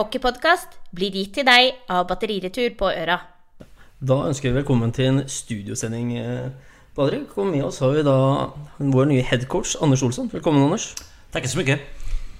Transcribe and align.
Hockeypodkast 0.00 0.78
blir 0.96 1.12
gitt 1.12 1.34
til 1.36 1.44
deg 1.44 1.76
av 1.92 2.06
Batteriretur 2.08 2.72
på 2.78 2.88
Øra. 2.88 3.18
Da 4.00 4.16
ønsker 4.30 4.48
vi 4.48 4.56
velkommen 4.62 4.94
til 4.96 5.10
en 5.10 5.18
studiosending. 5.28 6.16
eh, 6.16 6.50
Badrik, 6.96 7.36
og 7.36 7.46
med 7.46 7.64
oss 7.64 7.80
har 7.84 7.92
vi 7.92 8.02
da 8.02 8.48
vår 8.78 9.10
nye 9.10 9.22
headcoach 9.22 9.76
Anders 9.82 10.02
Olsson. 10.02 10.30
Velkommen, 10.32 10.62
Anders. 10.62 10.94
Tackar 11.32 11.48
så 11.48 11.58
mycket. 11.58 11.80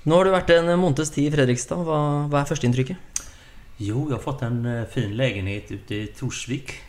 Nå 0.07 0.16
har 0.16 0.25
du 0.25 0.30
vært 0.30 0.51
en 0.57 0.73
måneds 0.80 1.12
tid 1.12 1.29
i 1.29 1.37
Fredrikstad. 1.37 1.85
Hva, 1.85 2.29
hva 2.33 2.41
er 2.41 2.49
førsteinntrykket? 2.49 2.97
Jo, 3.79 4.09
jag 4.09 4.16
har 4.16 4.24
fått 4.24 4.43
en 4.43 4.65
eh, 4.65 4.87
fin 4.88 5.13
lägenhet 5.16 5.71
ute 5.71 5.95
i 5.95 6.07
Torsvik. 6.16 6.80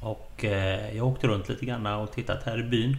Och 0.00 0.44
eh, 0.44 0.96
jag 0.96 1.04
har 1.04 1.12
åkt 1.12 1.24
runt 1.24 1.48
lite 1.48 1.66
grann 1.66 1.86
och 1.86 2.12
tittat 2.12 2.42
här 2.42 2.58
i 2.60 2.62
byn. 2.62 2.96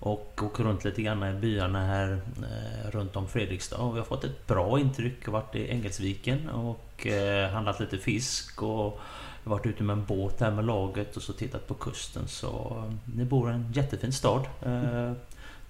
Och 0.00 0.40
åkt 0.42 0.60
runt 0.60 0.84
lite 0.84 1.02
grann 1.02 1.36
i 1.36 1.40
byarna 1.40 1.86
här 1.86 2.20
eh, 2.38 2.90
runt 2.90 3.16
om 3.16 3.28
Fredrikstad. 3.28 3.76
Och 3.76 3.96
jag 3.96 4.00
har 4.00 4.06
fått 4.06 4.24
ett 4.24 4.46
bra 4.46 4.80
intryck. 4.80 5.16
Jag 5.24 5.32
har 5.32 5.40
varit 5.40 5.54
i 5.54 5.68
Engelsviken 5.68 6.48
och 6.48 7.06
eh, 7.06 7.50
handlat 7.50 7.80
lite 7.80 7.98
fisk. 7.98 8.62
Och 8.62 9.00
jag 9.44 9.50
varit 9.50 9.66
ute 9.66 9.82
med 9.82 9.94
en 9.94 10.04
båt 10.04 10.40
här 10.40 10.50
med 10.50 10.64
laget 10.64 11.16
och 11.16 11.22
så 11.22 11.32
tittat 11.32 11.66
på 11.66 11.74
kusten. 11.74 12.28
Så 12.28 12.46
eh, 12.86 12.94
ni 13.16 13.24
bor 13.24 13.50
i 13.50 13.54
en 13.54 13.72
jättefin 13.72 14.12
stad. 14.12 14.46
Eh, 14.66 15.12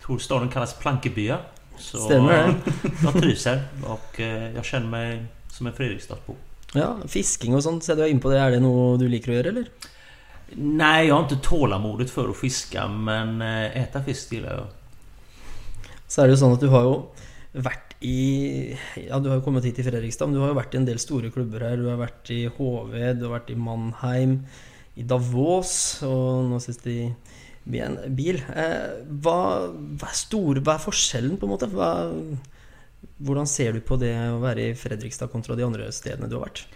tror 0.02 0.18
staden 0.18 0.48
kallas 0.48 0.74
Plankebya. 0.78 1.38
Så 1.78 1.98
Stämmer 1.98 2.54
jag 3.02 3.12
trivs 3.12 3.44
här 3.44 3.62
och 3.86 4.20
eh, 4.20 4.54
jag 4.54 4.64
känner 4.64 4.86
mig 4.86 5.24
som 5.50 5.66
en 5.66 5.72
Fredrikstadsbo. 5.72 6.34
Ja, 6.74 6.98
Fisking 7.08 7.54
og 7.56 7.62
sånt, 7.64 7.84
ser 7.84 7.96
er 7.96 8.10
inne 8.12 8.20
på 8.20 8.28
det. 8.28 8.40
Er 8.42 8.52
det 8.52 8.60
noe 8.60 8.98
du 9.00 9.06
liker 9.08 9.32
å 9.32 9.38
gjøre, 9.38 9.52
eller? 9.54 9.70
Nej, 10.52 11.06
jag 11.06 11.14
har 11.14 11.22
inte 11.22 11.36
tålamodet 11.36 12.10
för 12.10 12.28
att 12.28 12.36
fiska 12.36 12.88
men 12.88 13.42
eh, 13.42 13.82
äta 13.82 14.04
fisk 14.04 14.32
gillar 14.32 14.54
jag. 14.54 14.66
Så 16.06 16.22
är 16.22 16.26
det 16.26 16.30
ju 16.30 16.36
så 16.36 16.52
att 16.52 16.60
du 16.60 16.68
har 16.68 16.82
ju 16.82 17.60
varit 17.60 17.88
i 18.00 18.78
Ja, 19.08 19.18
du 19.18 19.28
har 19.28 19.36
ju 19.36 19.42
kommit 19.42 19.64
hit 19.64 19.74
till 19.74 19.84
Fredrikstad, 19.84 20.26
men 20.26 20.34
du 20.34 20.40
har 20.40 20.48
ju 20.48 20.54
varit 20.54 20.74
i 20.74 20.76
en 20.76 20.84
del 20.84 20.98
stora 20.98 21.30
klubbar 21.30 21.60
här. 21.60 21.76
Du 21.76 21.86
har 21.86 21.96
varit 21.96 22.30
i 22.30 22.46
HV, 22.46 23.12
du 23.12 23.22
har 23.24 23.30
varit 23.30 23.50
i 23.50 23.54
Mannheim, 23.54 24.46
i 24.94 25.02
Davos, 25.02 26.02
och 26.02 26.44
nu 26.44 26.60
sist 26.60 26.86
i 26.86 27.14
Bien, 27.68 27.98
bil. 28.06 28.42
Eh, 28.56 29.04
vad, 29.08 29.70
vad, 30.00 30.08
er 30.08 30.14
store, 30.16 30.60
hva 30.60 30.78
er 30.78 31.36
på 31.36 31.46
något 31.46 31.60
sätt? 31.60 31.72
Hur 33.18 33.44
ser 33.44 33.72
du 33.72 33.80
på 33.80 33.96
det 33.96 34.14
att 34.16 34.40
vara 34.40 34.60
i 34.60 34.74
Fredrikstad 34.74 35.28
kontra 35.28 35.54
de 35.54 35.64
andra 35.64 35.92
städerna 35.92 36.26
du 36.26 36.34
har 36.34 36.40
varit? 36.40 36.66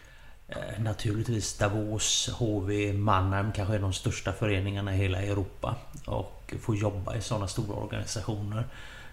Eh, 0.49 0.81
naturligtvis 0.81 1.59
Davos, 1.59 2.31
HV, 2.39 2.93
Mannheim 2.93 3.53
kanske 3.53 3.75
är 3.75 3.79
de 3.79 3.93
största 3.93 4.33
föreningarna 4.33 4.95
i 4.95 4.97
hela 4.97 5.23
Europa. 5.23 5.77
Och 6.07 6.55
få 6.61 6.75
jobba 6.75 7.17
i 7.17 7.21
sådana 7.21 7.49
stora 7.49 7.77
organisationer. 7.77 8.65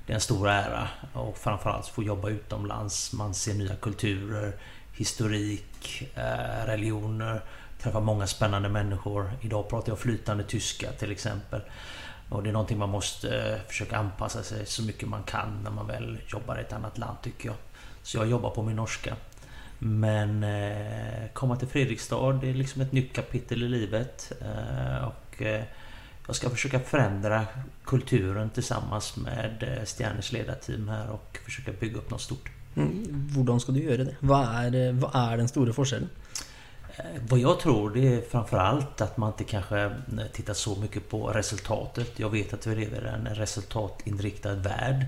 Det 0.06 0.14
är 0.14 0.16
en 0.16 0.22
stor 0.22 0.50
ära. 0.50 0.88
Och 1.14 1.38
framförallt 1.38 1.88
få 1.88 2.04
jobba 2.04 2.30
utomlands. 2.30 3.14
Man 3.14 3.34
ser 3.34 3.54
nya 3.54 3.76
kulturer, 3.76 4.54
historik, 4.94 6.04
eh, 6.16 6.66
religioner. 6.66 7.42
Träffar 7.82 8.02
många 8.02 8.28
spännande 8.28 8.70
människor. 8.70 9.32
Idag 9.42 9.70
pratar 9.70 9.92
jag 9.92 10.00
flytande 10.00 10.44
tyska 10.44 10.92
till 10.92 11.12
exempel. 11.12 11.62
Och 12.30 12.44
det 12.44 12.50
är 12.50 12.54
någonting 12.54 12.78
man 12.78 12.90
måste 12.90 13.52
eh, 13.52 13.60
försöka 13.68 13.98
anpassa 13.98 14.44
sig 14.44 14.66
så 14.66 14.84
mycket 14.84 15.10
man 15.10 15.24
kan 15.24 15.64
när 15.64 15.72
man 15.72 15.88
väl 15.88 16.20
jobbar 16.28 16.58
i 16.58 16.62
ett 16.62 16.74
annat 16.74 16.98
land 16.98 17.18
tycker 17.22 17.50
jag. 17.50 17.56
Så 18.04 18.18
jag 18.18 18.28
jobbar 18.28 18.50
på 18.50 18.64
min 18.64 18.76
norska. 18.76 19.16
Men 19.80 20.44
eh, 20.44 21.30
komma 21.34 21.56
till 21.56 21.68
Fredrikstad, 21.68 22.34
det 22.34 22.50
är 22.50 22.54
liksom 22.54 22.82
ett 22.82 22.92
nytt 22.92 23.14
kapitel 23.14 23.64
i 23.64 23.68
livet. 23.68 24.32
Eh, 24.42 25.04
och 25.08 25.42
eh, 25.42 25.64
jag 26.28 26.36
ska 26.36 26.50
försöka 26.50 26.80
förändra 26.80 27.46
kulturen 27.86 28.50
tillsammans 28.50 29.18
med 29.18 29.80
Stjärners 29.86 30.32
ledarteam 30.32 30.90
här 30.90 31.10
och 31.10 31.40
försöka 31.46 31.72
bygga 31.72 31.98
upp 31.98 32.10
något 32.12 32.22
stort. 32.22 32.50
Mm, 32.76 33.30
Hvordan 33.36 33.60
skal 33.60 33.76
du 33.76 33.82
gjøre 33.82 34.04
det? 34.04 34.16
Er, 34.22 34.76
eh, 34.76 34.94
hva 34.96 35.10
er 35.34 35.38
den 35.38 35.74
forskjellen? 35.74 36.10
Eh, 36.98 37.22
Vad 37.30 37.40
jag 37.40 37.60
tror 37.60 37.90
det 37.90 38.08
är 38.08 38.22
framförallt 38.22 39.02
att 39.02 39.18
man 39.18 39.32
inte 39.32 39.44
kanske 39.44 39.92
tittar 40.34 40.54
så 40.54 40.76
mycket 40.76 41.10
på 41.10 41.28
resultatet. 41.28 42.20
Jag 42.20 42.30
vet 42.30 42.54
att 42.54 42.68
vi 42.68 42.76
lever 42.76 43.06
i 43.06 43.10
en 43.10 43.36
resultatinriktad 43.36 44.56
värld. 44.56 45.06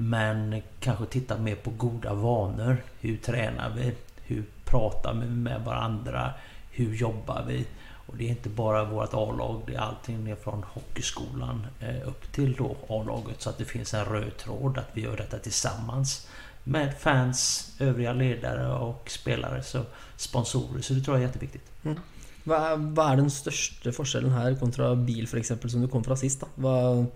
Men 0.00 0.62
kanske 0.80 1.06
titta 1.06 1.38
mer 1.38 1.54
på 1.54 1.70
goda 1.70 2.14
vanor. 2.14 2.76
Hur 3.00 3.16
tränar 3.16 3.70
vi? 3.70 3.94
Hur 4.22 4.44
pratar 4.64 5.14
vi 5.14 5.26
med 5.26 5.64
varandra? 5.64 6.32
Hur 6.70 6.94
jobbar 6.94 7.44
vi? 7.48 7.66
Och 8.06 8.16
det 8.16 8.24
är 8.24 8.28
inte 8.28 8.48
bara 8.48 8.84
vårt 8.84 9.14
A-lag, 9.14 9.62
det 9.66 9.74
är 9.74 9.78
allting 9.78 10.24
ner 10.24 10.36
från 10.36 10.62
hockeyskolan 10.62 11.66
eh, 11.80 12.08
upp 12.08 12.32
till 12.32 12.52
då 12.52 12.76
A-laget. 12.88 13.42
Så 13.42 13.50
att 13.50 13.58
det 13.58 13.64
finns 13.64 13.94
en 13.94 14.04
röd 14.04 14.36
tråd 14.36 14.78
att 14.78 14.88
vi 14.92 15.02
gör 15.02 15.16
detta 15.16 15.38
tillsammans. 15.38 16.28
Med 16.64 16.98
fans, 16.98 17.70
övriga 17.78 18.12
ledare 18.12 18.72
och 18.72 19.10
spelare, 19.10 19.62
så 19.62 19.82
sponsorer. 20.16 20.82
Så 20.82 20.94
det 20.94 21.00
tror 21.00 21.16
jag 21.16 21.22
är 21.22 21.26
jätteviktigt. 21.26 21.70
Mm. 21.84 21.98
Vad 22.44 22.62
är 22.62 22.76
hva 22.76 23.16
den 23.16 23.30
största 23.30 23.92
skillnaden 23.92 24.38
här 24.38 24.54
kontra 24.54 24.94
bil, 24.94 25.24
f.eks., 25.24 25.48
som 25.48 25.80
du 25.80 25.88
kom 25.88 26.04
från 26.04 26.16
sist? 26.16 26.40
Då? 26.40 26.46
Vad, 26.54 27.06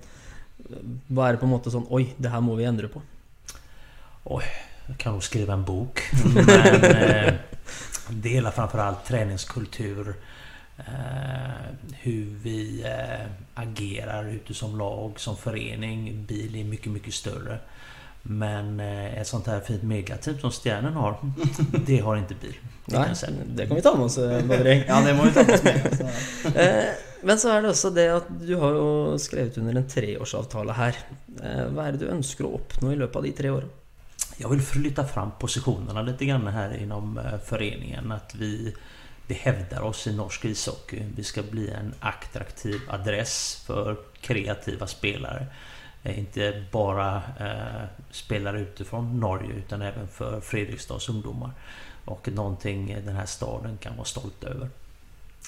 hva 1.08 1.28
er 1.28 1.34
det 1.34 1.40
på 1.40 1.48
en 1.48 1.54
måte 1.54 1.72
sånn 1.72 1.88
Oi, 1.90 2.12
det 2.16 2.30
her 2.32 2.42
må 2.44 2.54
vi 2.58 2.66
endre 2.68 2.90
på. 2.92 3.02
Oj, 4.24 4.44
jag 4.86 4.98
kan 4.98 5.16
nog 5.16 5.24
skriva 5.24 5.52
en 5.52 5.64
bok. 5.64 6.02
Men 6.34 6.48
eh, 8.24 8.34
gäller 8.34 8.50
framförallt 8.50 9.04
träningskultur. 9.04 10.14
Eh, 10.78 11.66
hur 12.00 12.24
vi 12.42 12.82
eh, 12.82 13.26
agerar 13.54 14.24
ute 14.24 14.54
som 14.54 14.78
lag, 14.78 15.20
som 15.20 15.36
förening. 15.36 16.24
Bil 16.28 16.56
är 16.56 16.64
mycket, 16.64 16.92
mycket 16.92 17.14
större. 17.14 17.58
Men 18.22 18.80
eh, 18.80 19.18
ett 19.20 19.26
sånt 19.26 19.46
här 19.46 19.60
fint 19.60 19.82
megateam 19.82 20.38
som 20.38 20.50
Stjärnen 20.50 20.92
har, 20.92 21.16
det 21.86 21.98
har 21.98 22.16
inte 22.16 22.34
bil. 22.34 22.54
Det 22.86 23.14
säga. 23.14 23.32
det 23.46 23.66
kan 23.66 23.76
vi 23.76 23.82
ta 23.82 23.96
med 23.96 24.04
oss, 24.04 24.18
eh, 24.18 24.44
Badri. 24.48 24.84
Ja, 24.88 25.00
det 25.00 25.14
må 25.14 25.24
vi 25.24 25.32
ta 25.32 25.42
med 25.42 25.54
oss 25.54 25.62
med. 25.62 25.96
Så. 26.42 26.58
Eh, 26.58 26.84
Men 27.24 27.38
så 27.38 27.48
er 27.54 27.62
det 27.62 27.68
også 27.70 27.90
det 27.94 28.08
at 28.10 28.30
du 28.42 28.56
har 28.58 28.72
jo 28.74 29.18
skrevet 29.18 29.58
under 29.58 29.76
en 29.78 29.88
treårsavtale 29.88 30.74
her. 30.74 30.96
Eh, 31.42 31.68
Hva 31.70 31.84
er 31.86 31.92
det 31.94 32.00
du 32.02 32.10
ønsker 32.10 32.46
å 32.48 32.56
oppnå 32.58 32.90
i 32.92 32.96
løpet 32.98 33.16
av 33.16 33.22
de 33.22 33.32
tre 33.38 33.50
åra? 33.50 33.68
Jag 34.36 34.48
vill 34.48 34.62
flytta 34.62 35.04
fram 35.06 35.30
positionerna 35.38 36.02
lite 36.02 36.24
grann 36.26 36.46
här 36.46 36.74
inom 36.82 37.20
föreningen. 37.46 38.12
Att 38.12 38.34
vi, 38.34 38.74
vi 39.26 39.34
hävdar 39.34 39.80
oss 39.82 40.06
i 40.06 40.12
norsk 40.16 40.44
ishockey. 40.44 41.02
Vi 41.16 41.24
ska 41.24 41.42
bli 41.42 41.68
en 41.70 41.94
attraktiv 42.00 42.80
adress 42.88 43.62
för 43.66 43.96
kreativa 44.20 44.86
spelare. 44.86 45.46
Eh, 46.02 46.18
Inte 46.18 46.64
bara 46.70 47.22
eh, 47.40 47.86
spelare 48.10 48.60
utifrån 48.60 49.20
Norge 49.20 49.52
utan 49.52 49.82
även 49.82 50.08
för 50.08 50.40
Fredrikstads 50.40 51.08
ungdomar. 51.08 51.50
Och 52.04 52.28
någonting 52.32 52.96
den 53.04 53.16
här 53.16 53.26
staden 53.26 53.78
kan 53.78 53.96
vara 53.96 54.04
stolt 54.04 54.44
över. 54.44 54.68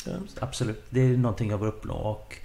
Ja. 0.07 0.13
Absolut, 0.41 0.85
det 0.91 1.01
är 1.01 1.17
någonting 1.17 1.51
jag 1.51 1.59
vill 1.59 1.69
uppnå 1.69 1.95
och 1.95 2.37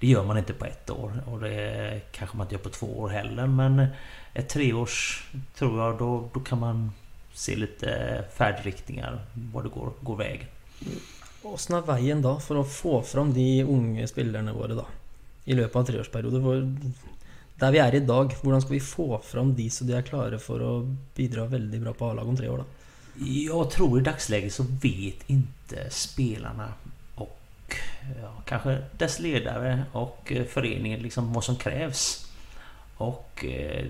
det 0.00 0.06
gör 0.06 0.24
man 0.24 0.38
inte 0.38 0.52
på 0.52 0.64
ett 0.64 0.90
år 0.90 1.22
och 1.26 1.40
det 1.40 2.00
kanske 2.12 2.36
man 2.36 2.44
inte 2.44 2.54
gör 2.54 2.62
på 2.62 2.68
två 2.68 2.98
år 2.98 3.08
heller 3.08 3.46
men 3.46 3.86
ett 4.34 4.48
treårs 4.48 5.28
tror 5.54 5.80
jag 5.80 5.98
då, 5.98 6.28
då 6.34 6.40
kan 6.40 6.60
man 6.60 6.92
se 7.32 7.56
lite 7.56 8.24
färdriktningar 8.34 9.24
var 9.52 9.62
det 9.62 9.68
går, 9.68 9.92
går 10.00 10.16
vägen. 10.16 10.46
Åssen 11.42 11.76
er 11.76 11.82
veien 11.84 12.22
da 12.24 12.38
for 12.40 12.56
å 12.56 12.64
få 12.64 13.02
fram 13.04 13.32
de 13.36 13.62
unge 13.62 14.06
spillerne 14.08 14.52
våre 14.52 14.74
da? 14.78 14.86
I 15.44 15.54
løpet 15.54 15.76
av 15.76 16.54
en? 16.54 16.94
Der 17.60 17.70
vi 17.70 17.78
er 17.78 17.94
i 17.94 18.02
dag, 18.02 18.32
hvordan 18.42 18.62
skal 18.62 18.74
vi 18.74 18.82
få 18.82 19.20
fram 19.22 19.52
de 19.54 19.68
så 19.70 19.86
de 19.86 19.94
er 19.94 20.06
klare 20.06 20.40
for 20.42 20.62
å 20.62 20.72
bidra 21.14 21.46
veldig 21.46 21.80
bra 21.84 21.92
på 21.94 22.08
A-lag 22.10 22.28
om 22.28 22.38
tre 22.38 22.48
år? 22.50 22.64
da? 22.64 22.84
Jag 23.24 23.70
tror 23.70 24.00
i 24.00 24.02
dagsläget 24.02 24.52
så 24.52 24.64
vet 24.82 25.30
inte 25.30 25.90
spelarna 25.90 26.72
och 27.14 27.76
ja, 28.20 28.32
kanske 28.44 28.78
dess 28.98 29.20
ledare 29.20 29.84
och 29.92 30.32
eh, 30.32 30.44
föreningen 30.44 31.00
liksom 31.00 31.32
vad 31.32 31.44
som 31.44 31.56
krävs. 31.56 32.26
Och 32.96 33.44
eh, 33.44 33.86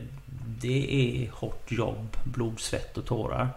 det 0.61 0.95
är 0.95 1.31
hårt 1.31 1.73
jobb, 1.73 2.17
blod, 2.25 2.61
svett 2.61 2.99
och 2.99 3.07
tårar. 3.07 3.49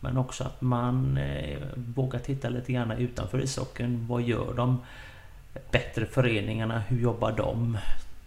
Men 0.00 0.16
också 0.16 0.44
att 0.44 0.60
man 0.60 1.16
eh, 1.16 1.58
vågar 1.74 2.18
titta 2.18 2.48
lite 2.48 2.72
grann 2.72 2.90
utanför 2.90 3.44
ishockeyn. 3.44 4.06
Vad 4.06 4.22
gör 4.22 4.54
de 4.54 4.80
bättre 5.70 6.06
föreningarna? 6.06 6.80
Hur 6.80 7.00
jobbar 7.00 7.32
de? 7.32 7.78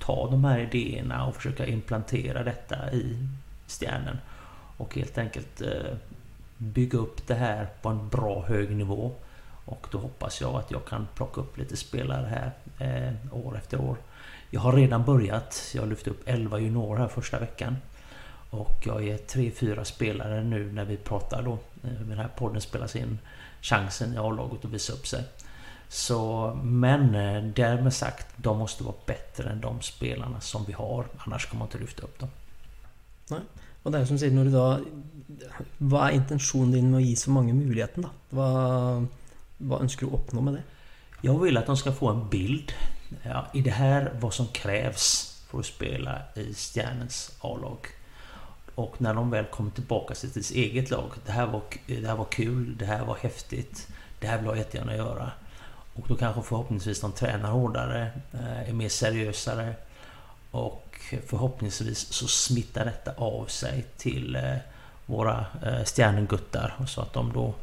Ta 0.06 0.30
de 0.32 0.46
här 0.46 0.60
idéerna 0.60 1.26
och 1.26 1.36
försöka 1.36 1.66
implantera 1.66 2.44
detta 2.44 2.92
i 2.92 3.18
stjärnen. 3.68 4.18
Och 4.78 4.96
helt 4.96 5.18
enkelt 5.18 5.62
eh, 5.62 5.98
bygga 6.58 6.98
upp 7.00 7.28
det 7.28 7.36
här 7.36 7.68
på 7.82 7.90
en 7.90 8.10
bra 8.10 8.46
hög 8.46 8.76
nivå. 8.76 9.12
Och 9.66 9.88
då 9.92 9.98
hoppas 9.98 10.42
jag 10.42 10.56
att 10.56 10.72
jag 10.72 10.86
kan 10.86 11.08
plocka 11.16 11.42
upp 11.42 11.58
lite 11.58 11.78
spelare 11.78 12.26
här 12.28 12.52
eh, 12.80 13.14
år 13.46 13.58
efter 13.58 13.82
år. 13.82 13.98
Jag 14.50 14.62
har 14.62 14.74
redan 14.74 15.06
börjat. 15.06 15.72
Jag 15.74 15.82
har 15.82 15.88
lyft 15.88 16.08
upp 16.08 16.22
11 16.26 16.60
juniorer 16.60 17.00
här 17.00 17.08
första 17.08 17.40
veckan. 17.40 17.78
Och 18.50 18.84
jag 18.86 19.08
är 19.08 19.18
3-4 19.18 19.84
spelare 19.84 20.44
nu 20.44 20.72
när 20.72 20.86
vi 20.86 20.98
pratar 20.98 21.44
då. 21.44 21.54
Eh, 21.84 21.90
den 22.00 22.18
här 22.18 22.30
podden 22.36 22.62
spelas 22.62 22.96
in. 22.96 23.20
Chansen 23.62 24.14
i 24.14 24.18
A-laget 24.18 24.66
att 24.66 24.72
visa 24.72 24.94
upp 24.94 25.08
sig. 25.08 25.24
Så, 25.90 26.52
men 26.64 27.16
eh, 27.16 27.44
därmed 27.44 27.94
sagt, 27.94 28.28
de 28.38 28.58
måste 28.58 28.84
vara 28.84 28.96
bättre 29.06 29.50
än 29.50 29.62
de 29.62 29.82
spelarna 29.82 30.42
som 30.42 30.66
vi 30.66 30.74
har. 30.74 31.06
Annars 31.18 31.46
kommer 31.46 31.60
man 31.60 31.68
inte 31.68 31.78
lyfta 31.78 32.04
upp 32.04 32.20
dem. 32.20 32.30
Och 33.84 33.92
det 33.92 33.98
är 33.98 34.06
som 34.06 34.20
säger, 34.20 34.34
när 34.34 34.46
du 34.46 34.52
då... 34.52 34.80
Vad 35.78 36.08
är 36.08 36.12
intentionen 36.12 36.72
din 36.72 36.92
med 36.92 36.98
att 36.98 37.04
ge 37.04 37.16
så 37.16 37.30
många 37.30 37.54
möjligheten 37.54 38.04
då? 38.04 38.10
Vad, 38.30 39.08
vad 39.58 39.82
önskar 39.82 40.08
du 40.08 40.14
uppnå 40.14 40.42
med 40.42 40.54
det? 40.54 40.64
Jag 41.22 41.40
vill 41.40 41.58
att 41.58 41.66
de 41.66 41.78
ska 41.78 41.92
få 41.92 42.10
en 42.10 42.30
bild. 42.30 42.72
Ja, 43.24 43.48
I 43.54 43.62
det 43.62 43.72
här 43.72 44.14
vad 44.20 44.34
som 44.34 44.48
krävs 44.48 45.36
för 45.50 45.60
att 45.60 45.66
spela 45.66 46.22
i 46.36 46.54
Stjärnens 46.54 47.32
A-lag. 47.42 47.78
Och 48.76 49.02
när 49.02 49.14
de 49.14 49.30
väl 49.30 49.46
kommer 49.46 49.72
tillbaka 49.72 50.14
till 50.14 50.32
sitt 50.32 50.56
eget 50.56 50.90
lag. 50.90 51.12
Det 51.26 51.32
här, 51.32 51.48
var, 51.48 51.62
det 51.88 52.08
här 52.08 52.16
var 52.16 52.26
kul, 52.26 52.78
det 52.78 52.86
här 52.86 53.06
var 53.06 53.16
häftigt. 53.16 53.88
Det 54.20 54.28
här 54.28 54.38
vill 54.38 54.46
jag 54.46 54.58
jättegärna 54.58 54.96
göra. 54.96 55.32
Och 55.96 56.06
då 56.08 56.16
kanske 56.16 56.42
förhoppningsvis 56.42 57.02
de 57.02 57.12
tränar 57.12 57.52
hårdare, 57.52 58.12
eh, 58.34 58.70
är 58.70 58.74
mer 58.74 58.90
seriösare. 58.90 59.74
Och 60.52 61.00
förhoppningsvis 61.28 62.00
så 62.14 62.28
smittar 62.28 62.86
detta 62.86 63.12
av 63.18 63.46
sig 63.46 63.86
till 63.98 64.36
eh, 64.36 64.56
våra 65.06 65.46
eh, 65.64 65.84
stjärneguttar. 65.84 66.76
Så 66.88 67.02
att 67.02 67.14
de 67.14 67.34
då 67.34 67.54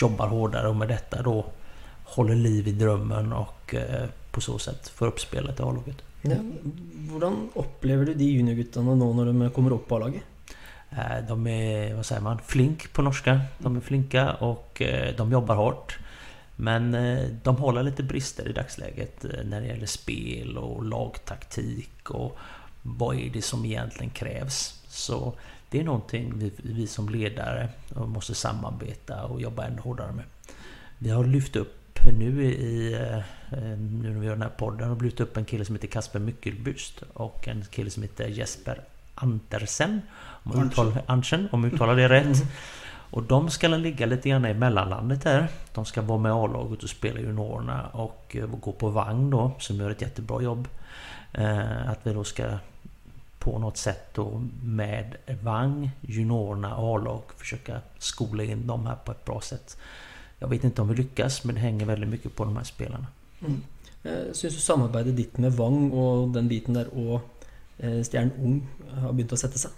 jobbar 0.00 0.28
hårdare 0.28 0.68
och 0.68 0.76
med 0.76 0.88
detta 0.88 1.22
då 1.22 1.44
håller 2.04 2.34
liv 2.34 2.68
i 2.68 2.72
drömmen 2.72 3.32
och 3.32 3.74
på 4.30 4.40
så 4.40 4.58
sätt 4.58 4.88
får 4.88 5.06
upp 5.06 5.20
spelet 5.20 5.60
i 5.60 5.62
A-laget. 5.62 5.96
Ja, 6.22 6.30
Hur 7.10 7.32
upplever 7.54 8.04
du 8.04 8.14
de 8.14 8.24
juniorguttarna 8.24 8.94
nu 8.94 9.14
när 9.14 9.24
de 9.24 9.50
kommer 9.50 9.72
upp 9.72 9.88
på 9.88 9.96
A-laget? 9.96 10.22
De 11.28 11.46
är, 11.46 11.94
vad 11.94 12.06
säger 12.06 12.22
man, 12.22 12.38
flink 12.46 12.92
på 12.92 13.02
norska. 13.02 13.40
De 13.58 13.76
är 13.76 13.80
flinka 13.80 14.32
och 14.32 14.82
de 15.16 15.32
jobbar 15.32 15.54
hårt. 15.54 15.98
Men 16.62 16.94
eh, 16.94 17.28
de 17.42 17.56
håller 17.56 17.82
lite 17.82 18.02
brister 18.02 18.48
i 18.48 18.52
dagsläget 18.52 19.24
eh, 19.24 19.44
när 19.44 19.60
det 19.60 19.66
gäller 19.66 19.86
spel 19.86 20.58
och 20.58 20.84
lagtaktik 20.84 22.10
och 22.10 22.38
vad 22.82 23.16
är 23.16 23.30
det 23.30 23.42
som 23.42 23.64
egentligen 23.64 24.10
krävs. 24.10 24.80
Så 24.88 25.34
det 25.70 25.80
är 25.80 25.84
någonting 25.84 26.32
vi, 26.38 26.52
vi 26.56 26.86
som 26.86 27.08
ledare 27.08 27.68
måste 27.94 28.34
samarbeta 28.34 29.24
och 29.24 29.40
jobba 29.40 29.64
ännu 29.64 29.80
hårdare 29.80 30.12
med. 30.12 30.24
Vi 30.98 31.10
har 31.10 31.24
lyft 31.24 31.56
upp 31.56 31.98
nu 32.18 32.44
i 32.44 32.94
eh, 32.94 33.24
nu 33.76 34.10
när 34.10 34.20
vi 34.20 34.26
gör 34.26 34.32
den 34.32 34.42
här 34.42 34.48
podden 34.58 34.90
och 34.90 35.02
lyft 35.02 35.20
upp 35.20 35.36
en 35.36 35.44
kille 35.44 35.64
som 35.64 35.74
heter 35.74 35.88
Kasper 35.88 36.18
Myckelbust 36.18 37.02
och 37.12 37.48
en 37.48 37.64
kille 37.64 37.90
som 37.90 38.02
heter 38.02 38.28
Jesper 38.28 38.80
Andersen. 39.14 40.00
Om 40.42 40.52
man 40.54 40.66
uttalar, 40.66 41.02
Anchen, 41.06 41.48
om 41.52 41.64
jag 41.64 41.72
uttalar 41.72 41.96
det 41.96 42.08
rätt. 42.08 42.42
Och 43.12 43.22
de 43.22 43.50
ska 43.50 43.68
ligga 43.68 44.06
lite 44.06 44.28
grann 44.28 44.46
i 44.46 44.54
mellanlandet 44.54 45.24
här. 45.24 45.48
De 45.74 45.84
ska 45.84 46.02
vara 46.02 46.18
med 46.18 46.32
A-laget 46.32 46.82
och 46.82 46.90
spela 46.90 47.20
juniorerna 47.20 47.86
och 47.86 48.36
eh, 48.36 48.46
gå 48.46 48.72
på 48.72 48.88
vagn 48.88 49.30
då, 49.30 49.52
som 49.58 49.76
gör 49.76 49.90
ett 49.90 50.02
jättebra 50.02 50.42
jobb. 50.42 50.68
Eh, 51.32 51.90
att 51.90 51.98
vi 52.02 52.12
då 52.12 52.24
ska 52.24 52.58
på 53.38 53.58
något 53.58 53.76
sätt 53.76 54.14
då 54.14 54.42
med 54.62 55.16
vagn, 55.42 55.90
juniorerna, 56.00 56.74
A-lag 56.76 57.22
försöka 57.36 57.80
skola 57.98 58.44
in 58.44 58.66
dem 58.66 58.86
här 58.86 58.96
på 59.04 59.12
ett 59.12 59.24
bra 59.24 59.40
sätt. 59.40 59.76
Jag 60.38 60.48
vet 60.48 60.64
inte 60.64 60.82
om 60.82 60.88
vi 60.88 60.94
lyckas 60.94 61.44
men 61.44 61.54
det 61.54 61.60
hänger 61.60 61.86
väldigt 61.86 62.10
mycket 62.10 62.36
på 62.36 62.44
de 62.44 62.56
här 62.56 62.64
spelarna. 62.64 63.06
Mm. 63.40 63.62
Eh, 64.02 64.26
Jag 64.26 64.36
syns 64.36 64.54
du 64.54 64.60
samarbetet 64.60 65.16
ditt 65.16 65.38
med 65.38 65.52
Vang 65.52 65.90
och 65.90 66.28
den 66.28 66.48
biten 66.48 66.74
där 66.74 66.88
och 66.88 67.20
Stjärn 67.76 68.30
Ung 68.38 68.68
har 68.90 69.12
börjat 69.12 69.32
att 69.32 69.38
sätta 69.38 69.58
sig? 69.58 69.70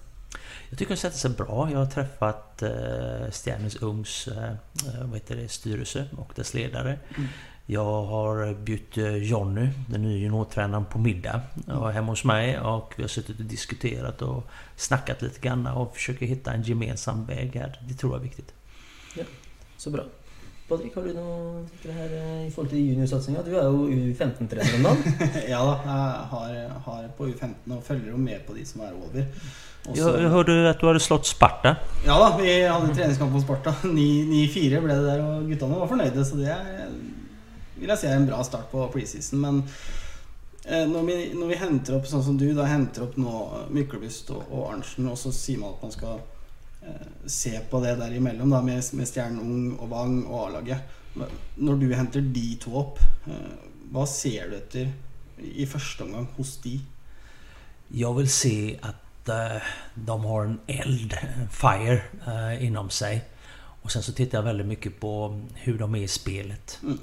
Jag 0.75 0.79
tycker 0.79 0.89
den 0.89 0.99
sätter 0.99 1.19
sig 1.19 1.31
bra. 1.31 1.69
Jag 1.71 1.79
har 1.79 1.87
träffat 1.87 2.63
eh, 2.63 3.31
Stjärnens 3.31 3.77
Ungs 3.77 4.29
eh, 4.29 4.45
eh, 4.45 5.05
vad 5.05 5.15
heter 5.15 5.37
det, 5.37 5.49
styrelse 5.49 6.07
och 6.17 6.33
dess 6.35 6.55
ledare. 6.55 6.99
Mm. 7.17 7.29
Jag 7.67 8.05
har 8.05 8.55
bjudit 8.55 8.99
eh, 8.99 9.17
Jonny, 9.17 9.69
den 9.89 10.03
nya 10.03 10.17
juniortränaren, 10.17 10.85
på 10.85 10.99
middag 10.99 11.41
mm. 11.69 11.83
hemma 11.83 12.13
hos 12.13 12.25
mig 12.25 12.61
och 12.61 12.95
vi 12.97 13.03
har 13.03 13.09
suttit 13.09 13.39
och 13.39 13.45
diskuterat 13.45 14.23
och 14.23 14.47
snackat 14.77 15.23
lite 15.23 15.41
grann 15.41 15.67
och 15.67 15.95
försöker 15.95 16.27
hitta 16.27 16.53
en 16.53 16.63
gemensam 16.63 17.27
väg 17.27 17.55
här. 17.55 17.81
Det 17.89 17.95
tror 17.95 18.13
jag 18.13 18.21
är 18.21 18.25
viktigt. 18.25 18.55
Ja, 19.17 19.25
så 19.77 19.91
bra. 19.91 20.03
Patrik, 20.75 20.95
har 20.95 21.03
du 21.03 21.13
det 21.83 21.93
her 21.95 22.15
i 22.47 22.51
forhold 22.51 22.71
til 22.73 22.81
juniorsatsinga? 22.89 23.43
Du 23.47 23.53
er 23.55 23.69
jo 23.69 23.85
U15-trener 23.87 24.73
om 24.79 24.87
dagen. 24.89 25.29
ja 25.53 25.61
da, 25.63 25.75
jeg 25.85 26.25
har, 26.33 26.57
har, 26.87 27.05
på 27.15 27.29
U15 27.29 27.77
og 27.77 27.85
følger 27.87 28.11
jo 28.11 28.19
med 28.19 28.43
på 28.47 28.57
de 28.57 28.65
som 28.67 28.83
er 28.83 28.97
over. 28.97 29.29
Også, 29.85 30.01
jeg, 30.01 30.23
jeg 30.25 30.33
hørte 30.33 30.57
at 30.73 30.81
du 30.81 30.89
hadde 30.89 31.05
slått 31.05 31.31
Sparta? 31.31 31.77
Ja 32.07 32.19
da, 32.19 32.33
vi 32.41 32.51
hadde 32.65 32.91
treningskamp 32.91 33.37
på 33.37 33.45
Sparta. 33.45 33.77
9-4 33.85 34.83
ble 34.83 34.99
det 34.99 35.07
der, 35.07 35.23
og 35.23 35.47
guttene 35.53 35.79
var 35.85 35.93
fornøyde. 35.95 36.27
Så 36.27 36.41
det 36.43 36.51
er, 36.57 36.91
vil 37.79 37.95
jeg 37.95 38.03
si 38.03 38.11
er 38.11 38.19
en 38.19 38.29
bra 38.33 38.43
start 38.43 38.67
på 38.75 38.91
preseason. 38.97 39.45
Men 39.47 39.63
eh, 40.67 40.89
når, 40.91 41.07
vi, 41.07 41.19
når, 41.39 41.53
vi, 41.53 41.63
henter 41.63 42.01
opp 42.01 42.11
sånn 42.11 42.27
som 42.27 42.41
du, 42.41 42.49
da 42.59 42.67
henter 42.67 43.07
opp 43.07 43.15
nå 43.21 43.47
Myklebust 43.71 44.35
og, 44.35 44.43
og 44.51 44.73
Arntzen, 44.73 45.07
og 45.07 45.21
så 45.23 45.31
sier 45.31 45.63
man 45.63 45.79
at 45.79 45.87
man 45.87 45.95
skal 45.95 46.19
Eh, 46.19 46.34
se 47.27 47.61
på 47.71 47.81
det 47.81 47.97
där 47.97 48.11
emellan 48.11 48.51
då, 48.51 48.63
med, 48.63 48.85
med 48.93 49.09
Stjärnung 49.09 49.73
och 49.73 49.89
Vang 49.89 50.25
och 50.25 50.47
A-laget. 50.47 50.79
När 51.55 51.75
du 51.75 51.95
hämtar 51.95 52.21
de 52.21 52.57
två 52.63 52.81
upp, 52.81 52.99
eh, 53.27 53.35
vad 53.91 54.09
ser 54.09 54.49
du 54.49 54.57
efter 54.57 54.93
i 55.39 55.67
första 55.67 56.05
omgång 56.05 56.29
hos 56.37 56.63
de? 56.63 56.81
Jag 57.89 58.15
vill 58.15 58.31
se 58.31 58.79
att 58.83 59.29
uh, 59.29 59.63
de 59.95 60.25
har 60.25 60.45
en 60.45 60.61
eld, 60.67 61.19
en 61.37 61.49
fire, 61.49 62.03
uh, 62.29 62.65
inom 62.65 62.91
sig. 62.91 63.25
Och 63.83 63.93
sen 63.93 64.03
så 64.03 64.13
tittar 64.13 64.39
jag 64.39 64.43
väldigt 64.43 64.67
mycket 64.67 65.01
på 65.01 65.41
hur 65.55 65.79
de 65.79 65.95
är 65.95 66.03
i 66.03 66.09
spelet. 66.09 66.79
Mm. 66.83 66.99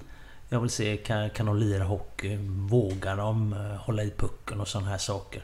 Jag 0.49 0.59
vill 0.59 0.69
se, 0.69 0.97
kan, 0.97 1.29
kan 1.29 1.45
de 1.45 1.57
lira 1.57 1.83
hockey? 1.83 2.37
Vågar 2.49 3.17
de 3.17 3.53
hålla 3.79 4.03
i 4.03 4.11
pucken 4.17 4.61
och 4.61 4.67
sådana 4.67 4.89
här 4.89 4.97
saker? 4.97 5.43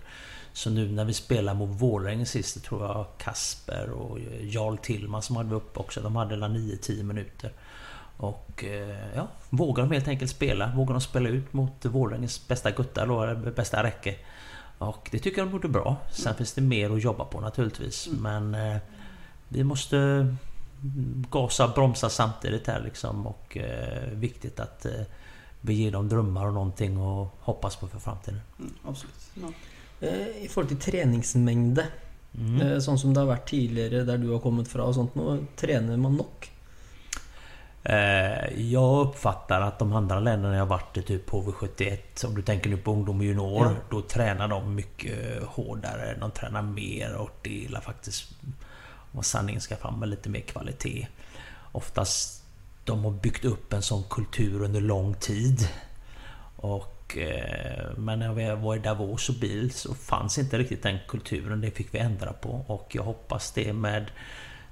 Så 0.58 0.70
nu 0.70 0.92
när 0.92 1.06
vi 1.06 1.14
spelar 1.14 1.54
mot 1.54 1.70
Vålerenga 1.82 2.26
sist, 2.26 2.56
det 2.56 2.60
tror 2.60 2.84
jag 2.84 3.06
Kasper 3.18 3.90
och 3.90 4.20
Jarl 4.42 4.78
Tillman 4.78 5.22
som 5.22 5.36
hade 5.36 5.56
uppe 5.56 5.80
också. 5.80 6.02
De 6.02 6.16
hade 6.16 6.36
9-10 6.36 7.04
minuter. 7.04 7.52
Och 8.18 8.64
eh, 8.64 9.16
ja, 9.16 9.28
vågar 9.50 9.84
de 9.84 9.92
helt 9.92 10.08
enkelt 10.08 10.32
spela. 10.32 10.72
Vågar 10.76 10.94
de 10.94 11.02
spela 11.02 11.30
ut 11.30 11.54
mot 11.54 11.86
Vålerengens 11.86 12.48
bästa 12.48 12.72
guttar 12.72 13.08
då, 13.08 13.52
bästa 13.52 13.84
räcke. 13.84 14.16
Och 14.78 15.10
det 15.12 15.20
tycker 15.20 15.38
jag 15.38 15.48
de 15.48 15.52
gjorde 15.52 15.68
bra. 15.68 15.98
Sen 16.12 16.28
mm. 16.28 16.38
finns 16.38 16.54
det 16.54 16.62
mer 16.62 16.90
att 16.90 17.04
jobba 17.04 17.26
på 17.26 17.40
naturligtvis. 17.40 18.08
Mm. 18.08 18.22
Men 18.22 18.72
eh, 18.72 18.78
vi 19.48 19.64
måste 19.64 20.28
gasa 21.32 21.66
och 21.66 21.74
bromsa 21.74 22.10
samtidigt 22.10 22.68
här 22.68 22.82
liksom. 22.82 23.28
Och 23.28 23.58
eh, 23.58 24.10
viktigt 24.12 24.60
att 24.60 24.86
eh, 24.86 24.92
vi 25.62 25.74
ger 25.74 25.92
dem 25.92 26.10
drömmar 26.10 26.46
och 26.46 26.54
någonting 26.54 26.98
och 26.98 27.38
hoppas 27.40 27.76
på 27.76 27.88
för 27.88 28.00
framtiden. 28.00 28.42
Mm, 28.60 28.74
absolut. 28.86 29.30
Ja. 29.34 29.48
Eh, 30.00 30.44
I 30.44 30.50
forhold 30.52 30.70
til 30.74 30.82
treningsmengde, 30.92 31.88
mm. 32.38 32.62
Eh, 32.62 32.78
sånn 32.84 33.00
som 33.02 33.14
det 33.14 33.24
har 33.24 33.32
vært 33.32 33.50
tidligere 33.50 34.06
der 34.06 34.22
du 34.22 34.30
har 34.34 34.44
kommit 34.44 34.70
fra 34.70 34.86
og 34.86 34.96
sånt 34.98 35.18
nå, 35.18 35.38
tränar 35.58 35.98
man 35.98 36.20
nog? 36.20 36.50
Eh, 37.90 38.62
jag 38.72 39.08
uppfattar 39.08 39.62
att 39.62 39.80
de 39.80 39.94
andra 39.94 40.20
länderna 40.20 40.56
jag 40.56 40.66
varit 40.66 40.98
i, 40.98 41.02
typ 41.02 41.30
HV71, 41.30 42.26
om 42.26 42.36
du 42.36 42.42
tänker 42.42 42.70
nu 42.70 42.78
på 42.78 42.92
ungdom 42.92 43.18
och 43.20 43.26
junior, 43.26 43.66
ja. 43.66 43.76
då 43.90 44.02
tränar 44.02 44.48
de 44.48 44.76
mycket 44.76 45.44
hårdare. 45.44 46.18
De 46.20 46.32
tränar 46.32 46.62
mer 46.62 47.16
och 47.16 47.30
delar 47.42 47.82
faktiskt, 47.82 48.30
om 49.12 49.24
sanningen 49.24 49.62
ska 49.62 49.76
fram, 49.76 50.00
med 50.00 50.10
lite 50.10 50.30
mer 50.30 50.40
kvalitet. 50.40 51.08
Oftast 51.72 52.44
de 52.84 53.04
har 53.04 53.12
byggt 53.12 53.46
upp 53.46 53.74
en 53.74 53.82
sån 53.82 54.04
kultur 54.10 54.62
under 54.62 54.82
lång 54.82 55.14
tid. 55.14 55.68
Och 56.56 56.97
Eh, 57.16 57.98
men 57.98 58.20
när 58.20 58.34
vi 58.34 58.56
var 58.56 58.76
i 58.76 58.80
Davos 58.80 59.30
och 59.30 59.36
bil 59.36 59.72
så 59.72 59.94
fanns 59.96 60.38
inte 60.38 60.58
riktigt 60.58 60.84
den 60.84 60.98
kulturen. 61.08 61.62
Det 61.62 61.72
fick 61.72 61.94
vi 61.94 62.00
ändra 62.00 62.34
på 62.34 62.66
och 62.68 62.92
jag 62.96 63.04
hoppas 63.04 63.52
det 63.52 63.74
med 63.74 64.12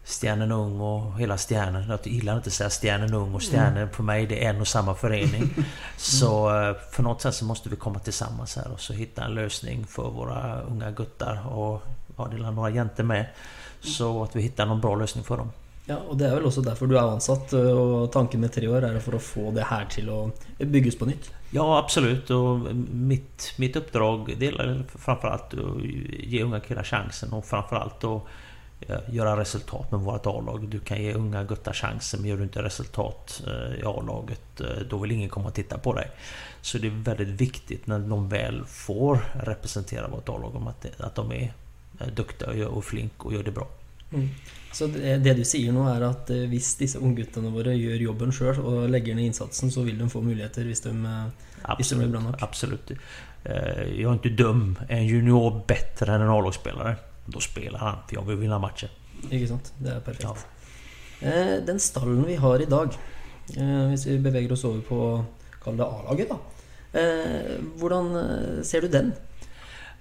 Stjärnen 0.06 0.52
Ung 0.52 0.82
och 0.82 1.20
hela 1.20 1.38
Stjärnen. 1.38 1.90
Jag 1.90 2.08
gillar 2.08 2.36
inte 2.36 2.48
att 2.48 2.54
säga 2.54 2.70
Stjärnen 2.70 3.14
Ung 3.14 3.36
och 3.36 3.44
Stjärnen. 3.44 3.78
Mm. 3.78 3.90
För 3.90 4.04
mig 4.04 4.26
det 4.26 4.46
är 4.46 4.50
en 4.50 4.62
och 4.62 4.68
samma 4.68 4.96
förening. 4.96 5.56
Så 5.98 6.62
eh, 6.62 6.76
för 6.92 7.04
något 7.04 7.22
sätt 7.22 7.36
så 7.36 7.46
måste 7.46 7.70
vi 7.70 7.76
komma 7.76 8.00
tillsammans 8.00 8.56
här 8.56 8.72
och 8.72 8.80
så 8.80 8.94
hitta 8.94 9.24
en 9.24 9.36
lösning 9.36 9.86
för 9.88 10.10
våra 10.10 10.62
unga 10.62 10.92
guttar. 10.92 11.48
Och 11.48 11.84
ja, 12.18 12.28
det 12.32 12.38
är 12.38 12.52
några 12.52 12.70
jäntor 12.70 13.04
med. 13.04 13.26
Så 13.82 14.24
att 14.24 14.36
vi 14.36 14.42
hittar 14.42 14.66
någon 14.66 14.82
bra 14.82 14.96
lösning 14.96 15.24
för 15.24 15.38
dem. 15.38 15.52
Ja, 15.88 15.96
og 16.10 16.18
det 16.18 16.28
är 16.28 16.36
väl 16.36 16.46
också 16.46 16.62
därför 16.62 16.88
du 16.88 16.98
är 16.98 17.02
ansatt 17.02 17.54
øh, 17.54 17.78
og 17.78 18.04
och 18.04 18.12
tanken 18.12 18.42
med 18.42 18.52
tre 18.52 18.68
år 18.68 18.82
är 18.82 19.00
for 19.00 19.16
att 19.16 19.22
få 19.22 19.52
det 19.52 19.64
här 19.64 19.86
till 19.86 20.10
att 20.10 20.68
byggas 20.68 20.96
på 20.96 21.06
nytt? 21.06 21.32
Ja 21.52 21.78
absolut 21.78 22.30
och 22.30 22.76
mitt, 22.92 23.54
mitt 23.58 23.76
uppdrag 23.76 24.36
det 24.40 24.48
är 24.48 24.84
framförallt 24.98 25.54
att 25.54 25.84
ge 26.20 26.44
unga 26.44 26.60
killar 26.60 26.84
chansen 26.84 27.34
och 27.34 27.46
framförallt 27.46 28.04
att 28.04 28.22
göra 29.10 29.40
resultat 29.40 29.92
med 29.92 30.00
vårt 30.00 30.26
A-lag. 30.26 30.68
Du 30.68 30.80
kan 30.80 31.04
ge 31.04 31.14
unga 31.14 31.44
guttar 31.44 31.74
chansen 31.74 32.22
men 32.22 32.30
gör 32.30 32.38
du 32.38 32.44
inte 32.44 32.64
resultat 32.64 33.42
øh, 33.48 33.80
i 33.80 33.84
A-laget 33.84 34.62
øh, 34.62 34.90
då 34.90 34.98
vill 34.98 35.12
ingen 35.12 35.30
komma 35.30 35.48
och 35.48 35.54
titta 35.54 35.78
på 35.78 35.94
dig. 35.94 36.12
Så 36.62 36.78
det 36.78 36.88
är 36.88 37.04
väldigt 37.04 37.42
viktigt 37.42 37.88
när 37.88 38.00
de 38.00 38.30
väl 38.30 38.66
får 38.66 39.20
representera 39.34 40.08
vårt 40.08 40.30
A-lag 40.30 40.68
att, 40.68 41.02
att 41.02 41.16
de 41.16 41.32
är 41.32 41.54
duktiga 42.16 42.70
och 42.70 42.86
flink 42.86 43.26
och 43.26 43.34
gör 43.34 43.44
det 43.44 43.52
bra. 43.52 43.68
Mm. 44.16 44.30
Så 44.72 44.88
det, 44.88 45.18
det, 45.18 45.34
du 45.34 45.44
säger 45.44 45.72
nu 45.72 45.80
är 45.90 46.02
att 46.02 46.30
om 46.30 46.50
dessa 46.80 47.00
unggutarna 47.00 47.50
våra 47.50 47.74
gör 47.74 47.96
jobben 47.96 48.32
själv 48.32 48.66
och 48.66 48.90
lägger 48.90 49.16
ner 49.16 49.26
insatsen 49.26 49.72
så 49.72 49.82
vill 49.82 49.98
de 49.98 50.10
få 50.10 50.22
möjligheter 50.22 50.62
om 50.90 51.04
de, 51.04 51.32
absolut, 51.62 52.02
de 52.02 52.08
blir 52.08 52.20
bra 52.20 52.32
nog. 52.32 52.36
Absolut. 52.44 52.92
Eh, 53.44 54.02
jag 54.02 54.10
är 54.10 54.14
inte 54.14 54.30
dum. 54.30 54.80
Är 54.90 54.98
en 54.98 55.08
junior 55.08 55.64
bättre 55.68 56.16
än 56.16 56.22
en 56.22 56.30
A-lagsspelare? 56.30 56.96
Då 57.26 57.40
spelar 57.40 57.80
han, 57.80 57.98
för 58.08 58.16
jag 58.16 58.26
vill 58.26 58.38
vinna 58.38 58.60
matchen. 58.60 58.90
Ikke 59.32 59.48
sant? 59.48 59.74
Det 59.78 59.94
er 59.96 60.00
perfekt. 60.00 60.24
Ja. 61.22 61.28
Eh, 61.28 61.64
den 61.66 61.80
stallen 61.80 62.26
vi 62.28 62.36
har 62.36 62.62
i 62.62 62.66
dag, 62.66 62.98
eh, 63.58 63.88
hvis 63.90 64.06
vi 64.06 64.20
beveger 64.20 64.52
oss 64.52 64.66
over 64.66 64.82
på 64.82 65.00
kall 65.64 65.78
det 65.78 65.86
A-laget, 65.86 66.30
da. 66.30 66.38
Eh, 67.00 67.56
hvordan 67.80 68.16
eh, 68.16 68.64
ser 68.64 68.82
du 68.82 68.88
den? 68.88 69.14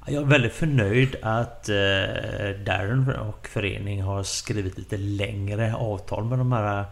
Jag 0.07 0.23
är 0.23 0.27
väldigt 0.27 0.53
förnöjd 0.53 1.17
att 1.23 1.69
eh, 1.69 1.75
Darren 2.65 3.17
och 3.17 3.49
förening 3.49 4.03
har 4.03 4.23
skrivit 4.23 4.79
lite 4.79 4.97
längre 4.97 5.75
avtal 5.75 6.25
med 6.25 6.39
de 6.39 6.53
här 6.53 6.85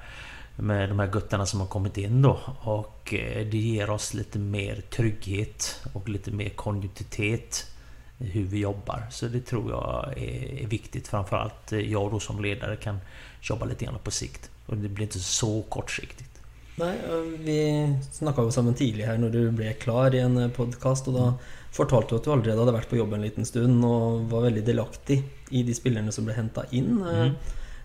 med 0.56 0.88
de 0.88 0.98
här 0.98 1.06
guttarna 1.06 1.46
som 1.46 1.60
har 1.60 1.66
kommit 1.66 1.98
in 1.98 2.22
då. 2.22 2.40
Och 2.60 3.14
eh, 3.14 3.46
det 3.46 3.58
ger 3.58 3.90
oss 3.90 4.14
lite 4.14 4.38
mer 4.38 4.80
trygghet 4.90 5.80
och 5.92 6.08
lite 6.08 6.30
mer 6.30 6.48
kontinuitet 6.48 7.66
i 8.18 8.24
hur 8.24 8.44
vi 8.44 8.58
jobbar. 8.58 9.06
Så 9.10 9.26
det 9.26 9.40
tror 9.40 9.70
jag 9.70 10.12
är, 10.16 10.66
viktigt. 10.66 11.08
Framförallt 11.08 11.72
eh, 11.72 11.80
jag 11.80 12.10
då 12.10 12.20
som 12.20 12.42
ledare 12.42 12.76
kan 12.76 13.00
jobba 13.40 13.66
lite 13.66 13.84
grann 13.84 13.98
på 14.04 14.10
sikt. 14.10 14.50
Och 14.66 14.76
det 14.76 14.88
blir 14.88 15.04
inte 15.04 15.20
så 15.20 15.62
kortsiktigt. 15.62 16.31
Nei, 16.80 16.94
eh, 16.96 17.38
Vi 17.38 17.96
snakka 18.12 18.50
sammen 18.50 18.74
tidlig 18.74 19.04
her 19.06 19.18
når 19.20 19.30
du 19.34 19.40
ble 19.56 19.72
klar 19.80 20.14
i 20.16 20.22
en 20.24 20.38
podkast, 20.56 21.08
og 21.10 21.16
da 21.18 21.26
fortalte 21.72 22.14
du 22.14 22.16
at 22.20 22.24
du 22.26 22.32
allerede 22.32 22.60
hadde 22.64 22.74
vært 22.78 22.90
på 22.90 22.98
jobb 23.00 23.12
en 23.16 23.24
liten 23.26 23.46
stund 23.48 23.84
og 23.84 24.26
var 24.32 24.46
veldig 24.48 24.64
delaktig 24.66 25.18
i 25.52 25.62
de 25.68 25.74
spillerne 25.76 26.12
som 26.12 26.24
ble 26.28 26.36
henta 26.36 26.64
inn. 26.72 27.00
Eh, 27.02 27.26
Mm. 27.28 27.34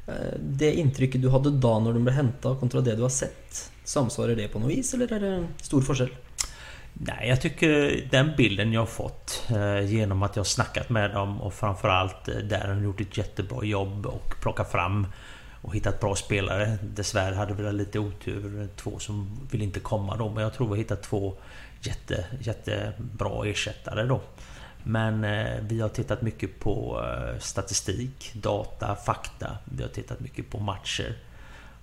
eh, 0.08 0.38
Det 0.40 0.74
inntrykket 0.80 1.22
du 1.22 1.30
hadde 1.30 1.52
da 1.60 1.80
når 1.80 1.94
de 1.94 2.04
ble 2.06 2.14
henta, 2.14 2.56
kontra 2.60 2.82
det 2.82 2.96
du 2.96 3.02
har 3.04 3.10
sett, 3.10 3.70
samsvarer 3.86 4.36
det 4.36 4.52
på 4.52 4.60
noe 4.60 4.70
vis, 4.70 4.94
eller 4.94 5.12
er 5.14 5.20
det 5.20 5.48
stor 5.62 5.82
forskjell? 5.82 6.12
Nej, 7.00 7.28
jag 7.30 7.42
tycker 7.42 8.08
den 8.12 8.32
bilden 8.38 8.74
jag 8.74 8.82
har 8.82 8.86
fått 8.88 9.44
eh, 9.50 9.82
genom 9.86 10.24
att 10.24 10.36
jag 10.36 10.40
har 10.40 10.46
snackat 10.46 10.90
med 10.90 11.12
dem 11.12 11.42
och 11.42 11.54
framförallt 11.54 12.28
eh, 12.28 12.36
där 12.38 12.68
de 12.68 12.84
gjort 12.84 13.02
ett 13.02 13.18
jättebra 13.18 13.64
jobb 13.64 14.06
och 14.06 14.34
plockat 14.42 14.72
fram 14.72 15.08
och 15.62 15.76
hittat 15.76 16.00
bra 16.00 16.16
spelare. 16.16 16.78
Dessvärre 16.84 17.36
hade 17.36 17.54
vi 17.54 17.72
lite 17.72 18.00
otur, 18.00 18.68
två 18.76 19.00
som 19.00 19.48
vill 19.52 19.62
inte 19.62 19.80
komma 19.80 20.18
då, 20.18 20.30
men 20.30 20.44
jag 20.44 20.54
tror 20.54 20.68
vi 20.68 20.72
har 20.72 20.78
hittat 20.78 21.04
två 21.04 21.34
jätte, 21.82 22.26
jättebra 22.40 23.46
ersättare 23.46 24.04
då. 24.04 24.22
Men 24.84 25.24
eh, 25.24 25.60
vi 25.62 25.82
har 25.82 25.90
tittat 25.90 26.22
mycket 26.22 26.60
på 26.60 27.06
eh, 27.06 27.40
statistik, 27.40 28.32
data, 28.34 28.96
fakta. 28.96 29.58
Vi 29.66 29.84
har 29.84 29.90
tittat 29.90 30.20
mycket 30.20 30.50
på 30.50 30.60
matcher. 30.60 31.18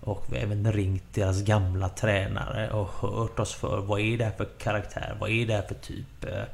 Och 0.01 0.27
vi 0.31 0.37
har 0.37 0.45
även 0.45 0.73
ringt 0.73 1.15
deras 1.15 1.43
gamla 1.43 1.89
tränare 1.89 2.71
och 2.71 2.89
hört 2.89 3.39
oss 3.39 3.55
för 3.55 3.81
vad 3.81 4.01
är 4.01 4.19
det 4.19 4.25
här 4.25 4.33
för 4.33 4.49
karaktär? 4.59 5.17
Vad 5.21 5.31
är 5.31 5.47
det 5.47 5.55
här 5.55 5.63
för 5.63 5.75
typ? 5.75 6.25
Eh, 6.25 6.45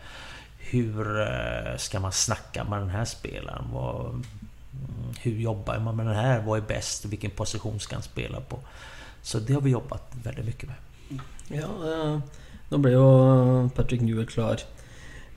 hur 0.58 1.26
ska 1.76 2.00
man 2.00 2.12
snacka 2.12 2.64
med 2.64 2.78
den 2.78 2.90
här 2.90 3.04
spelaren? 3.04 3.64
Mm, 4.88 5.14
hur 5.20 5.32
jobbar 5.32 5.78
man 5.78 5.96
med 5.96 6.06
den 6.06 6.14
här? 6.14 6.40
Vad 6.40 6.58
är 6.58 6.66
bäst? 6.66 7.04
Vilken 7.04 7.30
position 7.30 7.80
ska 7.80 7.96
han 7.96 8.02
spela 8.02 8.40
på? 8.40 8.58
Så 9.22 9.38
det 9.38 9.52
har 9.52 9.60
vi 9.60 9.70
jobbat 9.70 10.12
väldigt 10.22 10.44
mycket 10.44 10.68
med. 10.68 10.76
Ja, 11.48 11.68
eh, 11.92 12.20
nå 12.70 12.78
ble 12.78 12.92
jo 12.94 13.06
Patrick 13.74 14.00
Newell 14.00 14.26
klar 14.26 14.62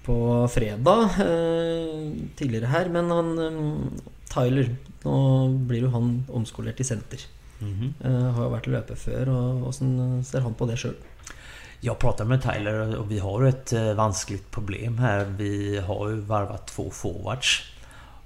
på 0.06 0.48
fredag 0.48 1.10
eh, 1.24 2.12
tidligere 2.36 2.70
her, 2.70 2.90
men 2.90 3.12
han 3.12 3.40
eh, 3.40 4.04
Tyler 4.34 4.76
Nå 5.04 5.48
blir 5.68 5.84
jo 5.84 5.90
han 5.92 6.12
omskolert 6.32 6.78
til 6.80 6.88
senter. 6.88 7.26
Mhm. 7.60 7.94
Eh, 8.00 8.30
har 8.36 8.46
jo 8.46 8.54
vært 8.54 8.70
løper 8.72 9.00
før, 9.00 9.32
og 9.34 9.66
åssen 9.68 10.24
ser 10.24 10.46
han 10.46 10.56
på 10.56 10.68
det 10.70 10.78
sjøl? 10.80 10.96
Jag 11.86 12.00
pratade 12.00 12.30
med 12.30 12.42
Tyler 12.42 12.96
och 12.96 13.12
vi 13.12 13.20
har 13.20 13.42
ju 13.42 13.50
ett 13.50 13.74
eh, 13.74 13.94
vanskligt 13.94 14.52
problem 14.52 14.98
här. 14.98 15.26
Vi 15.26 15.78
har 15.78 16.10
ju 16.10 16.16
varvat 16.16 16.68
två 16.68 16.90
forwards. 16.90 17.73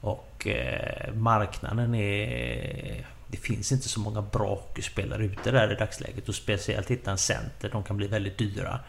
Och 0.01 0.47
eh, 0.47 1.13
marknaden 1.13 1.95
är... 1.95 3.07
Det 3.29 3.37
finns 3.37 3.71
inte 3.71 3.89
så 3.89 3.99
många 3.99 4.21
bra 4.21 4.49
hockeyspelare 4.49 5.25
ute 5.25 5.51
där 5.51 5.71
i 5.71 5.75
dagsläget. 5.75 6.29
Och 6.29 6.35
speciellt 6.35 6.91
hitta 6.91 7.11
en 7.11 7.17
center. 7.17 7.69
De 7.69 7.83
kan 7.83 7.97
bli 7.97 8.07
väldigt 8.07 8.37
dyra. 8.37 8.79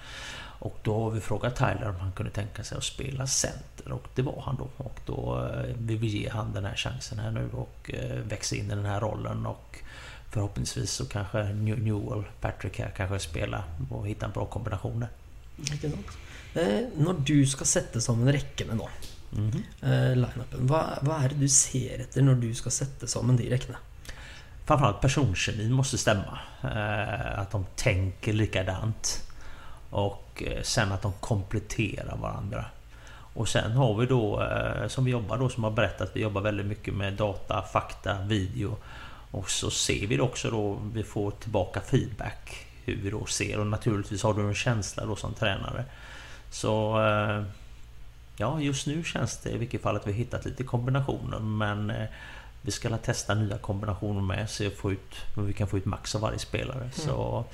Och 0.60 0.78
då 0.82 1.02
har 1.02 1.10
vi 1.10 1.20
frågat 1.20 1.56
Tyler 1.56 1.88
om 1.88 1.96
han 1.96 2.12
kunde 2.12 2.32
tänka 2.32 2.64
sig 2.64 2.78
att 2.78 2.84
spela 2.84 3.26
center. 3.26 3.92
Och 3.92 4.08
det 4.14 4.22
var 4.22 4.42
han 4.46 4.56
då. 4.56 4.68
Och 4.76 5.00
då 5.06 5.48
eh, 5.54 5.76
vill 5.78 5.98
vi 5.98 6.06
ge 6.06 6.28
han 6.28 6.52
den 6.52 6.64
här 6.64 6.76
chansen 6.76 7.18
här 7.18 7.30
nu 7.30 7.50
och 7.52 7.90
eh, 7.94 8.18
växa 8.18 8.56
in 8.56 8.66
i 8.66 8.68
den 8.68 8.84
här 8.84 9.00
rollen. 9.00 9.46
Och 9.46 9.78
förhoppningsvis 10.30 10.90
så 10.90 11.06
kanske 11.06 11.42
Newell, 11.52 12.24
Patrick 12.40 12.78
här 12.78 12.92
kanske 12.96 13.18
spela 13.18 13.64
och 13.90 14.08
hitta 14.08 14.26
en 14.26 14.32
bra 14.32 14.46
kombination 14.46 15.00
där. 15.00 15.08
Eh, 16.54 16.88
när 16.96 17.14
du 17.24 17.46
ska 17.46 17.64
sätta 17.64 18.00
som 18.00 18.22
en 18.22 18.32
räcke 18.32 18.64
med 18.64 18.76
någon 18.76 18.90
Mhm. 19.30 19.62
eh, 19.82 20.14
lineupen, 20.16 20.66
hva, 20.66 20.99
hva 21.02 21.18
er 21.25 21.28
det 21.35 21.40
du 21.40 21.49
ser 21.49 22.00
etter 22.00 22.23
når 22.25 22.40
du 22.40 22.54
skal 22.54 22.73
sette 22.73 23.06
sammen 23.06 23.37
de 23.37 23.50
rekkene? 23.50 23.76
Framförallt 24.66 25.00
personkemin 25.00 25.73
måste 25.73 25.99
stämma. 25.99 26.38
Eh, 26.62 27.38
Att 27.38 27.50
de 27.50 27.66
tänker 27.76 28.32
likadant. 28.32 29.23
Och 29.90 30.42
eh, 30.47 30.62
sen 30.62 30.92
att 30.92 31.02
de 31.02 31.12
kompletterar 31.20 32.16
varandra. 32.16 32.64
Och 33.35 33.49
sen 33.49 33.73
har 33.73 33.94
vi 33.94 34.06
då, 34.06 34.49
som 34.88 35.04
vi 35.04 35.11
jobbar 35.11 35.38
då, 35.38 35.49
som 35.49 35.64
har 35.64 35.70
berättat, 35.70 36.11
vi 36.14 36.20
jobbar 36.20 36.40
väldigt 36.40 36.66
mycket 36.66 36.94
med 36.94 37.12
data, 37.12 37.62
fakta, 37.73 38.23
video. 38.23 38.76
Och 39.30 39.50
så 39.50 39.70
ser 39.70 40.06
vi 40.06 40.16
det 40.16 40.23
också 40.23 40.50
då, 40.50 40.78
vi 40.92 41.02
får 41.02 41.30
tillbaka 41.30 41.80
feedback. 41.80 42.66
Hur 42.85 42.97
vi 42.97 43.11
då 43.11 43.26
ser 43.26 43.58
och 43.58 43.66
naturligtvis 43.66 44.23
har 44.23 44.35
du 44.35 44.49
en 44.49 44.54
känsla 44.54 45.04
då 45.06 45.16
som 45.16 45.35
tränare. 45.35 45.85
Så... 46.50 46.99
Ja, 48.38 48.61
just 48.61 48.87
nu 48.87 49.04
känns 49.04 49.38
det 49.38 49.50
i 49.50 49.59
vilket 49.59 49.83
fall 49.83 49.97
att 49.97 50.07
vi 50.07 50.12
har 50.12 50.18
hittat 50.18 50.45
lite 50.45 50.64
kombinationer 50.64 51.38
men 51.38 51.90
eh, 51.90 52.07
vi 52.62 52.71
ska 52.71 52.97
testa 52.97 53.35
nya 53.35 53.59
kombinationer 53.59 54.21
med 54.21 54.50
så 54.50 54.71
få 54.71 54.92
ut, 54.92 55.16
men 55.37 55.47
vi 55.47 55.52
kan 55.52 55.68
få 55.68 55.78
ut 55.78 55.85
max 55.85 56.14
av 56.14 56.21
varje 56.21 56.38
spelare. 56.38 56.90
Så 56.92 57.45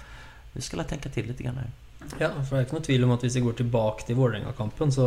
vi 0.52 0.60
ska 0.60 0.84
tänka 0.84 1.08
till 1.08 1.26
lite 1.26 1.42
grann 1.42 1.56
här. 1.56 1.70
Ja, 2.18 2.30
for 2.44 2.56
det 2.56 2.60
er 2.60 2.66
ikke 2.66 2.76
noe 2.76 2.84
tvil 2.84 3.04
om 3.06 3.12
at 3.14 3.22
hvis 3.24 3.36
vi 3.38 3.42
går 3.44 3.56
tilbake 3.58 4.06
til 4.06 4.18
Vålerenga-kampen, 4.18 4.92
så 4.92 5.06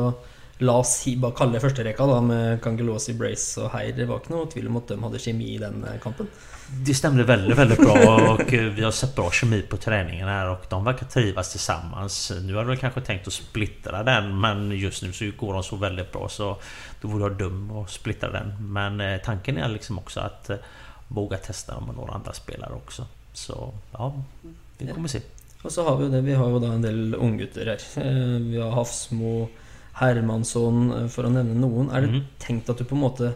la 0.60 0.74
oss 0.82 0.96
si, 1.04 1.16
bare 1.22 1.36
kalle 1.38 1.54
det 1.58 1.62
førsterekka 1.62 2.06
da, 2.10 2.20
med 2.22 2.62
Kangelosi, 2.64 3.14
Brace 3.14 3.62
og 3.62 3.72
Heier. 3.76 3.96
Det 3.98 4.08
var 4.10 4.22
ikke 4.22 4.34
noe 4.34 4.50
tvil 4.52 4.68
om 4.72 4.78
at 4.80 4.88
de 4.94 4.98
hadde 5.04 5.20
kjemi 5.22 5.50
i 5.56 5.58
den 5.62 5.84
eh, 5.86 6.00
kampen. 6.04 6.30
Det 6.86 6.94
stämde 6.94 7.24
väldigt, 7.24 7.58
väldigt 7.58 7.80
bra 7.80 8.34
och 8.34 8.54
eh, 8.54 8.74
vi 8.74 8.84
har 8.84 8.92
sett 8.92 9.16
bra 9.16 9.32
kemi 9.32 9.62
på 9.62 9.78
träningen 9.78 10.28
här 10.28 10.50
och 10.50 10.66
de 10.70 10.84
verkar 10.84 11.06
trivas 11.06 11.52
tillsammans. 11.52 12.32
Nu 12.42 12.56
hade 12.56 12.70
vi 12.70 12.78
kanske 12.78 13.02
tänkt 13.02 13.28
att 13.28 13.34
splittra 13.34 14.04
den 14.04 14.40
men 14.42 14.72
just 14.72 15.04
nu 15.04 15.14
så 15.14 15.32
går 15.38 15.54
de 15.54 15.64
så 15.64 15.76
väldigt 15.76 16.12
bra 16.12 16.30
så 16.30 16.58
då 17.02 17.08
vore 17.08 17.24
jag 17.24 17.38
dum 17.38 17.72
att 17.78 17.90
splittra 17.90 18.32
den. 18.32 18.54
Men 18.74 19.02
eh, 19.02 19.18
tanken 19.18 19.58
är 19.58 19.70
liksom 19.70 19.98
också 20.00 20.20
att 20.20 20.50
våga 21.08 21.38
testa 21.38 21.74
dem 21.74 21.86
med 21.86 21.96
några 21.96 22.14
andra 22.14 22.34
spelare 22.34 22.74
också. 22.74 23.06
Så 23.34 23.74
ja, 23.92 24.14
vi 24.78 24.88
kommer 24.94 25.08
se. 25.08 25.22
Og 25.64 25.72
så 25.72 25.84
har 25.84 25.98
vi 25.98 26.06
jo 26.06 26.12
det, 26.12 26.22
vi 26.22 26.34
har 26.34 26.50
jo 26.50 26.60
da 26.60 26.68
en 26.74 26.82
del 26.82 27.16
unggutter. 27.16 27.68
Eh, 27.68 28.42
Vi 28.52 28.60
har 28.62 28.72
Hafsmo, 28.72 29.48
Hermansson, 30.00 30.92
eh, 31.04 31.08
for 31.10 31.24
å 31.28 31.32
nevne 31.32 31.56
noen. 31.56 31.90
Er 31.96 32.02
det 32.02 32.10
Mhm. 32.12 32.26
tenkt 32.40 32.70
at 32.70 32.78
du 32.78 32.84
på 32.84 32.96
en 32.96 33.02
måte 33.02 33.34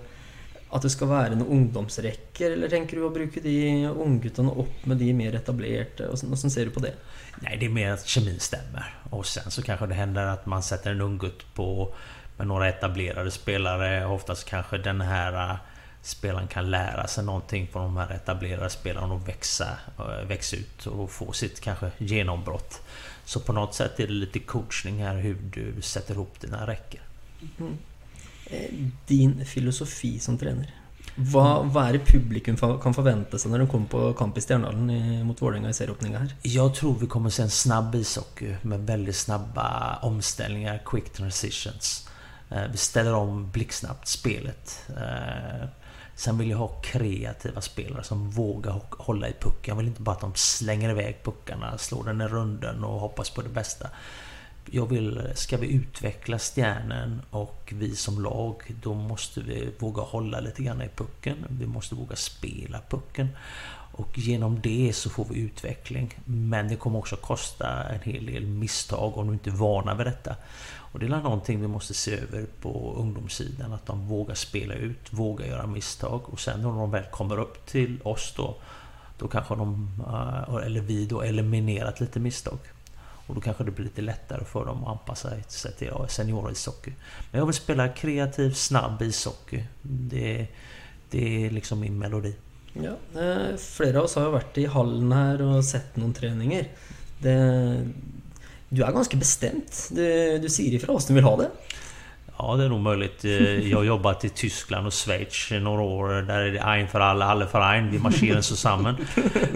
At 0.74 0.82
det 0.84 0.92
skal 0.92 1.08
være 1.08 1.36
noen 1.36 1.50
ungdomsrekker, 1.52 2.54
eller 2.54 2.70
tenker 2.70 2.96
du 2.96 3.04
å 3.04 3.10
bruke 3.14 3.42
de 3.44 3.88
ungguttene 3.88 4.58
opp 4.58 4.86
med 4.86 4.98
de 4.98 5.14
mer 5.14 5.34
etablerte? 5.36 6.08
Åssen 6.08 6.32
åssen 6.32 6.50
ser 6.50 6.66
du 6.66 6.72
på 6.72 6.80
det? 6.80 6.94
Nej, 7.42 7.58
det 7.60 7.66
är 7.66 7.70
mer 7.70 7.92
att 7.92 8.08
kemin 8.08 8.40
stämmer. 8.40 8.86
Och 9.10 9.26
sen 9.26 9.52
så 9.52 9.62
kanske 9.62 9.88
det 9.88 9.94
händer 9.96 10.26
att 10.26 10.46
man 10.46 10.64
sätter 10.64 10.92
en 10.92 11.02
unggutt 11.02 11.54
på 11.54 11.94
med 12.38 12.48
några 12.48 12.70
etablerade 12.70 13.32
spelare. 13.32 14.06
Oftast 14.06 14.46
kanske 14.46 14.78
den 14.78 15.02
här 15.02 15.52
äh, 15.52 15.56
spelaren 16.02 16.48
kan 16.48 16.72
lära 16.72 17.08
sig 17.08 17.24
någonting 17.24 17.68
från 17.72 17.84
de 17.84 17.98
här 17.98 18.12
etablerade 18.12 18.70
spelarna 18.70 19.14
och 19.14 19.28
växa, 19.28 19.68
äh, 20.00 20.28
växa 20.28 20.56
ut 20.58 20.86
och 20.86 21.12
få 21.12 21.32
sitt 21.32 21.60
kanske 21.62 21.92
genombrott. 21.98 22.82
Så 23.32 23.40
på 23.40 23.54
något 23.54 23.74
sätt 23.74 24.00
är 24.00 24.08
det 24.08 24.14
lite 24.14 24.40
coachning 24.40 24.98
här 25.04 25.16
hur 25.24 25.38
du 25.54 25.82
sätter 25.82 26.14
ihop 26.14 26.40
dina 26.42 26.68
räcker. 26.68 27.02
Eh, 28.46 28.74
Din 29.08 29.46
filosofi 29.46 30.20
som 30.20 30.38
trener. 30.38 30.74
Hva, 31.16 31.44
hva 31.64 31.86
er 31.90 31.94
det 31.98 32.06
publikum 32.12 32.56
fa- 32.60 32.78
kan 32.84 32.94
forvente 32.96 33.40
seg 33.40 33.52
når 33.54 33.64
de 33.64 33.68
kommer 33.72 33.88
på 33.92 34.02
kamp 34.20 34.38
i 34.38 34.42
Stjernadalen 34.44 34.90
i- 34.90 35.24
mot 35.24 35.42
Vålerenga 35.42 35.70
i 35.70 35.74
serieåpninga 35.74 36.20
her? 36.20 36.36
Jag 36.42 36.76
tror 36.76 37.00
vi 37.00 37.08
kommer 37.08 37.30
se 37.30 37.44
en 37.44 37.50
snabb 37.50 37.96
ishockey 37.96 38.56
med 38.62 38.80
väldigt 38.88 39.16
snabba 39.16 40.00
omställningar, 40.02 40.82
quick 40.86 41.14
transitions. 41.14 42.08
Eh, 42.50 42.68
Vi 42.72 42.78
ställer 42.78 43.14
om 43.14 43.50
blixtsnabbt 43.52 44.08
spelet. 44.08 44.80
Sen 46.22 46.38
vill 46.38 46.50
jag 46.50 46.58
ha 46.58 46.68
kreativa 46.68 47.62
spelare 47.62 48.04
som 48.04 48.30
vågar 48.30 48.82
hålla 48.98 49.30
i 49.30 49.34
pucken. 49.34 49.72
Jag 49.72 49.76
vill 49.76 49.88
inte 49.88 50.02
bara 50.02 50.16
att 50.16 50.22
de 50.22 50.36
slänger 50.36 50.90
iväg 50.90 51.24
puckarna, 51.24 51.78
slår 51.78 52.04
den 52.04 52.22
i 52.22 52.28
runden 52.28 52.84
och 52.84 53.00
hoppas 53.00 53.30
på 53.30 53.42
det 53.42 53.50
bästa 53.50 53.90
jag 54.74 54.86
vill, 54.86 55.22
ska 55.36 55.58
vi 55.58 55.74
utveckla 55.74 56.40
stjärnen 56.40 57.22
och 57.30 57.74
vi 57.76 57.96
som 57.96 58.24
lag, 58.24 58.56
då 58.84 58.94
måste 58.94 59.42
vi 59.42 59.70
våga 59.80 60.02
hålla 60.02 60.40
lite 60.40 60.64
grann 60.64 60.82
i 60.82 60.90
pucken. 60.96 61.46
Vi 61.50 61.68
måste 61.68 61.96
våga 61.96 62.16
spela 62.16 62.82
pucken. 62.90 63.28
Och 63.94 64.18
genom 64.18 64.62
det 64.62 64.96
så 64.96 65.10
får 65.10 65.26
vi 65.26 65.40
utveckling. 65.40 66.14
Men 66.26 66.68
det 66.68 66.76
kommer 66.76 67.00
också 67.00 67.16
kosta 67.16 67.84
en 67.84 68.02
hel 68.02 68.26
del 68.26 68.46
misstag 68.46 69.18
om 69.18 69.28
du 69.28 69.34
inte 69.34 69.50
är 69.50 69.54
vana 69.54 69.96
vid 69.96 70.08
detta. 70.08 70.36
Och 70.74 71.00
det 71.00 71.06
är 71.06 71.10
någonting 71.10 71.62
vi 71.62 71.68
måste 71.68 71.94
se 71.94 72.20
över 72.20 72.46
på 72.62 72.96
ungdomssidan. 72.98 73.74
Att 73.74 73.86
de 73.86 74.08
vågar 74.08 74.36
spela 74.36 74.74
ut, 74.74 75.14
vågar 75.14 75.46
göra 75.46 75.68
misstag. 75.68 76.22
Och 76.26 76.40
sen 76.40 76.62
när 76.62 76.70
de 76.70 76.92
väl 76.92 77.04
kommer 77.04 77.40
upp 77.40 77.66
till 77.66 78.02
oss 78.04 78.34
då, 78.38 78.56
då 79.18 79.28
kanske 79.28 79.56
de, 79.56 79.92
eh, 80.08 80.66
eller 80.66 80.82
vi 80.82 81.06
då, 81.06 81.22
eliminerat 81.22 82.00
lite 82.00 82.20
misstag. 82.20 82.60
Och 83.32 83.36
då 83.36 83.42
kanske 83.42 83.64
det 83.64 83.72
blir 83.72 83.86
lite 83.86 84.02
lättare 84.02 84.46
för 84.46 84.66
dem 84.66 84.84
att 84.84 84.90
anpassa 84.90 85.30
sig 85.48 85.74
till 85.74 85.92
seniorishockey. 86.08 86.94
Men 87.32 87.40
jag 87.40 87.46
vill 87.46 87.56
spela 87.56 87.90
kreativ, 87.90 88.52
snabb 88.54 89.02
ishockey. 89.02 89.64
Det, 89.82 90.48
det 91.10 91.46
är 91.46 91.50
liksom 91.50 91.80
min 91.80 92.00
melodi. 92.00 92.36
Ja, 92.74 93.22
eh, 93.22 93.98
av 93.98 94.04
oss 94.04 94.16
har 94.16 94.30
varit 94.30 94.58
i 94.58 94.66
hallen 94.66 95.12
här 95.12 95.42
och 95.42 95.66
sett 95.66 95.96
några 95.96 96.14
träningar. 96.14 96.68
Det, 97.20 97.88
du 98.70 98.84
är 98.84 98.92
ganska 98.92 99.18
bestämd. 99.18 99.64
Du, 99.90 100.38
du 100.40 100.50
säger 100.50 100.74
ifrån 100.74 100.96
oss 100.96 101.06
du 101.06 101.14
vill 101.14 101.24
ha 101.24 101.38
det. 101.38 101.50
Ja, 102.44 102.56
det 102.56 102.64
är 102.64 102.70
nog 102.70 102.82
möjligt. 102.82 103.26
Eh, 103.26 103.70
jag 103.70 103.78
har 103.78 103.84
jobbat 103.84 104.26
i 104.26 104.30
Tyskland 104.30 104.88
och 104.88 104.94
Schweiz 104.94 105.52
i 105.52 105.60
några 105.60 105.82
år. 105.82 106.10
Där 106.22 106.40
är 106.40 106.52
det 106.52 106.62
ein 106.62 106.88
för 106.88 107.00
alla, 107.00 107.26
alle 107.26 107.48
för 107.48 107.62
ein. 107.62 107.92
Vi 107.92 108.00
marscherar 108.00 108.42
samman. 108.42 108.96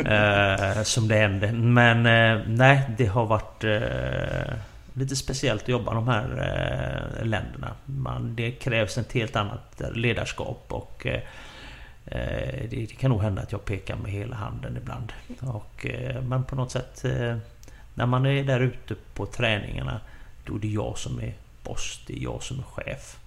eh, 0.06 0.84
som 0.84 1.08
det 1.08 1.16
händer. 1.16 1.52
Men 1.52 2.06
eh, 2.06 2.46
nej, 2.48 2.82
det 2.98 3.06
har 3.06 3.26
varit 3.26 3.64
eh, 3.64 4.56
lite 4.94 5.16
speciellt 5.16 5.64
att 5.64 5.70
jobba 5.70 5.92
i 5.92 5.96
de 5.96 6.08
här 6.08 6.30
eh, 7.20 7.26
länderna. 7.26 7.72
Man, 7.86 8.36
det 8.36 8.52
krävs 8.52 8.98
ett 8.98 9.14
helt 9.14 9.36
annat 9.36 9.82
ledarskap 9.94 10.66
och 10.68 11.06
eh, 11.06 11.22
eh 12.06 12.70
det, 12.70 12.86
det, 12.90 12.96
kan 13.00 13.12
nog 13.12 13.22
hända 13.22 13.42
att 13.42 13.52
jag 13.52 13.66
pekar 13.66 13.96
med 13.96 14.12
hela 14.12 14.36
handen 14.36 14.78
ibland. 14.78 15.14
Och, 15.40 15.86
eh, 15.86 16.22
men 16.22 16.44
på 16.44 16.56
något 16.56 16.72
sätt 16.72 17.06
när 17.94 18.06
man 18.06 18.26
är 18.26 18.44
där 18.44 18.60
ute 18.60 18.96
på 19.14 19.26
träningarna 19.26 20.00
då 20.46 20.56
är 20.56 20.60
det 20.60 20.68
jag 20.68 20.98
som 20.98 21.20
är 21.20 21.34
boss, 21.66 22.00
det 22.08 22.14
är 22.14 22.24
jag 22.24 22.44
som 22.44 22.60
är 22.60 22.64
chef. 22.64 23.18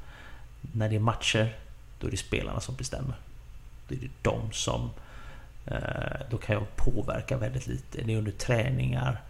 När 0.73 0.88
det 0.88 0.97
är 0.97 1.00
matcher, 1.00 1.57
då 1.99 2.07
är 2.07 2.11
det 2.11 2.16
spelarna 2.16 2.61
som 2.61 2.75
bestämmer. 2.75 3.14
Då 3.88 3.95
är 3.95 3.99
det 3.99 4.09
de 4.23 4.52
som... 4.52 4.90
Eh, 5.66 6.21
då 6.30 6.37
kan 6.38 6.54
jag 6.54 6.76
påverka 6.76 7.37
väldigt 7.37 7.66
lite. 7.66 8.02
Det 8.02 8.12
är 8.12 8.18
under 8.18 8.33
träningar 8.33 9.21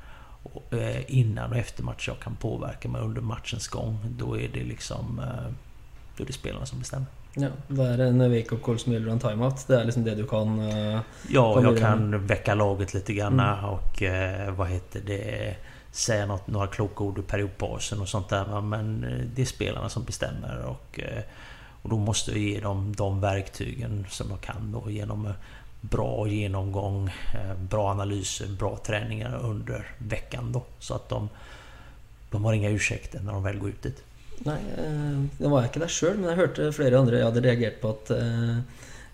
eh, 0.70 1.14
innan 1.16 1.50
och 1.50 1.56
efter 1.56 1.82
match 1.82 2.08
jag 2.08 2.20
kan 2.20 2.36
påverka. 2.36 2.88
Men 2.88 3.00
under 3.00 3.20
matchens 3.20 3.68
gång, 3.68 3.98
då 4.18 4.38
är 4.38 4.48
det 4.52 4.64
liksom... 4.64 5.18
Eh, 5.18 5.52
då 6.16 6.22
är 6.22 6.26
det 6.26 6.32
spelarna 6.32 6.66
som 6.66 6.78
bestämmer. 6.78 7.06
Ja, 7.34 7.48
det 7.68 7.82
är 7.82 7.98
en 7.98 8.18
wake-up 8.18 8.62
call 8.62 8.78
som 8.78 8.92
gäller 8.92 9.12
en 9.12 9.20
timeout. 9.20 9.66
Det 9.66 9.80
är 9.80 9.84
liksom 9.84 10.04
det 10.04 10.14
du 10.14 10.26
kan... 10.26 10.58
ja, 11.28 11.62
jag 11.62 11.78
kan 11.78 12.26
väcka 12.26 12.54
laget 12.54 12.94
lite 12.94 13.12
grann 13.12 13.40
mm. 13.40 13.64
och 13.64 14.02
vad 14.56 14.68
heter 14.68 15.00
det 15.06 15.56
säga 15.90 16.26
något, 16.26 16.46
några 16.46 16.66
kloka 16.66 17.04
ord 17.04 17.18
i 17.18 17.22
periodpausen 17.22 18.00
och 18.00 18.08
sånt 18.08 18.28
där. 18.28 18.60
Men 18.60 19.04
eh, 19.04 19.26
det 19.34 19.42
är 19.42 19.46
spelarna 19.46 19.88
som 19.88 20.04
bestämmer 20.04 20.64
och, 20.64 21.00
eh, 21.00 21.22
och 21.82 21.90
då 21.90 21.96
måste 21.96 22.32
vi 22.32 22.52
ge 22.52 22.60
dem 22.60 22.94
de 22.96 23.20
verktygen 23.20 24.06
som 24.10 24.28
de 24.28 24.38
kan 24.38 24.72
då 24.72 24.90
genom 24.90 25.26
eh, 25.26 25.32
bra 25.80 26.28
genomgång, 26.28 27.10
bra 27.58 27.90
analyser, 27.90 28.46
bra 28.46 28.76
träningar 28.76 29.36
under 29.42 29.86
veckan 29.98 30.52
då. 30.52 30.62
Så 30.78 30.94
att 30.94 31.08
de, 31.08 31.28
de 32.30 32.44
har 32.44 32.52
inga 32.52 32.70
ursäkter 32.70 33.20
när 33.20 33.32
de 33.32 33.42
väl 33.42 33.58
går 33.58 33.68
ut 33.68 33.82
dit. 33.82 34.02
Nej, 34.38 34.62
det 35.38 35.48
var 35.48 35.58
jag 35.58 35.68
inte 35.68 35.78
där 35.78 35.88
själv, 35.88 36.18
men 36.18 36.28
jag 36.30 36.36
hörde 36.36 36.72
flera 36.72 36.98
andra 36.98 37.18
jag 37.18 37.24
hade 37.24 37.40
reagerat 37.40 37.80
på 37.80 37.88
att 37.88 38.10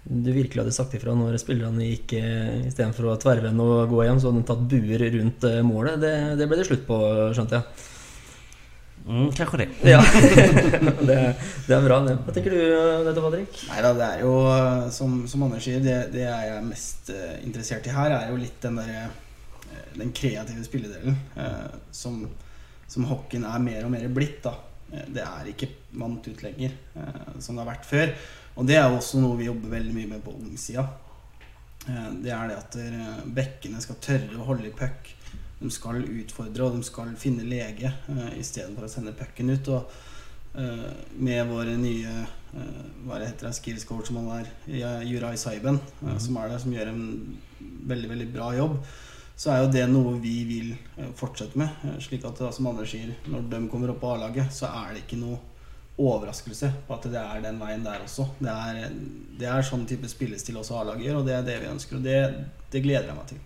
du 0.04 0.32
virkelig 0.32 0.60
hadde 0.60 0.74
sagt 0.76 0.94
ifra 0.98 1.14
når 1.16 1.38
spillerne 1.40 1.86
gikk 1.88 2.12
eh, 2.18 2.66
istedenfor 2.68 3.08
å 3.08 3.16
tverrvende 3.20 3.64
og 3.64 3.92
gå 3.94 4.02
hjem, 4.04 4.20
så 4.20 4.28
hadde 4.28 4.42
de 4.42 4.48
tatt 4.50 4.64
buer 4.68 5.04
rundt 5.16 5.46
eh, 5.48 5.62
målet. 5.64 5.96
Det, 6.02 6.14
det 6.40 6.48
ble 6.50 6.58
det 6.60 6.66
slutt 6.68 6.84
på, 6.88 6.98
skjønte 7.36 7.56
jeg. 7.56 7.90
Mm, 9.04 9.32
kanske 9.32 9.56
det. 9.56 9.68
Ja, 9.94 10.04
det, 11.00 11.34
det, 11.66 11.74
är 11.74 11.82
bra 11.82 12.00
det. 12.00 12.18
Vad 12.26 12.34
tänker 12.34 12.50
du 12.50 13.04
dette, 13.04 13.20
Patrick? 13.20 13.64
Nei 13.68 13.82
da, 13.82 13.94
det 13.94 14.04
är 14.04 14.18
ju 14.18 14.90
som, 14.90 15.28
som 15.28 15.42
Anders 15.42 15.64
säger, 15.64 15.80
det, 15.80 16.08
det 16.12 16.22
är 16.22 16.54
jag 16.54 16.64
mest 16.64 17.10
uh, 17.10 17.46
intresserad 17.46 17.86
i 17.86 17.88
här 17.88 18.10
är 18.10 18.30
ju 18.30 18.38
lite 18.38 18.68
den 18.68 18.76
där 18.76 18.88
uh, 18.88 19.08
den 19.94 20.12
kreativa 20.12 20.64
spilledelen 20.64 21.16
uh, 21.36 21.44
som, 21.90 22.28
som 22.86 23.04
hockeyn 23.04 23.44
är 23.44 23.58
mer 23.58 23.84
och 23.84 23.90
mer 23.90 24.08
blitt. 24.08 24.42
da. 24.42 24.54
Det 25.06 25.20
är 25.20 25.48
inte 25.48 25.66
vant 25.90 26.28
ut 26.28 26.42
lenger, 26.42 26.70
som 27.38 27.56
det 27.56 27.60
har 27.60 27.66
varit 27.66 27.86
förr. 27.86 28.14
Og 28.54 28.66
det 28.68 28.76
er 28.78 28.86
også 28.86 29.20
noe 29.22 29.38
vi 29.38 29.48
jobber 29.48 29.72
veldig 29.74 29.94
mye 29.96 30.12
med 30.14 30.22
på 30.24 30.34
ungsida. 30.38 30.86
Eh, 31.88 32.10
det 32.24 32.32
er 32.32 32.50
det 32.50 32.58
at 32.58 32.78
eh, 32.80 33.22
bekkene 33.36 33.82
skal 33.82 34.00
tørre 34.02 34.38
å 34.38 34.48
holde 34.48 34.70
i 34.70 34.74
puck. 34.74 35.10
De 35.60 35.70
skal 35.72 36.02
utfordre, 36.02 36.66
og 36.66 36.76
de 36.78 36.86
skal 36.86 37.14
finne 37.18 37.46
lege 37.48 37.90
eh, 37.90 38.34
istedenfor 38.40 38.86
å 38.86 38.92
sende 38.92 39.16
pucken 39.16 39.52
ut. 39.54 39.72
Og 39.76 40.02
med 40.54 41.48
våre 41.50 41.72
nye 41.74 42.10
hva 43.02 43.16
det 43.18 43.26
heter 43.26 43.48
det, 43.48 43.56
skills 43.56 43.82
coach 43.88 44.06
som 44.06 44.20
han 44.20 44.44
er, 44.44 44.50
Jurai 45.02 45.32
Saiben, 45.34 45.80
mm. 45.98 46.12
som 46.22 46.36
er 46.38 46.52
der, 46.52 46.60
som 46.62 46.70
gjør 46.70 46.92
en 46.92 47.00
veldig, 47.90 48.10
veldig 48.12 48.28
bra 48.36 48.52
jobb, 48.54 48.76
så 49.34 49.50
er 49.50 49.64
jo 49.64 49.72
det 49.74 49.82
noe 49.90 50.12
vi 50.22 50.36
vil 50.46 50.68
fortsette 51.18 51.58
med. 51.58 51.74
Slik 52.06 52.22
at, 52.30 52.38
som 52.54 52.70
Anders 52.70 52.94
sier, 52.94 53.10
når 53.26 53.50
de 53.50 53.60
kommer 53.72 53.90
opp 53.90 53.98
på 54.04 54.12
A-laget, 54.14 54.54
så 54.54 54.70
er 54.84 54.94
det 54.94 55.02
ikke 55.02 55.18
noe 55.24 55.40
overraskelse 55.96 56.72
på 56.86 56.94
att 56.94 57.02
det 57.02 57.18
är 57.18 57.40
den 57.40 57.58
vägen 57.58 57.84
där 57.84 58.00
också. 58.02 58.28
Det 58.38 58.48
är, 58.48 58.90
det 59.38 59.44
er 59.44 59.62
sån 59.62 59.86
typ 59.86 60.04
av 60.04 60.08
spillestil 60.08 60.56
også 60.56 60.74
A-lag 60.74 61.02
gör 61.02 61.16
och 61.16 61.24
det 61.24 61.34
är 61.34 61.42
det 61.42 61.58
vi 61.60 61.66
önskar 61.66 61.96
och 61.96 62.02
det, 62.02 62.44
det 62.70 62.80
gläder 62.80 63.08
jag 63.08 63.16
mig 63.16 63.26
till. 63.28 63.38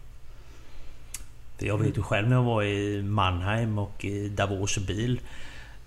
Jag 1.69 1.79
vet 1.79 1.97
ju 1.97 2.03
själv 2.03 2.29
när 2.29 2.37
jag 2.37 2.43
var 2.43 2.63
i 2.63 3.03
Mannheim 3.03 3.79
och 3.79 4.05
i 4.05 4.29
Davos 4.29 4.77
och 4.77 4.83
bil. 4.83 5.21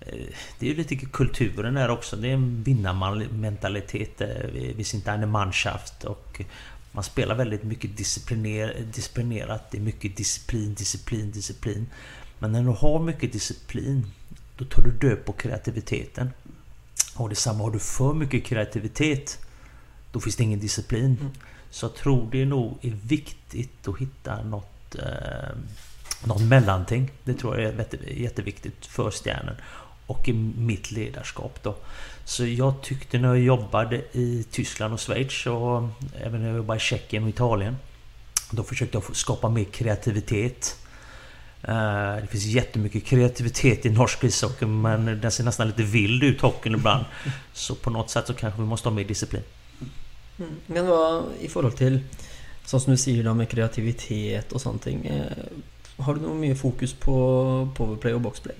Eh, 0.00 0.26
det 0.58 0.66
är 0.66 0.70
ju 0.70 0.76
lite 0.76 0.96
kulturen 0.96 1.74
där 1.74 1.88
också. 1.88 2.16
Det 2.16 2.28
är 2.28 2.34
en 2.34 2.62
vinnarmentalitet. 2.62 4.20
Eh, 4.20 4.28
vi 4.76 4.84
sitter 4.84 5.14
eine 5.14 5.26
Mannschaft 5.26 6.04
och 6.04 6.42
man 6.92 7.04
spelar 7.04 7.34
väldigt 7.34 7.62
mycket 7.62 7.96
discipliner, 7.96 8.76
disciplinerat. 8.94 9.70
Det 9.70 9.78
är 9.78 9.82
mycket 9.82 10.16
disciplin, 10.16 10.74
disciplin, 10.74 11.30
disciplin. 11.30 11.86
Men 12.38 12.52
när 12.52 12.62
du 12.62 12.68
har 12.68 12.98
mycket 12.98 13.32
disciplin 13.32 14.06
då 14.56 14.64
tar 14.64 14.82
du 14.82 14.90
död 14.90 15.24
på 15.24 15.32
kreativiteten. 15.32 16.30
Och 17.16 17.28
detsamma, 17.28 17.64
har 17.64 17.70
du 17.70 17.78
för 17.78 18.14
mycket 18.14 18.44
kreativitet 18.44 19.38
då 20.12 20.20
finns 20.20 20.36
det 20.36 20.42
ingen 20.42 20.60
disciplin. 20.60 21.16
Mm. 21.20 21.32
Så 21.70 21.86
jag 21.86 21.94
tror 21.94 22.28
det 22.30 22.44
nog 22.44 22.78
är 22.82 22.90
viktigt 22.90 23.88
att 23.88 23.98
hitta 23.98 24.42
något, 24.42 24.94
eh, 24.94 25.56
något 26.24 26.42
mellanting. 26.42 27.10
Det 27.24 27.34
tror 27.34 27.60
jag 27.60 27.74
är 27.74 27.86
jätteviktigt 28.08 28.86
för 28.86 29.10
stjärnen. 29.10 29.56
Och 30.06 30.28
i 30.28 30.32
mitt 30.32 30.90
ledarskap 30.90 31.62
då. 31.62 31.76
Så 32.24 32.46
jag 32.46 32.82
tyckte 32.82 33.18
när 33.18 33.28
jag 33.28 33.40
jobbade 33.40 34.02
i 34.12 34.44
Tyskland 34.50 34.94
och 34.94 35.00
Schweiz 35.00 35.46
och 35.46 35.88
även 36.20 36.40
när 36.40 36.48
jag 36.48 36.56
jobbade 36.56 36.76
i 36.76 36.80
Tjeckien 36.80 37.22
och 37.22 37.28
Italien. 37.28 37.76
Då 38.50 38.62
försökte 38.62 38.96
jag 38.96 39.16
skapa 39.16 39.48
mer 39.48 39.64
kreativitet. 39.64 40.76
Eh, 41.68 42.16
det 42.16 42.26
finns 42.26 42.44
jättemycket 42.44 43.04
kreativitet 43.04 43.86
i 43.86 43.90
norsk 43.90 44.24
ishockey 44.24 44.66
men 44.66 45.20
den 45.20 45.30
ser 45.30 45.44
nästan 45.44 45.66
lite 45.66 45.82
vild 45.82 46.22
ut 46.22 46.40
hockeyn 46.40 46.74
ibland. 46.74 47.04
Så 47.52 47.74
på 47.74 47.90
något 47.90 48.10
sätt 48.10 48.26
så 48.26 48.34
kanske 48.34 48.60
vi 48.60 48.66
måste 48.66 48.88
ha 48.88 48.94
mer 48.94 49.04
disciplin. 49.04 49.42
Mm. 50.38 50.50
Men 50.66 50.86
vad 50.86 51.24
i 51.40 51.48
förhållande 51.48 51.76
till 51.76 52.00
som 52.64 52.80
du 52.86 52.96
säger 52.96 53.24
då 53.24 53.34
med 53.34 53.48
kreativitet 53.48 54.52
och 54.52 54.60
sånt 54.60 54.86
eh, 54.86 54.92
Har 55.96 56.14
du 56.14 56.20
något 56.20 56.36
mer 56.36 56.54
fokus 56.54 56.94
på 56.94 57.68
powerplay 57.76 58.14
och 58.14 58.20
boxplay? 58.20 58.54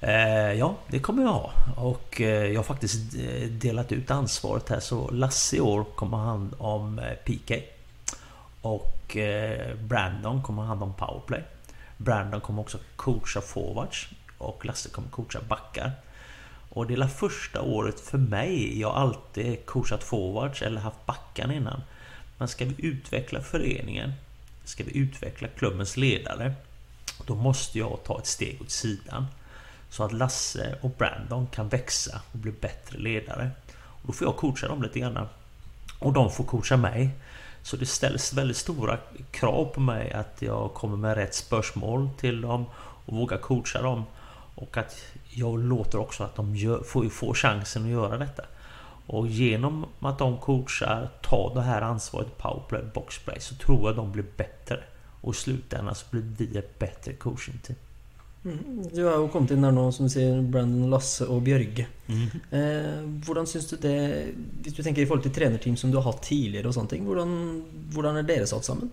Eh, 0.00 0.52
ja, 0.52 0.76
det 0.88 0.98
kommer 0.98 1.22
jag 1.22 1.30
ha. 1.30 1.52
Och 1.76 2.20
jag 2.20 2.56
har 2.56 2.62
faktiskt 2.62 2.96
delat 3.50 3.92
ut 3.92 4.10
ansvaret 4.10 4.68
här 4.68 4.80
så 4.80 5.10
Lasse 5.10 5.56
i 5.56 5.60
år 5.60 5.84
kommer 5.84 6.16
hand 6.16 6.54
om 6.58 7.00
PK. 7.24 7.54
Och 8.60 9.16
Brandon 9.88 10.42
kommer 10.42 10.62
hand 10.62 10.82
om 10.82 10.94
powerplay. 10.94 11.44
Brandon 11.96 12.40
kommer 12.40 12.60
också 12.60 12.78
coacha 12.96 13.40
forwards 13.40 14.08
och 14.38 14.64
Lasse 14.64 14.88
kommer 14.88 15.08
coacha 15.08 15.40
backar. 15.48 15.92
Och 16.68 16.86
det 16.86 16.94
är 16.94 17.08
första 17.08 17.62
året 17.62 18.00
för 18.00 18.18
mig. 18.18 18.80
Jag 18.80 18.94
alltid 18.94 19.66
coachat 19.66 20.04
forwards 20.04 20.62
eller 20.62 20.80
haft 20.80 21.06
backarna 21.06 21.54
innan. 21.54 21.82
Men 22.38 22.48
ska 22.48 22.64
vi 22.64 22.74
utveckla 22.78 23.40
föreningen, 23.40 24.12
ska 24.64 24.84
vi 24.84 24.98
utveckla 24.98 25.48
klubbens 25.48 25.96
ledare, 25.96 26.54
då 27.26 27.34
måste 27.34 27.78
jag 27.78 27.98
ta 28.04 28.18
ett 28.18 28.26
steg 28.26 28.62
åt 28.62 28.70
sidan. 28.70 29.26
Så 29.90 30.04
att 30.04 30.12
Lasse 30.12 30.78
och 30.80 30.90
Brandon 30.90 31.46
kan 31.46 31.68
växa 31.68 32.20
och 32.32 32.38
bli 32.38 32.52
bättre 32.52 32.98
ledare. 32.98 33.50
Och 33.74 34.06
då 34.06 34.12
får 34.12 34.26
jag 34.26 34.36
coacha 34.36 34.68
dem 34.68 34.82
lite 34.82 35.00
grann. 35.00 35.28
Och 35.98 36.12
de 36.12 36.30
får 36.30 36.44
coacha 36.44 36.76
mig. 36.76 37.10
Så 37.64 37.76
det 37.76 37.86
ställs 37.86 38.32
väldigt 38.32 38.56
stora 38.56 38.98
krav 39.30 39.64
på 39.64 39.80
mig 39.80 40.12
att 40.12 40.42
jag 40.42 40.74
kommer 40.74 40.96
med 40.96 41.14
rätt 41.14 41.34
spörsmål 41.34 42.10
till 42.16 42.40
dem 42.40 42.64
och 43.06 43.16
vågar 43.16 43.38
coacha 43.38 43.82
dem. 43.82 44.04
Och 44.54 44.76
att 44.76 44.96
jag 45.30 45.58
låter 45.58 45.98
också 45.98 46.24
att 46.24 46.36
de 46.36 46.56
gör, 46.56 46.82
får, 46.82 47.08
får 47.08 47.34
chansen 47.34 47.84
att 47.84 47.90
göra 47.90 48.18
detta. 48.18 48.42
Och 49.06 49.28
genom 49.28 49.86
att 50.00 50.18
de 50.18 50.38
coachar, 50.38 51.10
tar 51.22 51.52
det 51.54 51.62
här 51.62 51.82
ansvaret 51.82 52.38
powerplay, 52.38 52.82
boxplay, 52.94 53.40
så 53.40 53.54
tror 53.54 53.88
jag 53.88 53.96
de 53.96 54.12
blir 54.12 54.26
bättre. 54.36 54.80
Och 55.20 55.34
i 55.34 55.36
slutändan 55.36 55.94
så 55.94 56.06
blir 56.10 56.22
vi 56.22 56.58
ett 56.58 56.78
bättre 56.78 57.12
coachingteam. 57.12 57.78
Mm. 58.44 58.88
Du 58.92 59.04
har 59.06 59.16
jo 59.16 59.30
kommet 59.32 59.54
inn 59.54 59.64
der 59.64 59.72
nå, 59.72 59.86
som 59.92 60.08
du 60.08 60.12
sier, 60.12 60.42
Brandon, 60.42 60.90
Lasse 60.92 61.24
og 61.32 61.40
Bjørge. 61.46 61.86
Mm. 62.06 62.26
Eh, 62.58 62.98
hvordan 63.24 63.48
syns 63.48 63.70
du 63.70 63.78
det 63.80 63.96
Hvis 64.60 64.76
du 64.76 64.82
tenker 64.82 65.00
i 65.00 65.06
forhold 65.08 65.24
til 65.24 65.32
trenerteam 65.32 65.78
som 65.80 65.90
du 65.90 65.96
har 65.96 66.10
hatt 66.10 66.26
tidligere, 66.28 66.68
og 66.68 66.76
sånne 66.76 66.92
ting, 66.92 67.06
hvordan, 67.08 67.32
hvordan 67.94 68.20
er 68.20 68.28
dere 68.28 68.48
satt 68.50 68.68
sammen? 68.68 68.92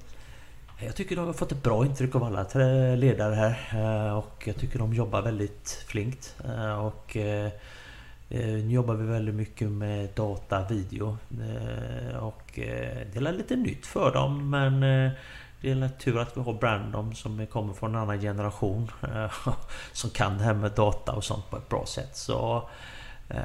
Jag 0.84 0.96
tycker 0.96 1.16
de 1.16 1.26
har 1.26 1.34
fått 1.34 1.52
ett 1.52 1.64
bra 1.64 1.86
intryck 1.86 2.16
av 2.16 2.24
alla 2.24 2.46
tre 2.46 2.96
ledare 2.96 3.36
här 3.36 4.08
eh, 4.08 4.18
och 4.18 4.44
jag 4.48 4.56
tycker 4.56 4.80
de 4.80 4.94
jobbar 4.94 5.22
väldigt 5.22 5.84
flinkt. 5.88 6.36
Eh, 6.46 6.86
Och 6.86 7.18
eh, 7.18 7.52
nu 8.30 8.72
jobbar 8.72 8.96
vi 8.96 9.06
väldigt 9.06 9.36
mycket 9.36 9.72
med 9.72 10.10
data, 10.16 10.68
video 10.70 11.18
och 12.22 12.52
det 12.56 13.16
är 13.16 13.32
lite 13.32 13.56
nytt 13.56 13.86
för 13.86 14.14
dem 14.14 14.50
men 14.50 14.84
det 15.62 15.71
är 15.71 15.89
tur 15.89 16.19
att 16.19 16.38
vi 16.38 16.41
har 16.41 16.54
Brandon 16.54 17.15
som 17.15 17.47
kommer 17.47 17.74
från 17.74 17.95
en 17.95 18.02
annan 18.02 18.21
generation 18.21 18.91
eh, 19.04 19.32
som 19.93 20.10
kan 20.10 20.38
det 20.38 20.43
här 20.43 20.54
med 20.54 20.71
data 20.71 21.12
och 21.12 21.24
sånt 21.24 21.50
på 21.50 21.58
ett 21.58 21.69
bra 21.69 21.86
sätt. 21.86 22.17
Så 22.17 22.69
eh, 23.30 23.38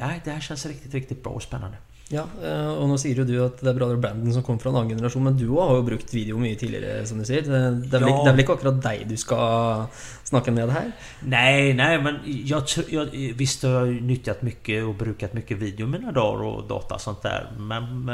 ja, 0.00 0.10
det 0.24 0.30
här 0.30 0.40
känns 0.40 0.66
riktigt, 0.66 0.94
riktigt 0.94 1.22
bra 1.24 1.32
och 1.32 1.42
spännande. 1.42 1.76
Ja, 2.12 2.26
eh, 2.44 2.68
og 2.76 2.90
nå 2.90 2.96
sier 3.00 3.16
jo 3.16 3.24
du 3.24 3.38
at 3.40 3.62
det 3.64 3.70
er 3.70 3.76
bra 3.78 3.86
det 3.88 3.94
er 3.96 4.00
Brandon 4.02 4.34
som 4.34 4.42
kommer 4.44 4.60
fra 4.60 4.68
en 4.68 4.76
annen 4.82 4.90
generasjon, 4.92 5.22
men 5.24 5.36
du 5.40 5.46
har 5.54 5.70
jo 5.78 5.84
brukt 5.86 6.10
video 6.12 6.36
mye 6.36 6.58
tidligere, 6.60 7.06
som 7.08 7.22
du 7.22 7.24
sier. 7.24 7.40
Det, 7.46 7.60
vel, 7.88 8.02
Ja. 8.02 8.10
ikke- 8.10 8.24
det 8.26 8.28
er 8.28 8.34
vel 8.36 8.42
ikke 8.44 8.56
akkurat 8.58 8.82
deg 8.84 9.06
du 9.08 9.16
skal 9.16 9.86
snakke 10.28 10.52
med 10.52 10.68
det 10.68 10.74
her? 10.76 10.90
Nej, 11.22 11.72
nej 11.72 11.96
men 12.02 12.18
jag, 12.26 12.62
jag 12.90 13.06
Visst 13.38 13.62
har 13.62 13.70
jag 13.70 13.86
ju 13.94 14.00
nyttjat 14.00 14.42
mycket 14.42 14.84
och 14.84 14.94
brukat 14.94 15.32
mycket 15.32 15.58
video 15.58 15.86
mina 15.86 16.12
dagar 16.12 16.42
och 16.44 16.68
data 16.68 16.94
och 16.94 17.00
sånt 17.00 17.22
där 17.22 17.46
Men 17.56 18.10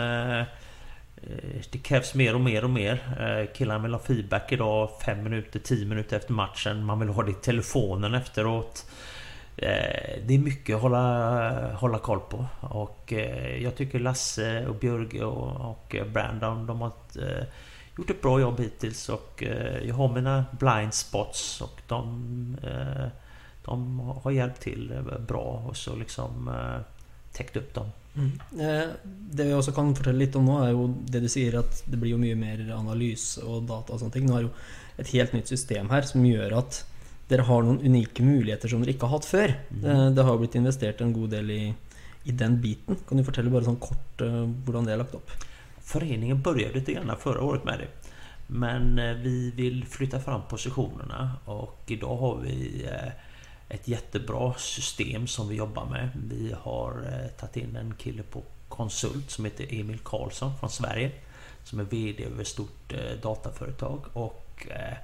Eh, 1.22 1.60
det 1.70 1.78
krävs 1.78 2.14
mer 2.14 2.34
och 2.34 2.40
mer 2.40 2.64
och 2.64 2.70
mer. 2.70 3.16
Eh, 3.20 3.54
killarna 3.54 3.82
vill 3.82 3.92
ha 3.92 4.00
feedback 4.00 4.52
idag 4.52 4.90
5 5.04 5.22
minuter, 5.22 5.58
10 5.58 5.86
minuter 5.86 6.16
efter 6.16 6.32
matchen. 6.32 6.84
Man 6.84 6.98
vill 7.00 7.08
ha 7.08 7.22
det 7.22 7.30
i 7.30 7.34
telefonen 7.34 8.14
efteråt. 8.14 8.86
Eh, 9.56 10.22
det 10.26 10.34
är 10.34 10.38
mycket 10.38 10.76
att 10.76 10.82
hålla, 10.82 11.74
hålla 11.74 11.98
koll 11.98 12.20
på. 12.20 12.46
Och 12.60 13.12
jag 13.60 13.76
tycker 13.76 13.98
Lasse 13.98 14.66
och 14.66 14.74
Björge 14.74 15.24
och, 15.24 15.70
och 15.70 15.96
Brandon 16.12 16.66
de 16.66 16.80
har 16.80 16.92
gjort 17.98 18.10
ett 18.10 18.22
bra 18.22 18.40
jobb 18.40 18.60
hittills. 18.60 19.08
Och 19.08 19.44
jag 19.82 19.94
har 19.94 20.08
mina 20.08 20.44
blind 20.58 20.94
spots 20.94 21.60
och 21.60 21.80
de, 21.86 22.56
de 23.64 24.00
har 24.00 24.30
hjälpt 24.30 24.60
till 24.60 24.92
bra 25.28 25.62
och 25.68 25.76
så 25.76 25.96
liksom 25.96 26.50
täckt 27.32 27.56
upp 27.56 27.74
dem. 27.74 27.90
Eh, 28.16 28.88
Det 29.30 29.44
vi 29.46 29.52
også 29.54 29.74
kan 29.76 29.94
fortelle 29.94 30.24
litt 30.24 30.36
om 30.36 30.46
nå, 30.48 30.58
er 30.64 30.70
jo 30.72 30.86
det 31.06 31.20
du 31.22 31.28
sier 31.28 31.58
at 31.60 31.82
det 31.86 31.98
blir 32.00 32.14
jo 32.16 32.20
mye 32.20 32.36
mer 32.38 32.62
analyse 32.74 33.42
og 33.44 33.66
data 33.68 33.92
og 33.94 34.00
sånne 34.00 34.12
ting. 34.16 34.26
Nå 34.26 34.36
er 34.38 34.46
jo 34.48 34.52
et 34.98 35.12
helt 35.14 35.34
nytt 35.36 35.50
system 35.52 35.90
her 35.92 36.02
som 36.08 36.24
gjør 36.26 36.56
at 36.58 36.80
dere 37.28 37.44
har 37.44 37.62
noen 37.62 37.82
unike 37.84 38.24
muligheter 38.24 38.68
som 38.72 38.80
dere 38.82 38.94
ikke 38.96 39.06
har 39.06 39.18
hatt 39.18 39.28
før. 39.28 39.52
Det, 39.70 39.96
det 40.16 40.24
har 40.24 40.32
jo 40.32 40.40
blitt 40.42 40.56
investert 40.58 41.02
en 41.04 41.12
god 41.12 41.30
del 41.36 41.50
i, 41.52 41.62
i 42.24 42.32
den 42.32 42.56
biten. 42.62 42.96
Kan 43.06 43.20
du 43.20 43.24
fortelle 43.26 43.52
bare 43.52 43.68
sånn 43.68 43.78
kort 43.82 44.24
eh, 44.24 44.40
hvordan 44.64 44.88
det 44.88 44.96
er 44.96 45.02
lagt 45.04 45.14
opp? 45.18 45.30
Föreningen 45.88 46.42
började 46.42 46.74
lite 46.74 46.92
grann 46.96 47.16
förra 47.20 47.42
året 47.44 47.64
med 47.64 47.78
det. 47.84 47.88
Men 48.48 48.98
eh, 48.98 49.14
vi 49.14 49.50
vill 49.56 49.84
flytta 49.84 50.20
fram 50.20 50.42
positionerna 50.48 51.30
och 51.44 51.82
idag 51.86 52.16
har 52.16 52.36
vi 52.40 52.84
eh, 52.88 53.12
ett 53.68 53.88
jättebra 53.88 54.54
system 54.54 55.26
som 55.26 55.48
vi 55.48 55.56
jobbar 55.56 55.84
med. 55.84 56.10
Vi 56.14 56.54
har 56.60 56.90
eh, 57.12 57.28
tagit 57.28 57.56
in 57.56 57.76
en 57.76 57.94
kille 57.94 58.22
på 58.22 58.42
konsult 58.68 59.30
som 59.30 59.44
heter 59.44 59.66
Emil 59.80 59.98
Karlsson 59.98 60.58
från 60.60 60.70
Sverige. 60.70 61.10
Som 61.64 61.80
är 61.80 61.84
VD 61.84 62.24
över 62.24 62.40
ett 62.40 62.48
stort 62.48 62.92
eh, 62.92 63.20
dataföretag 63.22 64.04
och 64.12 64.66
eh, 64.70 64.96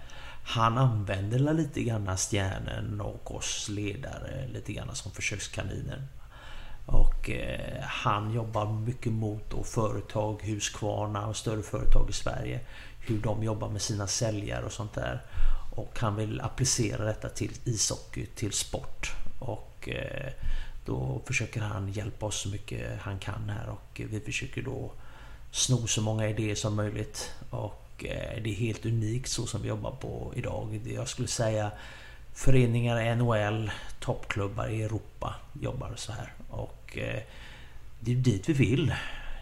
han 0.47 0.79
använder 0.79 1.55
lite 1.55 1.83
grann 1.83 2.17
stjärnen 2.17 3.01
och 3.01 3.35
oss 3.35 3.69
ledare 3.69 4.49
lite 4.53 4.73
grann 4.73 4.95
som 4.95 5.13
försökskaniner. 5.13 6.03
Och 6.87 7.31
han 7.83 8.33
jobbar 8.33 8.67
mycket 8.73 9.13
mot 9.13 9.51
då 9.51 9.63
företag, 9.63 10.43
Husqvarna 10.43 11.27
och 11.27 11.37
större 11.37 11.63
företag 11.63 12.11
i 12.11 12.13
Sverige. 12.13 12.61
Hur 13.01 13.19
de 13.19 13.43
jobbar 13.43 13.69
med 13.69 13.83
sina 13.83 14.07
säljare 14.07 14.65
och 14.65 14.73
sånt 14.73 14.95
där. 14.95 15.23
Och 15.75 15.99
han 15.99 16.17
vill 16.17 16.41
applicera 16.41 17.05
detta 17.05 17.29
till 17.29 17.53
ishockey, 17.65 18.27
till 18.27 18.53
sport. 18.53 19.13
Och 19.39 19.89
eh, 19.89 20.33
då 20.85 21.23
försöker 21.25 21.61
han 21.61 21.93
hjälpa 21.93 22.27
oss 22.27 22.41
så 22.41 22.49
mycket 22.49 23.01
han 23.01 23.19
kan 23.19 23.49
här 23.49 23.69
och 23.69 24.01
eh, 24.01 24.07
vi 24.07 24.21
försöker 24.21 24.63
då 24.63 24.93
sno 25.51 25.87
så 25.87 26.03
många 26.03 26.29
idéer 26.29 26.55
som 26.55 26.77
möjligt. 26.77 27.31
Och 27.51 28.05
eh, 28.05 28.43
det 28.43 28.51
är 28.51 28.55
helt 28.55 28.87
unikt 28.87 29.31
så 29.31 29.47
som 29.47 29.63
vi 29.63 29.69
jobbar 29.69 29.91
på 29.91 30.33
idag. 30.37 30.81
Jag 30.85 31.09
skulle 31.09 31.29
säga 31.29 31.71
föreningar 32.33 33.01
i 33.01 33.17
NHL, 33.17 33.71
toppklubbar 34.01 34.69
i 34.69 34.83
Europa 34.83 35.35
jobbar 35.61 35.93
så 35.97 36.13
här. 36.13 36.33
Och 36.49 36.99
det 38.01 38.11
är 38.11 38.15
ju 38.15 38.21
dit 38.21 38.49
vi 38.49 38.53
vill. 38.53 38.87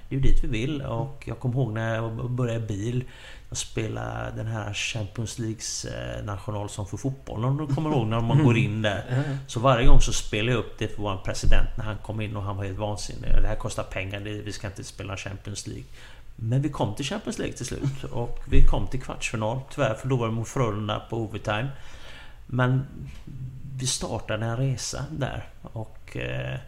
Det 0.09 0.17
är 0.17 0.21
ju 0.21 0.21
dit 0.21 0.45
vi 0.45 0.49
vill 0.49 0.83
och 0.83 1.25
jag 1.27 1.39
kommer 1.39 1.55
ihåg 1.55 1.73
när 1.73 1.95
jag 1.95 2.31
började 2.31 2.65
i 2.65 2.67
bil. 2.67 3.05
Jag 3.53 3.57
spelade 3.57 4.33
den 4.37 4.47
här 4.47 4.75
Champions 4.75 5.39
Leagues 5.39 5.85
eh, 5.85 6.25
nationalsång 6.25 6.87
för 6.87 6.97
fotboll. 6.97 7.45
Om 7.45 7.57
du 7.57 7.75
kommer 7.75 7.91
ihåg 7.91 8.07
när 8.07 8.21
man 8.21 8.45
går 8.45 8.57
in 8.57 8.83
där. 8.83 9.25
Så 9.47 9.61
varje 9.61 9.87
gång 9.87 10.01
så 10.01 10.13
spelade 10.13 10.53
jag 10.53 10.59
upp 10.59 10.79
det 10.79 10.89
för 10.89 11.03
vår 11.03 11.17
president 11.17 11.69
när 11.77 11.85
han 11.85 11.97
kom 11.99 12.21
in 12.21 12.37
och 12.37 12.43
han 12.43 12.57
var 12.57 12.65
helt 12.65 12.79
vansinnig. 12.79 13.31
Det 13.43 13.49
här 13.49 13.57
kostar 13.57 13.83
pengar, 13.83 14.21
vi 14.21 14.53
ska 14.53 14.67
inte 14.67 14.85
spela 14.85 15.17
Champions 15.17 15.67
League. 15.67 15.85
Men 16.37 16.63
vi 16.63 16.69
kom 16.69 16.95
till 16.95 17.05
Champions 17.05 17.39
League 17.39 17.57
till 17.57 17.67
slut 17.67 18.05
och 18.13 18.39
vi 18.49 18.67
kom 18.67 18.87
till 18.87 19.03
kvartsfinal. 19.03 19.61
Tyvärr 19.75 19.95
förlorade 19.95 20.31
vi 20.31 20.37
mot 20.37 20.49
Frölunda 20.49 21.03
på 21.11 21.17
overtime. 21.17 21.69
Men 22.47 22.87
vi 23.77 23.87
startade 23.87 24.47
en 24.47 24.57
resa 24.57 25.05
där 25.11 25.49
och 25.63 26.17
eh, 26.17 26.59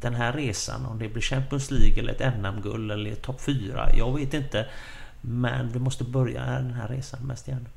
den 0.00 0.14
här 0.14 0.32
resan, 0.32 0.86
om 0.86 0.98
det 0.98 1.08
blir 1.08 1.22
Champions 1.22 1.70
League 1.70 1.98
eller 1.98 2.12
ett 2.12 2.34
NM-guld 2.36 2.92
eller 2.92 3.14
topp 3.14 3.40
4, 3.40 3.88
jag 3.96 4.18
vet 4.18 4.34
inte. 4.34 4.66
Men 5.24 5.72
du 5.72 5.78
måste 5.78 6.04
börja 6.04 6.44
den 6.44 6.74
här 6.74 6.88
resan 6.88 7.26
med 7.26 7.38
stjärnor. 7.38 7.70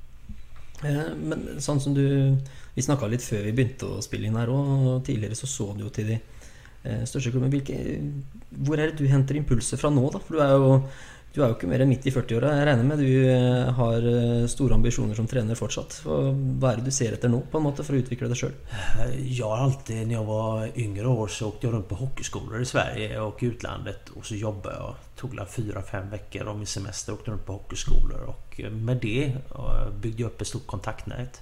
Eh, 0.84 1.14
men 1.18 1.62
sånn 1.64 1.80
som 1.82 1.94
du 1.94 2.38
Vi 2.76 2.82
snakka 2.86 3.08
litt 3.10 3.24
før 3.26 3.48
vi 3.48 3.54
begynte 3.58 3.88
å 3.90 4.02
spille 4.06 4.28
inn 4.28 4.36
her, 4.38 4.50
og 4.54 5.06
tidligere 5.06 5.36
så 5.36 5.48
så 5.50 5.72
du 5.74 5.80
jo 5.82 5.90
til 5.90 6.12
de 6.12 6.20
största 6.84 7.06
største 7.10 7.32
klubbene. 7.32 7.58
är 7.58 8.12
hvor 8.50 8.80
er 8.80 8.92
det 8.92 9.00
du 9.00 9.08
henter 9.08 9.36
impulser 9.36 9.78
fra 9.78 9.90
nå, 9.90 10.10
da? 10.14 10.20
For 10.20 10.36
du 10.36 10.42
er 10.42 10.52
jo, 10.52 10.84
du 11.34 11.44
er 11.44 11.52
jo 11.52 11.56
ikke 11.58 11.68
mer 11.70 11.84
enn 11.84 11.92
midt 11.92 12.06
i 12.10 12.12
40-åra. 12.14 12.54
Jeg 12.58 12.66
regner 12.66 12.86
med 12.88 13.02
du 13.04 13.10
eh, 13.30 13.68
har 13.78 14.06
eh, 14.10 14.48
store 14.50 14.78
ambisjoner 14.78 15.18
som 15.18 15.28
trener 15.30 15.60
fortsatt. 15.60 16.00
Hva 16.08 16.72
er 16.72 16.80
det 16.80 16.88
du 16.88 16.96
ser 16.96 17.14
etter 17.14 17.30
nå, 17.30 17.44
på 17.52 17.60
en 17.60 17.66
måte, 17.68 17.84
for 17.86 17.94
å 17.94 18.00
utvikle 18.02 18.30
deg 18.32 18.40
sjøl? 18.40 18.56
Eh, 19.04 19.18
jag 19.38 19.52
har 19.52 19.66
alltid, 19.68 20.08
när 20.08 20.16
jag 20.16 20.26
var 20.26 20.72
yngre 20.74 21.08
år 21.08 21.28
så 21.28 21.50
åkte 21.52 21.68
jag 21.68 21.74
runt 21.76 21.90
på 21.90 22.00
hockeyskolor 22.00 22.62
i 22.62 22.66
Sverige 22.66 23.20
och 23.20 23.44
utlandet 23.46 24.10
och 24.10 24.26
så 24.26 24.36
jobbade 24.36 24.76
jag. 24.76 24.96
Tog 25.16 25.36
la 25.36 25.46
fyra, 25.46 25.82
fem 25.82 26.10
veckor 26.10 26.48
av 26.48 26.58
min 26.58 26.68
semester 26.68 27.14
åkte 27.14 27.32
runt 27.32 27.46
på 27.46 27.54
hockeyskolor 27.54 28.20
och 28.28 28.62
med 28.72 28.98
det 28.98 29.32
byggde 30.02 30.22
jag 30.22 30.30
upp 30.30 30.42
ett 30.42 30.48
stort 30.48 30.68
kontaktnät. 30.68 31.42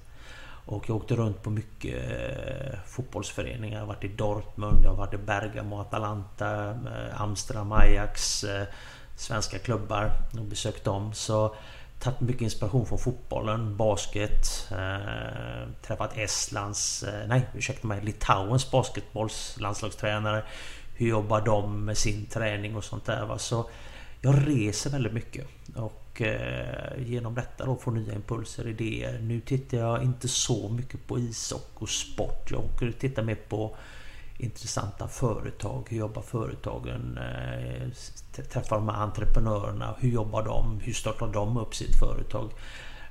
Och 0.65 0.89
jag 0.89 0.97
åkte 0.97 1.15
runt 1.15 1.43
på 1.43 1.49
mycket 1.49 2.01
fotbollsföreningar. 2.87 3.75
Jag 3.75 3.81
har 3.81 3.93
varit 3.93 4.03
i 4.03 4.07
Dortmund, 4.07 4.77
jag 4.83 4.89
har 4.89 4.97
varit 4.97 5.13
i 5.13 5.17
Bergamo, 5.17 5.79
Atalanta, 5.79 6.75
Amsterdam, 7.17 7.71
Ajax, 7.71 8.43
eh, 8.43 8.67
svenska 9.15 9.59
klubbar 9.59 10.11
och 10.39 10.45
besökt 10.45 10.83
dem. 10.83 11.13
Så 11.13 11.55
tagit 11.99 12.19
mycket 12.19 12.41
inspiration 12.41 12.85
från 12.85 12.99
fotbollen, 12.99 13.77
basket, 13.77 14.67
eh, 14.71 15.69
träffat 15.81 16.17
Estlands, 16.17 17.03
eh, 17.03 17.27
nej 17.27 17.47
ursäkta 17.55 17.87
mig, 17.87 18.01
Litauens 18.01 18.71
basketbollslandslagstränare. 18.71 20.43
Hur 20.95 21.07
jobbar 21.09 21.41
de 21.41 21.85
med 21.85 21.97
sin 21.97 22.25
träning 22.25 22.75
och 22.75 22.83
sånt 22.83 23.05
där 23.05 23.25
va. 23.25 23.37
Så 23.37 23.69
jag 24.21 24.47
reser 24.47 24.89
väldigt 24.89 25.13
mycket. 25.13 25.47
Och 25.75 26.21
eh, 26.21 27.05
genom 27.05 27.35
detta 27.35 27.65
då 27.65 27.75
får 27.75 27.91
nya 27.91 28.13
impulser, 28.13 28.67
idéer. 28.67 29.19
Nu 29.19 29.39
tittar 29.39 29.77
jag 29.77 30.03
inte 30.03 30.27
så 30.27 30.69
mycket 30.69 31.07
på 31.07 31.19
ishockey 31.19 31.83
och 31.83 31.89
sport. 31.89 32.51
Jag 32.51 32.59
åker 32.59 32.89
och 32.89 32.99
tittar 32.99 33.23
mer 33.23 33.35
på 33.35 33.75
intressanta 34.37 35.07
företag. 35.07 35.87
Hur 35.89 35.97
jobbar 35.97 36.21
företagen? 36.21 37.17
Eh, 37.17 37.87
Träffar 38.51 38.75
de 38.75 38.89
här 38.89 38.95
entreprenörerna. 39.03 39.95
Hur 39.99 40.09
jobbar 40.09 40.43
de? 40.43 40.79
Hur 40.79 40.93
startar 40.93 41.27
de 41.27 41.57
upp 41.57 41.75
sitt 41.75 41.95
företag? 41.99 42.51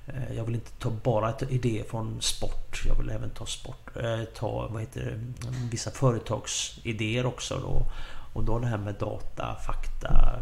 Eh, 0.07 0.33
Jag 0.37 0.45
vill 0.45 0.55
inte 0.55 0.71
ta 0.71 0.91
bara 0.91 1.31
ett 1.31 1.43
idé 1.51 1.85
från 1.91 2.23
sport. 2.23 2.83
Jag 2.89 2.95
vill 2.95 3.11
även 3.11 3.31
ta 3.31 3.47
sport, 3.47 3.97
eh, 3.97 4.25
ta 4.25 4.69
vad 4.69 4.81
heter 4.81 5.01
det, 5.05 5.49
vissa 5.71 5.91
företagsidéer 5.91 7.27
också 7.27 7.59
då. 7.61 7.87
Och 8.33 8.45
då 8.45 8.59
det 8.59 8.67
här 8.67 8.79
med 8.79 8.95
data, 8.95 9.57
fakta, 9.67 10.41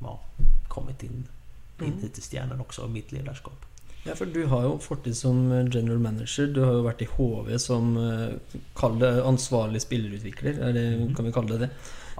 ja, 0.00 0.20
kommit 0.68 1.02
in, 1.02 1.26
in 1.80 1.98
hit 2.02 2.18
i 2.18 2.20
stjärnan 2.22 2.60
också, 2.60 2.88
mitt 2.88 3.12
ledarskap. 3.12 3.64
Ja, 4.06 4.14
for 4.16 4.30
du 4.32 4.44
har 4.48 4.64
jo 4.64 4.76
fortid 4.80 5.16
som 5.16 5.42
general 5.68 5.98
manager. 6.00 6.48
Du 6.48 6.62
har 6.64 6.78
jo 6.78 6.84
vært 6.86 7.02
i 7.04 7.08
HV 7.10 7.50
som 7.60 7.96
eh, 8.00 9.18
ansvarlig 9.28 9.82
spillerutvikler. 9.84 10.60
Er 10.68 10.76
det, 10.76 10.86
kan 11.16 11.28
vi 11.28 11.34
kalle 11.34 11.56
det 11.56 11.66
det? 11.66 11.70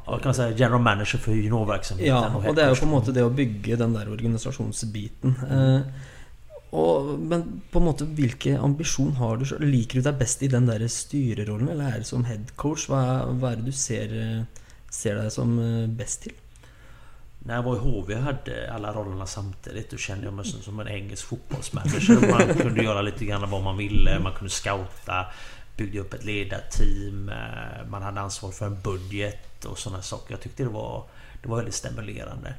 Ja, 0.07 0.19
kan 0.19 0.35
säga 0.35 0.57
general 0.57 0.81
manager 0.81 1.19
för 1.19 1.33
juniorverksamheten. 1.33 2.09
Ja, 2.09 2.49
og 2.49 2.57
det 2.57 2.65
er 2.65 2.73
jo 2.73 2.79
på 2.81 2.89
en 2.89 2.95
måte 2.95 3.15
det 3.17 3.25
å 3.25 3.33
bygge 3.33 3.79
den 3.81 3.95
der 3.97 4.11
organisasjonsbiten. 4.13 5.37
Eh, 5.49 6.09
og, 6.71 7.15
men 7.19 7.47
på 7.71 7.81
en 7.81 7.89
måte, 7.89 8.07
hvilke 8.19 8.55
ambisjon 8.59 9.17
har 9.19 9.41
du? 9.41 9.47
Liker 9.65 10.01
du 10.01 10.07
deg 10.07 10.21
best 10.21 10.45
i 10.47 10.51
den 10.51 10.69
der 10.69 10.85
styrerollen, 10.87 11.73
eller 11.73 11.97
er 11.97 12.05
det 12.05 12.11
som 12.11 12.27
headcoach? 12.29 12.87
Hva, 12.91 13.03
hva 13.41 13.53
er 13.53 13.61
det 13.61 13.73
du 13.73 13.77
ser, 13.77 14.15
eh, 14.15 14.69
ser 14.91 15.19
deg 15.19 15.33
som 15.35 15.57
eh, 15.59 15.89
best 15.99 16.27
til? 16.29 16.37
När 17.45 17.55
jag 17.55 17.63
var 17.63 17.77
i 17.77 17.79
HV 17.79 18.15
och 18.15 18.23
hade 18.23 18.73
alla 18.73 18.93
rollerna 18.93 19.27
samtidigt. 19.27 19.91
Då 19.91 19.97
kände 19.97 20.25
jag 20.25 20.35
mig 20.35 20.45
som, 20.45 20.81
en 20.81 20.89
engelsk 20.89 21.27
fotbollsmanager. 21.27 22.31
Man 22.31 22.55
kunde 22.55 22.83
göra 22.83 23.03
lite 23.03 23.25
grann 23.25 23.51
vad 23.51 23.63
man 23.63 23.77
ville. 23.77 24.19
Man 24.19 24.33
kunde 24.33 24.51
scouta. 24.51 25.27
Byggde 25.77 26.01
upp 26.01 26.15
ett 26.15 26.25
ledarteam. 26.25 27.29
Eh, 27.29 27.87
man 27.89 28.03
hade 28.03 28.21
ansvar 28.21 28.51
för 28.51 28.67
en 28.67 28.81
budget 28.81 29.65
och 29.65 29.79
sådana 29.79 30.03
saker. 30.03 30.33
Jag 30.33 30.41
tyckte 30.41 30.63
det 30.63 30.69
var, 30.69 31.05
det 31.43 31.49
var 31.49 31.57
väldigt 31.57 31.75
stimulerande. 31.75 32.55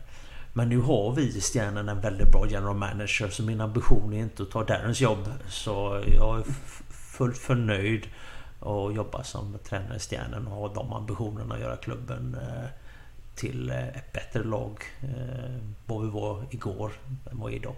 Men 0.53 0.69
nu 0.69 0.79
har 0.79 1.11
vi 1.15 1.21
i 1.21 1.41
Stjärnen 1.41 1.89
en 1.89 2.01
väldigt 2.01 2.31
bra 2.31 2.47
general 2.49 2.75
manager. 2.75 3.29
Så 3.29 3.43
min 3.43 3.61
ambition 3.61 4.13
är 4.13 4.19
inte 4.19 4.43
att 4.43 4.51
ta 4.51 4.63
Darrens 4.63 5.01
jobb. 5.01 5.29
Så 5.49 6.03
jag 6.17 6.39
är 6.39 6.43
fullt 6.89 7.37
förnöjd 7.37 8.07
och 8.59 8.93
jobba 8.93 9.23
som 9.23 9.57
tränare 9.63 9.95
i 9.95 9.99
Stjärnen 9.99 10.47
och 10.47 10.53
ha 10.53 10.73
de 10.73 10.93
ambitionerna 10.93 11.55
att 11.55 11.61
göra 11.61 11.75
klubben 11.75 12.37
eh, 12.41 12.69
till 13.35 13.69
eh, 13.69 13.87
ett 13.87 14.13
bättre 14.13 14.43
lag. 14.43 14.83
eh, 15.03 15.57
Vad 15.85 16.03
vi 16.05 16.09
var 16.09 16.45
igår 16.51 16.91
än 17.31 17.39
vad 17.39 17.49
vi 17.51 17.55
är 17.55 17.59
idag. 17.59 17.75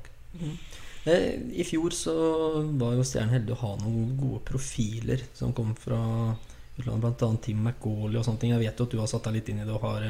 Eh, 1.05 1.33
I 1.53 1.63
fjor 1.63 1.89
så 1.89 2.13
var 2.61 2.93
jo 2.93 3.03
Stjernen 3.03 3.33
heldig 3.35 3.53
å 3.55 3.61
ha 3.61 3.71
noen 3.81 4.17
gode 4.17 4.39
profiler 4.47 5.23
som 5.33 5.53
kom 5.53 5.75
fra 5.75 5.99
utlandet, 6.77 7.17
bl.a. 7.19 7.29
Tim 7.43 7.63
McGauley 7.67 8.17
og 8.17 8.25
sånne 8.25 8.39
ting. 8.41 8.53
Jeg 8.55 8.63
vet 8.63 8.79
jo 8.79 8.87
at 8.87 8.95
du 8.95 8.99
har 9.01 9.09
satt 9.11 9.27
deg 9.27 9.35
litt 9.39 9.49
inn 9.53 9.59
i 9.61 9.67
det 9.67 9.75
og 9.75 9.83
har, 9.85 10.05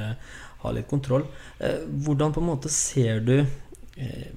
har 0.64 0.76
litt 0.78 0.88
kontroll. 0.88 1.26
Hvordan 1.60 2.36
på 2.36 2.44
en 2.44 2.48
måte 2.54 2.72
ser 2.72 3.20
du 3.26 3.36
eh, 3.42 4.30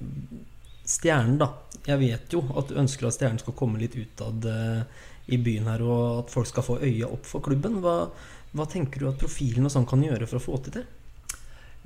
Stjernen, 0.87 1.37
da? 1.39 1.51
Jeg 1.87 1.99
vet 2.01 2.33
jo 2.35 2.41
at 2.59 2.67
du 2.71 2.79
ønsker 2.81 3.07
at 3.07 3.15
Stjernen 3.15 3.39
skal 3.43 3.55
komme 3.55 3.79
litt 3.79 3.95
utad 3.95 4.45
eh, 4.51 4.81
i 5.31 5.39
byen 5.43 5.67
her, 5.71 5.81
og 5.83 6.23
at 6.25 6.33
folk 6.33 6.47
skal 6.49 6.63
få 6.63 6.77
øya 6.83 7.07
opp 7.11 7.25
for 7.27 7.43
klubben. 7.43 7.79
Hva, 7.83 7.95
hva 8.55 8.65
tenker 8.71 9.03
du 9.03 9.09
at 9.09 9.19
profilen 9.19 9.67
og 9.67 9.73
sånn 9.73 9.87
kan 9.87 10.03
gjøre 10.03 10.27
for 10.27 10.39
å 10.39 10.45
få 10.49 10.59
til 10.65 10.79
det? 10.79 10.85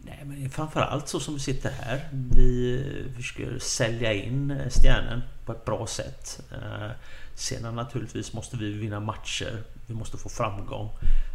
Nej, 0.06 0.20
men 0.26 0.50
framförallt 0.50 1.08
så 1.08 1.20
som 1.20 1.34
vi 1.34 1.40
sitter 1.40 1.72
här. 1.72 2.10
Vi 2.36 2.84
försöker 3.16 3.60
sälja 3.60 4.14
in 4.14 4.52
eh, 4.52 4.70
Stjärnen 4.70 5.22
på 5.46 5.52
ett 5.52 5.66
bra 5.66 5.88
sätt. 5.88 6.42
Eh, 6.52 6.92
Sen 7.36 7.76
naturligtvis 7.76 8.34
måste 8.34 8.58
vi 8.58 8.72
vinna 8.72 9.00
matcher. 9.00 9.64
Vi 9.88 9.94
måste 9.94 10.18
få 10.18 10.30
framgång. 10.30 10.90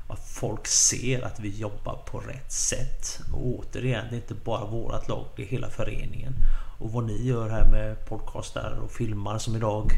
Att 0.08 0.28
folk 0.28 0.66
ser 0.66 1.22
att 1.22 1.40
vi 1.40 1.58
jobbar 1.58 1.96
på 2.06 2.18
rätt 2.18 2.52
sätt. 2.52 3.20
Och 3.32 3.46
återigen, 3.46 4.04
det 4.10 4.16
är 4.16 4.20
inte 4.20 4.34
bara 4.34 4.64
vårat 4.64 5.08
lag, 5.08 5.26
det 5.36 5.42
är 5.42 5.46
hela 5.46 5.70
föreningen. 5.70 6.32
Och 6.78 6.92
vad 6.92 7.04
ni 7.04 7.26
gör 7.26 7.48
här 7.48 7.70
med 7.70 8.06
podcastar 8.08 8.78
och 8.84 8.90
filmar 8.92 9.38
som 9.38 9.56
idag. 9.56 9.92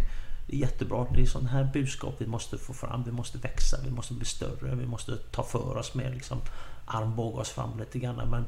Det 0.49 0.57
är 0.57 0.61
jättebra. 0.61 1.07
Det 1.15 1.23
är 1.23 1.27
sådana 1.27 1.49
här 1.49 1.71
budskap 1.73 2.15
vi 2.19 2.27
måste 2.27 2.59
få 2.59 2.73
fram. 2.73 3.05
Vi 3.05 3.13
måste 3.13 3.39
växa, 3.39 3.77
vi 3.85 3.91
måste 3.91 4.15
bli 4.15 4.25
större, 4.25 4.75
vi 4.75 4.87
måste 4.87 5.17
ta 5.17 5.43
för 5.43 5.77
oss 5.77 5.95
mer 5.95 6.11
liksom 6.11 6.39
armbåga 6.87 7.41
oss 7.41 7.51
fram 7.51 7.79
lite 7.79 7.99
grann. 7.99 8.31
Men 8.31 8.45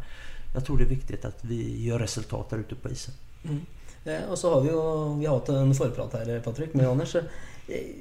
jag 0.54 0.64
tror 0.64 0.78
det 0.78 0.84
är 0.84 0.88
viktigt 0.88 1.24
att 1.24 1.44
vi 1.44 1.84
gör 1.84 1.98
resultat 1.98 2.50
där 2.50 2.58
ute 2.58 2.74
på 2.74 2.90
isen. 2.90 3.14
Mm. 3.44 3.60
Eh, 4.04 4.30
Och 4.30 4.38
så 4.38 4.54
har 4.54 4.60
vi 4.60 4.68
ju 4.68 5.18
vi 5.18 5.26
har 5.26 5.38
haft 5.38 5.48
en 5.48 5.74
förprat 5.74 6.12
här 6.12 6.34
eh, 6.34 6.42
Patrik 6.42 6.74
med 6.74 6.88
Anders. 6.88 7.14
Eh, 7.14 7.22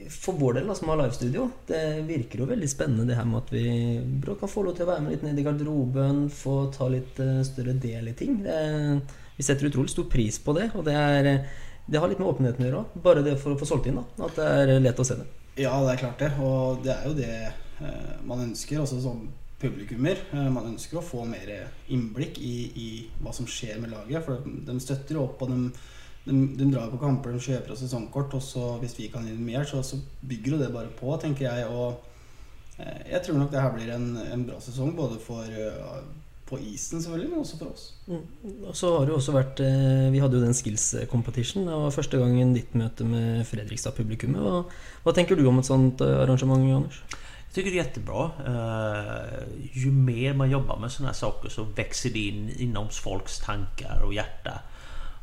för 0.10 0.32
vår 0.32 0.54
del, 0.54 0.76
som 0.76 0.90
har 0.90 0.98
livestudio, 0.98 1.50
det 1.68 2.02
verkar 2.02 2.40
ju 2.40 2.46
väldigt 2.46 2.72
spännande 2.72 3.14
det 3.14 3.16
här 3.16 3.26
med 3.26 3.38
att 3.38 3.54
vi 3.54 4.02
bra 4.06 4.36
kan 4.36 4.50
få 4.50 4.64
lov 4.64 4.74
att 4.74 4.80
vara 4.80 5.00
med 5.00 5.12
lite 5.12 5.26
nere 5.26 5.40
i 5.40 5.44
garderoben, 5.44 6.30
få 6.30 6.72
ta 6.72 6.90
lite 6.90 7.26
eh, 7.26 7.44
större 7.44 7.74
del 7.74 8.08
i 8.08 8.14
ting. 8.14 8.44
Det, 8.44 9.00
vi 9.36 9.44
sätter 9.44 9.68
otroligt 9.68 9.92
stor 9.92 10.04
pris 10.04 10.40
på 10.40 10.54
det, 10.54 10.70
och 10.74 10.84
det, 10.84 10.92
är 10.92 11.48
det 11.90 11.98
har 12.00 12.12
litt 12.12 12.20
med 12.22 12.30
åpenheten 12.30 12.64
å 12.64 12.68
gjøre 12.68 12.82
òg. 12.84 12.98
Bare 13.04 13.26
det 13.26 13.36
for 13.42 13.56
å 13.56 13.60
få 13.60 13.68
solgt 13.68 13.90
inn, 13.90 13.98
da. 13.98 14.26
At 14.28 14.38
det 14.38 14.48
er 14.62 14.82
lett 14.84 15.02
å 15.02 15.06
se 15.08 15.18
det. 15.18 15.28
Ja, 15.60 15.74
det 15.84 15.96
er 15.96 16.02
klart 16.04 16.22
det. 16.22 16.32
Og 16.46 16.84
det 16.86 16.94
er 16.94 17.08
jo 17.10 17.16
det 17.18 17.32
eh, 17.50 18.12
man 18.30 18.44
ønsker 18.46 18.84
også 18.84 19.00
som 19.04 19.24
publikummer. 19.60 20.22
Eh, 20.32 20.50
man 20.54 20.70
ønsker 20.72 21.00
å 21.00 21.06
få 21.06 21.26
mer 21.28 21.52
innblikk 21.92 22.38
i, 22.44 22.58
i 22.70 22.90
hva 23.24 23.34
som 23.36 23.50
skjer 23.50 23.82
med 23.82 23.94
laget. 23.96 24.22
For 24.28 24.46
de 24.46 24.78
støtter 24.84 25.18
jo 25.18 25.26
opp, 25.26 25.42
og 25.42 25.52
de, 25.52 25.90
de, 26.28 26.38
de 26.60 26.70
drar 26.70 26.94
på 26.94 27.02
kamper, 27.02 27.34
de 27.34 27.44
kjøper 27.50 27.74
oss 27.74 27.84
sesongkort. 27.84 28.38
Og 28.38 28.46
så 28.46 28.76
hvis 28.84 28.98
vi 29.00 29.10
kan 29.14 29.26
gi 29.26 29.34
dem 29.34 29.50
mer, 29.50 29.66
så, 29.68 29.82
så 29.86 30.00
bygger 30.22 30.56
jo 30.56 30.62
det 30.62 30.72
bare 30.76 30.94
på, 31.00 31.12
tenker 31.22 31.50
jeg. 31.50 31.68
Og 31.74 32.78
eh, 32.78 33.14
jeg 33.16 33.26
tror 33.26 33.42
nok 33.42 33.54
det 33.56 33.66
her 33.66 33.76
blir 33.76 33.94
en, 33.98 34.12
en 34.30 34.48
bra 34.48 34.62
sesong, 34.64 34.94
både 35.00 35.18
for 35.26 35.60
på 36.50 36.60
isen 36.60 37.02
selvfølgelig, 37.02 37.30
men 37.30 37.44
også 37.44 37.60
for 37.60 37.72
oss. 37.72 37.86
Og 38.10 38.76
så 38.76 38.92
har 38.98 39.06
det 39.06 39.16
også 39.16 39.36
vært 39.36 39.62
eh, 39.64 40.10
Vi 40.14 40.22
hadde 40.24 40.40
jo 40.40 40.44
den 40.44 40.58
skills 40.58 40.92
competition. 41.12 41.68
Det 41.68 41.80
var 41.84 41.94
første 41.96 42.18
gangen 42.18 42.56
ditt 42.58 42.74
møte 42.78 43.06
med 43.08 43.46
Fredrikstad-publikummet. 43.50 44.42
Hva, 44.42 44.64
hva 45.06 45.16
tenker 45.16 45.38
du 45.38 45.46
om 45.50 45.62
et 45.62 45.70
sånt 45.70 46.02
eh, 46.06 46.22
arrangement, 46.24 46.66
Anders? 46.82 47.04
Jag 47.50 47.56
tycker 47.56 47.72
det 47.72 47.80
är 47.80 47.84
jättebra. 47.84 48.32
Eh, 48.46 49.40
ju 49.74 49.92
mer 49.92 50.34
man 50.34 50.52
jobbar 50.52 50.78
med 50.80 50.92
sådana 50.92 51.10
här 51.10 51.16
saker 51.16 51.50
så 51.50 51.64
växer 51.64 52.10
det 52.10 52.20
in 52.20 52.50
inom 52.50 52.90
folks 52.90 53.40
tankar 53.40 54.02
och 54.06 54.14
hjärta. 54.14 54.62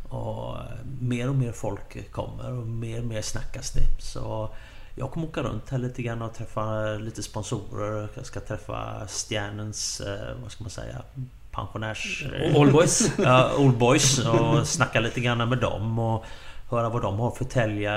Och 0.08 0.56
mer 1.00 1.28
och 1.28 1.34
mer 1.34 1.52
folk 1.52 2.10
kommer 2.10 2.52
och 2.52 2.66
mer 2.66 2.98
och 3.00 3.06
mer 3.06 3.22
snackas 3.22 3.70
det. 3.70 3.86
Så 3.98 4.54
jag 4.98 5.10
kommer 5.10 5.26
åka 5.26 5.42
runt 5.42 5.70
här 5.70 5.78
lite 5.78 6.02
grann 6.02 6.22
och 6.22 6.34
träffa 6.34 6.84
lite 6.84 7.22
sponsorer. 7.22 8.08
Jag 8.14 8.26
ska 8.26 8.40
träffa 8.40 9.06
Stjärnens, 9.08 10.00
eh, 10.00 10.36
vad 10.42 10.52
ska 10.52 10.64
man 10.64 10.70
säga, 10.70 11.02
pensionärs... 11.50 12.26
All 12.56 12.72
boys. 12.72 13.10
Ja, 13.18 13.56
Old 13.58 13.78
Boys 13.78 14.18
och 14.18 14.68
snacka 14.68 15.00
lite 15.00 15.20
grann 15.20 15.48
med 15.48 15.58
dem 15.58 15.98
och 15.98 16.24
höra 16.70 16.88
vad 16.88 17.02
de 17.02 17.18
har 17.18 17.30
för 17.30 17.44
tälja. 17.44 17.94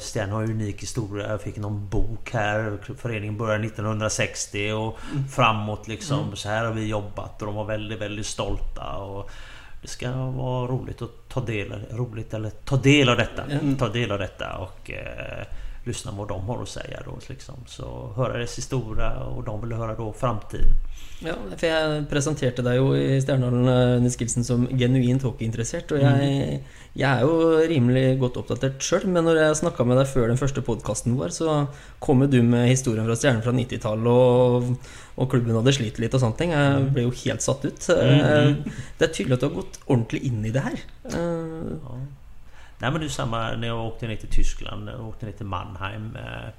Sten 0.00 0.30
har 0.30 0.42
ju 0.42 0.52
unik 0.52 0.82
historia. 0.82 1.28
Jag 1.28 1.40
fick 1.40 1.56
någon 1.56 1.88
bok 1.88 2.30
här. 2.32 2.78
Föreningen 2.98 3.36
började 3.36 3.66
1960 3.66 4.72
och 4.72 4.98
framåt 5.34 5.88
liksom. 5.88 6.36
Så 6.36 6.48
här 6.48 6.64
har 6.64 6.72
vi 6.72 6.86
jobbat 6.86 7.42
och 7.42 7.46
de 7.46 7.54
var 7.54 7.64
väldigt, 7.64 8.00
väldigt 8.00 8.26
stolta. 8.26 8.96
Och 8.96 9.30
det 9.82 9.88
ska 9.88 10.12
vara 10.12 10.66
roligt 10.66 11.02
att 11.02 11.28
ta 11.28 11.40
del, 11.40 11.86
roligt, 11.90 12.34
eller 12.34 12.50
ta 12.50 12.76
del 12.76 13.08
av 13.08 13.16
detta. 13.16 13.42
Ta 13.78 13.88
del 13.88 14.12
av 14.12 14.18
detta 14.18 14.56
och 14.56 14.90
eh, 14.90 15.46
lyssna 15.84 16.12
vad 16.12 16.28
de 16.28 16.40
har 16.48 16.62
att 16.62 16.68
säga 16.68 17.02
då. 17.04 17.18
Liksom. 17.28 17.54
Så 17.66 18.12
höra 18.16 18.32
deras 18.32 18.58
historia 18.58 19.18
och 19.24 19.44
de 19.44 19.60
vill 19.60 19.72
höra 19.72 19.94
då 19.94 20.12
framtiden. 20.12 20.74
Ja, 21.22 21.34
for 21.56 21.66
jeg 21.68 22.04
presenterte 22.10 22.62
deg 22.66 22.80
jo 22.80 22.88
i 22.98 23.18
eh, 23.18 24.00
Nils 24.02 24.16
Gilsen 24.18 24.42
som 24.44 24.64
genuint 24.78 25.22
hockeyinteressert. 25.22 25.92
Og 25.94 26.00
jeg, 26.02 26.56
jeg 26.98 27.06
er 27.06 27.22
jo 27.22 27.60
rimelig 27.70 28.18
godt 28.18 28.40
oppdatert 28.40 28.82
sjøl, 28.82 29.06
men 29.06 29.22
når 29.28 29.38
jeg 29.38 29.60
snakka 29.60 29.86
med 29.86 30.00
deg 30.00 30.10
før 30.10 30.32
den 30.32 30.40
første 30.40 30.64
podkasten 30.66 31.14
vår, 31.18 31.30
så 31.34 31.58
kom 32.02 32.24
du 32.30 32.40
med 32.42 32.66
historien 32.72 33.06
fra 33.06 33.14
Stjernen 33.18 33.42
fra 33.46 33.54
90-tallet, 33.54 34.10
og, 34.10 34.72
og 35.14 35.30
klubben 35.30 35.54
hadde 35.60 35.76
slitt 35.78 36.00
litt 36.02 36.14
og 36.18 36.24
sånne 36.24 36.38
ting. 36.40 36.56
Jeg 36.56 36.88
ble 36.96 37.06
jo 37.06 37.14
helt 37.22 37.46
satt 37.46 37.66
ut. 37.70 37.86
Eh, 37.94 38.56
Det 38.98 39.06
er 39.08 39.14
tydelig 39.14 39.38
at 39.38 39.44
du 39.44 39.48
har 39.50 39.56
gått 39.60 39.78
ordentlig 39.86 40.24
inn 40.26 40.42
i 40.46 40.54
det. 40.54 40.66
Eh, 41.12 41.70
Ja. 41.78 42.00
Nej 42.82 42.90
men 42.90 43.00
det 43.00 43.06
är 43.06 43.08
samma 43.08 43.52
när 43.56 43.68
jag 43.68 43.86
åkte 43.86 44.06
ner 44.08 44.16
till 44.16 44.28
Tyskland, 44.28 44.88
jag 44.88 45.08
åkte 45.08 45.26
ner 45.26 45.32
till 45.32 45.46
Mannheim. 45.46 46.16
Eh, 46.16 46.50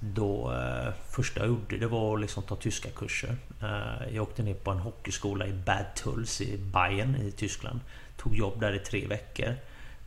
då 0.00 0.52
eh, 0.52 0.92
första 1.10 1.40
jag 1.40 1.48
gjorde 1.48 1.76
det 1.76 1.86
var 1.86 2.14
att 2.14 2.20
liksom 2.20 2.42
ta 2.42 2.56
tyska 2.56 2.88
kurser. 2.90 3.36
Eh, 3.62 4.14
Jag 4.14 4.22
åkte 4.22 4.42
ner 4.42 4.54
på 4.54 4.70
en 4.70 4.78
hockeyskola 4.78 5.46
i 5.46 5.52
Bad 5.52 5.84
Tulls 5.94 6.40
i 6.40 6.58
Bayern 6.58 7.16
i 7.16 7.32
Tyskland. 7.32 7.80
Tog 8.16 8.36
jobb 8.36 8.60
där 8.60 8.72
i 8.72 8.78
tre 8.78 9.06
veckor. 9.06 9.54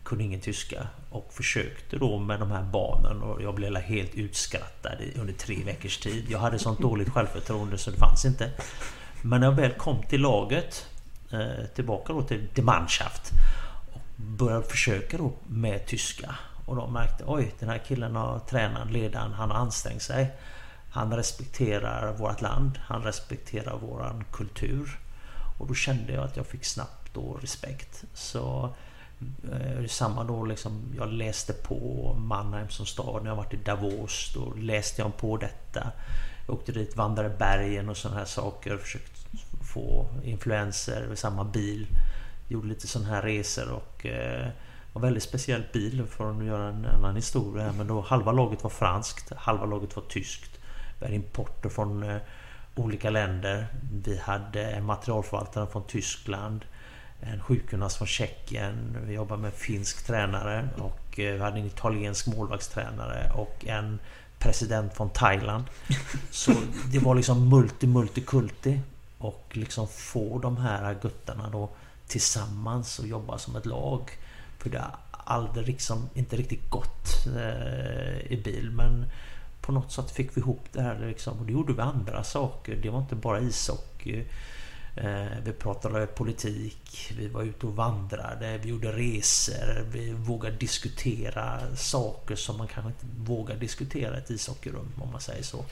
Kunde 0.04 0.24
ingen 0.24 0.42
tyska 0.42 0.88
och 1.10 1.34
försökte 1.34 1.98
då 1.98 2.20
med 2.20 2.40
de 2.40 2.52
här 2.52 2.64
barnen 2.64 3.22
och 3.22 3.42
jag 3.42 3.56
blev 3.56 3.76
helt 3.76 4.16
utskrattad 4.16 4.98
under 5.16 5.34
tre 5.34 5.64
veckors 5.66 5.98
tid. 5.98 6.26
Jag 6.30 6.40
hade 6.40 6.60
sånt 6.60 6.80
dåligt 6.80 7.10
självförtroende 7.10 7.78
så 7.78 7.92
det 7.92 7.98
fanns 7.98 8.26
inte. 8.26 8.52
Men 9.22 9.40
när 9.40 9.48
jag 9.48 9.56
väl 9.56 9.72
kom 9.72 10.04
till 10.04 10.22
laget, 10.22 10.88
eh, 11.32 11.66
tillbaka 11.76 12.14
då 12.14 12.22
till 12.22 12.48
Die 12.56 12.62
Mannschaft 12.62 13.32
började 14.22 14.64
försöka 14.64 15.18
då 15.18 15.34
med 15.48 15.86
tyska. 15.86 16.36
Och 16.66 16.76
de 16.76 16.94
märkte 16.94 17.24
oj, 17.28 17.54
den 17.60 17.70
här 17.70 17.78
killen 17.78 18.16
har 18.16 18.40
tränat 18.40 18.92
ledaren, 18.92 19.34
han 19.34 19.52
har 19.52 19.58
ansträngt 19.58 20.02
sig. 20.02 20.32
Han 20.92 21.16
respekterar 21.16 22.14
vårt 22.14 22.42
land, 22.42 22.80
han 22.88 23.04
respekterar 23.04 23.78
våran 23.78 24.24
kultur. 24.32 25.00
Och 25.60 25.68
då 25.68 25.74
kände 25.74 26.14
jag 26.14 26.24
att 26.24 26.38
jag 26.38 26.48
fick 26.48 26.66
snabbt 26.66 27.14
då 27.14 27.38
respekt. 27.42 28.04
Så 28.14 28.74
eh, 29.52 29.86
samma 29.88 30.24
då 30.24 30.46
liksom, 30.46 30.94
jag 30.98 31.14
läste 31.14 31.54
på 31.54 32.14
Mannheim 32.20 32.70
som 32.70 32.86
stad. 32.86 33.24
När 33.24 33.30
jag 33.30 33.36
varit 33.36 33.54
i 33.54 33.58
Davos, 33.58 34.32
då 34.34 34.54
läste 34.54 35.02
jag 35.02 35.18
på 35.18 35.38
detta. 35.38 35.92
Jag 36.48 36.56
åkte 36.56 36.72
dit, 36.72 36.96
vandrade 36.96 37.30
bergen 37.30 37.90
och 37.90 37.98
sådana 37.98 38.20
här 38.20 38.26
saker. 38.26 38.78
försökte 38.78 39.38
få 39.74 40.08
influenser 40.24 41.08
med 41.08 41.20
samma 41.20 41.44
bil. 41.44 41.88
Gjorde 42.52 42.68
lite 42.68 42.88
sådana 42.88 43.10
här 43.10 43.22
resor 43.22 43.72
och 43.72 44.06
eh, 44.06 44.48
var 44.94 45.02
väldigt 45.02 45.24
speciell 45.24 45.64
bil 45.74 46.04
för 46.10 46.32
att 46.32 46.46
göra 46.46 46.68
en 46.68 46.86
annan 46.86 47.16
historia. 47.16 47.74
Men 47.78 47.88
då 47.88 48.02
halva 48.02 48.32
laget 48.32 48.64
var 48.64 48.70
franskt, 48.70 49.32
halva 49.36 49.66
laget 49.66 49.96
var 49.96 50.04
tyskt. 50.04 50.60
Vi 51.00 51.06
hade 51.06 51.16
importer 51.16 51.70
från 51.70 52.04
eh, 52.04 52.18
olika 52.76 53.10
länder. 53.10 53.68
Vi 54.06 54.18
hade 54.18 54.64
en 54.64 54.86
materialförvaltare 54.86 55.68
från 55.68 55.84
Tyskland. 55.88 56.66
En 57.22 57.42
sjukgymnast 57.42 57.98
från 57.98 58.08
Tjeckien. 58.08 58.98
Vi 59.08 59.14
jobbade 59.14 59.42
med 59.42 59.48
en 59.52 59.58
finsk 59.58 60.06
tränare 60.06 60.70
och 60.78 61.20
eh, 61.20 61.34
vi 61.34 61.40
hade 61.40 61.60
en 61.60 61.66
italiensk 61.66 62.28
målvaktstränare 62.28 63.32
och 63.36 63.66
en 63.68 64.00
president 64.40 64.94
från 64.94 65.10
Thailand. 65.10 65.64
Så 66.32 66.52
det 66.92 67.00
var 67.00 67.16
liksom 67.16 67.50
multi 67.50 67.88
multikulti 67.88 68.80
och 69.18 69.48
liksom 69.52 69.88
få 69.88 70.40
de 70.40 70.58
här 70.58 70.98
guttarna 71.02 71.50
då 71.50 71.70
tillsammans 72.12 73.00
och 73.00 73.08
jobba 73.08 73.38
som 73.38 73.56
ett 73.56 73.66
lag. 73.66 74.12
För 74.60 74.70
det 74.70 74.80
har 74.80 74.98
aldrig 75.12 75.68
liksom, 75.68 76.10
inte 76.14 76.36
riktigt 76.36 76.70
gått 76.70 77.28
eh, 77.38 78.32
i 78.32 78.42
bil 78.44 78.72
men 78.72 79.06
på 79.62 79.72
något 79.72 79.92
sätt 79.92 80.12
fick 80.12 80.38
vi 80.38 80.42
ihop 80.42 80.66
det 80.72 80.82
här 80.82 81.00
liksom. 81.00 81.40
Och 81.40 81.46
det 81.46 81.52
gjorde 81.52 81.74
vi 81.74 81.82
andra 81.82 82.24
saker. 82.24 82.76
Det 82.76 82.90
var 82.90 83.00
inte 83.00 83.16
bara 83.16 83.40
ishockey. 83.40 84.26
Eh, 84.96 85.38
vi 85.44 85.54
pratade 85.54 86.08
politik, 86.08 87.14
vi 87.18 87.28
var 87.28 87.44
ute 87.44 87.66
och 87.66 87.76
vandrade, 87.76 88.58
vi 88.58 88.70
gjorde 88.70 88.92
resor, 88.92 89.86
vi 89.92 90.12
vågade 90.12 90.56
diskutera 90.56 91.76
saker 91.76 92.36
som 92.36 92.58
man 92.58 92.68
kanske 92.68 92.90
inte 92.90 93.32
vågar 93.32 93.56
diskutera 93.56 94.16
i 94.16 94.18
ett 94.18 94.30
ishockeyrum 94.30 94.92
om 95.02 95.12
man 95.12 95.22
säger 95.22 95.44
så. 95.44 95.66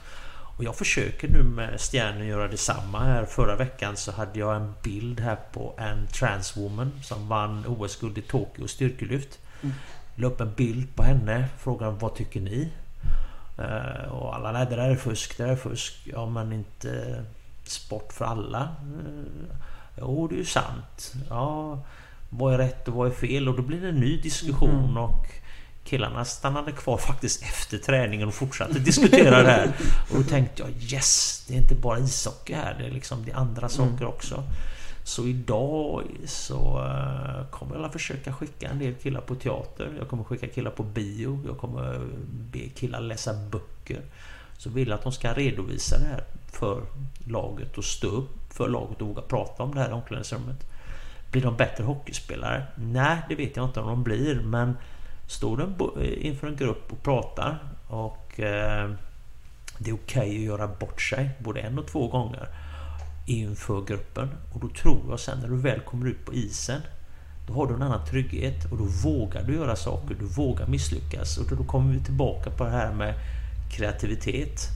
Och 0.59 0.65
jag 0.65 0.75
försöker 0.75 1.27
nu 1.27 1.43
med 1.43 1.81
Stjärnen 1.81 2.27
göra 2.27 2.47
detsamma 2.47 2.99
här. 2.99 3.25
Förra 3.25 3.55
veckan 3.55 3.97
så 3.97 4.11
hade 4.11 4.39
jag 4.39 4.55
en 4.55 4.73
bild 4.83 5.19
här 5.19 5.37
på 5.51 5.73
en 5.77 6.07
transwoman 6.07 6.91
som 7.03 7.27
vann 7.27 7.65
OS-guld 7.67 8.17
i 8.17 8.21
Tokyo 8.21 8.67
styrkelyft. 8.67 9.39
Mm. 9.61 9.75
La 10.15 10.27
upp 10.27 10.41
en 10.41 10.53
bild 10.53 10.95
på 10.95 11.03
henne, 11.03 11.47
frågade 11.57 11.91
vad 11.91 12.15
tycker 12.15 12.41
ni? 12.41 12.71
Uh, 13.59 14.11
och 14.11 14.35
alla, 14.35 14.51
nej 14.51 14.67
det 14.69 14.75
där 14.75 14.89
är 14.89 14.95
fusk, 14.95 15.37
det 15.37 15.43
där 15.43 15.51
är 15.51 15.55
fusk. 15.55 16.07
Ja 16.13 16.29
men 16.29 16.53
inte 16.53 17.23
sport 17.63 18.13
för 18.13 18.25
alla. 18.25 18.61
Uh, 18.61 19.49
jo 19.97 20.27
det 20.27 20.35
är 20.35 20.39
ju 20.39 20.45
sant. 20.45 21.13
Ja, 21.29 21.79
vad 22.29 22.53
är 22.53 22.57
rätt 22.57 22.87
och 22.87 22.93
vad 22.93 23.07
är 23.07 23.11
fel? 23.11 23.49
Och 23.49 23.55
då 23.55 23.61
blir 23.61 23.81
det 23.81 23.89
en 23.89 23.99
ny 23.99 24.21
diskussion 24.21 24.83
mm. 24.83 24.97
och 24.97 25.25
killarna 25.89 26.25
stannade 26.25 26.71
kvar 26.71 26.97
faktiskt 26.97 27.43
efter 27.43 27.77
träningen 27.77 28.27
och 28.27 28.33
fortsatte 28.33 28.79
diskutera 28.79 29.43
det 29.43 29.51
här. 29.51 29.67
Och 30.11 30.17
då 30.17 30.23
tänkte 30.23 30.61
jag 30.61 30.71
yes, 30.93 31.45
det 31.47 31.53
är 31.53 31.57
inte 31.57 31.75
bara 31.75 31.99
ishockey 31.99 32.53
här, 32.53 32.75
det 32.79 32.85
är 32.85 32.91
liksom 32.91 33.25
det 33.25 33.33
andra 33.33 33.67
mm. 33.67 33.69
saker 33.69 34.05
också. 34.05 34.43
Så 35.03 35.27
idag 35.27 36.03
så 36.25 36.79
uh, 36.79 37.49
kommer 37.49 37.75
jag 37.75 37.85
att 37.85 37.93
försöka 37.93 38.33
skicka 38.33 38.69
en 38.69 38.79
del 38.79 38.93
killar 38.93 39.21
på 39.21 39.35
teater. 39.35 39.93
Jag 39.99 40.07
kommer 40.07 40.23
skicka 40.23 40.47
killar 40.47 40.71
på 40.71 40.83
bio. 40.83 41.43
Jag 41.47 41.57
kommer 41.57 41.99
be 42.51 42.59
killar 42.59 42.99
läsa 42.99 43.33
böcker. 43.33 44.01
Så 44.57 44.69
vill 44.69 44.87
jag 44.87 44.95
att 44.95 45.03
de 45.03 45.11
ska 45.11 45.33
redovisa 45.33 45.99
det 45.99 46.05
här 46.05 46.23
för 46.51 46.81
laget 47.27 47.77
och 47.77 47.85
stå 47.85 48.07
upp 48.07 48.53
för 48.53 48.67
laget 48.67 49.01
och 49.01 49.07
våga 49.07 49.21
prata 49.21 49.63
om 49.63 49.75
det 49.75 49.81
här 49.81 49.89
i 49.89 49.93
omklädningsrummet. 49.93 50.65
Blir 51.31 51.41
de 51.41 51.57
bättre 51.57 51.83
hockeyspelare? 51.83 52.63
Nej, 52.75 53.17
det 53.29 53.35
vet 53.35 53.55
jag 53.55 53.65
inte 53.65 53.79
om 53.79 53.87
de 53.87 54.03
blir, 54.03 54.35
men 54.35 54.77
Står 55.29 55.57
du 55.57 56.03
inför 56.15 56.47
en 56.47 56.55
grupp 56.55 56.91
och 56.91 57.03
pratar 57.03 57.59
och 57.87 58.39
eh, 58.39 58.89
det 59.77 59.89
är 59.89 59.93
okej 59.93 60.21
okay 60.21 60.37
att 60.37 60.43
göra 60.43 60.67
bort 60.67 61.01
sig 61.01 61.29
både 61.39 61.59
en 61.59 61.79
och 61.79 61.87
två 61.87 62.07
gånger 62.07 62.47
inför 63.27 63.81
gruppen. 63.81 64.29
Och 64.53 64.59
då 64.59 64.69
tror 64.69 64.99
jag 65.09 65.19
sen 65.19 65.39
när 65.39 65.47
du 65.47 65.55
väl 65.55 65.79
kommer 65.79 66.07
ut 66.07 66.25
på 66.25 66.33
isen 66.33 66.81
då 67.47 67.53
har 67.53 67.67
du 67.67 67.73
en 67.73 67.81
annan 67.81 68.05
trygghet 68.05 68.71
och 68.71 68.77
då 68.77 68.83
vågar 68.83 69.43
du 69.43 69.55
göra 69.55 69.75
saker, 69.75 70.15
du 70.19 70.25
vågar 70.25 70.67
misslyckas. 70.67 71.37
Och 71.37 71.57
då 71.57 71.63
kommer 71.63 71.93
vi 71.93 71.99
tillbaka 71.99 72.49
på 72.49 72.63
det 72.63 72.69
här 72.69 72.93
med 72.93 73.13
kreativitet. 73.71 74.67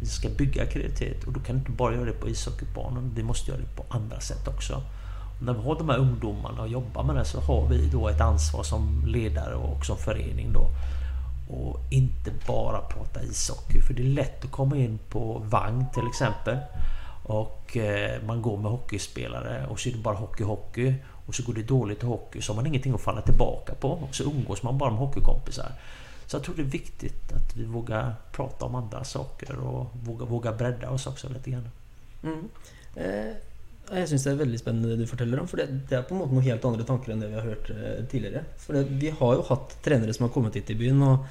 Vi 0.00 0.06
ska 0.06 0.28
bygga 0.28 0.66
kreativitet 0.66 1.24
och 1.24 1.32
då 1.32 1.40
kan 1.40 1.54
du 1.54 1.58
inte 1.58 1.70
bara 1.70 1.94
göra 1.94 2.04
det 2.04 2.12
på 2.12 2.28
ishockeybanan, 2.28 3.12
vi 3.14 3.22
måste 3.22 3.50
göra 3.50 3.60
det 3.60 3.76
på 3.76 3.84
andra 3.88 4.20
sätt 4.20 4.48
också 4.48 4.82
när 5.40 5.52
vi 5.52 5.60
har 5.60 5.78
de 5.78 5.88
här 5.88 5.98
ungdomarna 5.98 6.62
och 6.62 6.68
jobbar 6.68 7.02
med 7.02 7.16
det 7.16 7.24
så 7.24 7.40
har 7.40 7.66
vi 7.66 7.86
då 7.86 8.08
ett 8.08 8.20
ansvar 8.20 8.62
som 8.62 9.04
ledare 9.06 9.54
och 9.54 9.86
som 9.86 9.96
förening 9.96 10.52
då. 10.52 10.66
Och 11.54 11.80
inte 11.90 12.32
bara 12.46 12.80
prata 12.80 13.22
ishockey. 13.22 13.80
För 13.80 13.94
det 13.94 14.02
är 14.02 14.06
lätt 14.06 14.44
att 14.44 14.50
komma 14.50 14.76
in 14.76 14.98
på 15.08 15.42
vagn 15.44 15.84
till 15.94 16.06
exempel. 16.08 16.58
Och 17.24 17.76
eh, 17.76 18.22
man 18.22 18.42
går 18.42 18.56
med 18.56 18.70
hockeyspelare 18.70 19.66
och 19.66 19.80
så 19.80 19.88
är 19.88 19.92
det 19.92 19.98
bara 19.98 20.16
hockey, 20.16 20.44
hockey. 20.44 20.94
Och 21.26 21.34
så 21.34 21.42
går 21.42 21.54
det 21.54 21.62
dåligt 21.62 22.02
i 22.02 22.06
hockey 22.06 22.40
så 22.40 22.52
har 22.52 22.56
man 22.56 22.66
ingenting 22.66 22.94
att 22.94 23.00
falla 23.00 23.20
tillbaka 23.20 23.74
på. 23.74 23.88
Och 23.88 24.14
så 24.14 24.24
umgås 24.24 24.62
man 24.62 24.78
bara 24.78 24.90
med 24.90 24.98
hockeykompisar. 24.98 25.72
Så 26.26 26.36
jag 26.36 26.44
tror 26.44 26.54
det 26.54 26.62
är 26.62 26.66
viktigt 26.66 27.32
att 27.32 27.56
vi 27.56 27.64
vågar 27.64 28.14
prata 28.32 28.64
om 28.64 28.74
andra 28.74 29.04
saker 29.04 29.58
och 29.58 29.86
vågar, 30.04 30.26
våga 30.26 30.52
bredda 30.52 30.90
oss 30.90 31.06
också 31.06 31.28
lite 31.28 31.50
grann. 31.50 31.68
Mm. 32.22 32.48
Eh, 32.96 33.34
jeg 33.98 34.08
syns 34.10 34.24
det 34.26 34.32
er 34.32 34.42
veldig 34.44 34.58
spennende 34.60 34.90
det 34.92 35.04
du 35.04 35.10
forteller 35.10 35.40
om. 35.42 35.48
For 35.50 35.60
det, 35.60 35.68
det, 35.90 35.98
er 35.98 36.06
på 36.06 36.14
en 36.14 36.22
måte 36.22 36.36
noen 36.36 36.46
helt 36.46 36.66
andre 36.68 36.86
tanker 36.86 37.12
enn 37.12 37.22
det 37.22 37.30
vi 37.30 37.38
har 37.40 37.48
hørt 37.48 37.70
eh, 37.74 38.02
tidligere. 38.10 38.44
For 38.62 38.78
det, 38.78 38.84
vi 39.00 39.10
har 39.20 39.38
jo 39.38 39.46
hatt 39.48 39.78
trenere 39.84 40.14
som 40.16 40.28
har 40.28 40.34
kommet 40.34 40.58
hit 40.58 40.70
i 40.70 40.78
byen 40.78 41.02
og 41.06 41.24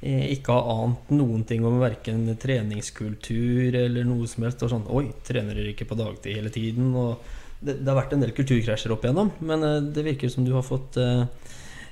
eh, 0.00 0.30
ikke 0.32 0.56
har 0.56 0.70
ant 0.86 1.10
noen 1.12 1.44
ting 1.48 1.66
om 1.68 1.76
verken 1.82 2.28
treningskultur 2.40 3.76
eller 3.82 4.08
noe 4.08 4.28
som 4.30 4.46
helst. 4.46 4.64
Og 4.64 4.72
sånn 4.72 4.88
Oi, 4.96 5.10
trener 5.28 5.60
ikke 5.72 5.88
på 5.90 5.98
dagtid 5.98 6.38
hele 6.38 6.52
tiden? 6.54 6.94
Og 6.96 7.20
det, 7.60 7.78
det, 7.80 7.88
har 7.90 7.98
vært 8.00 8.16
en 8.16 8.24
del 8.24 8.34
kulturkrasjer 8.36 8.92
opp 8.94 9.04
igjennom, 9.04 9.32
men 9.48 9.68
eh, 9.68 9.78
det 9.92 10.04
virker 10.06 10.32
som 10.32 10.46
du 10.46 10.54
har 10.56 10.64
fått 10.66 10.98
eh, 11.02 11.24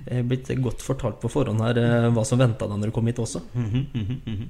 eh 0.07 0.25
blitt 0.25 0.51
godt 0.61 0.83
fortalt 0.85 1.21
på 1.21 1.31
forhånd 1.33 1.63
her 1.65 1.81
eh, 1.81 2.09
hva 2.13 2.25
som 2.29 2.41
venta 2.41 2.69
deg 2.69 2.81
når 2.81 2.93
du 2.93 2.97
kom 2.97 3.09
hit 3.09 3.21
også. 3.21 3.41
Mm 3.53 3.71
-hmm, 3.71 3.85
mm 3.95 4.21
-hmm. 4.25 4.49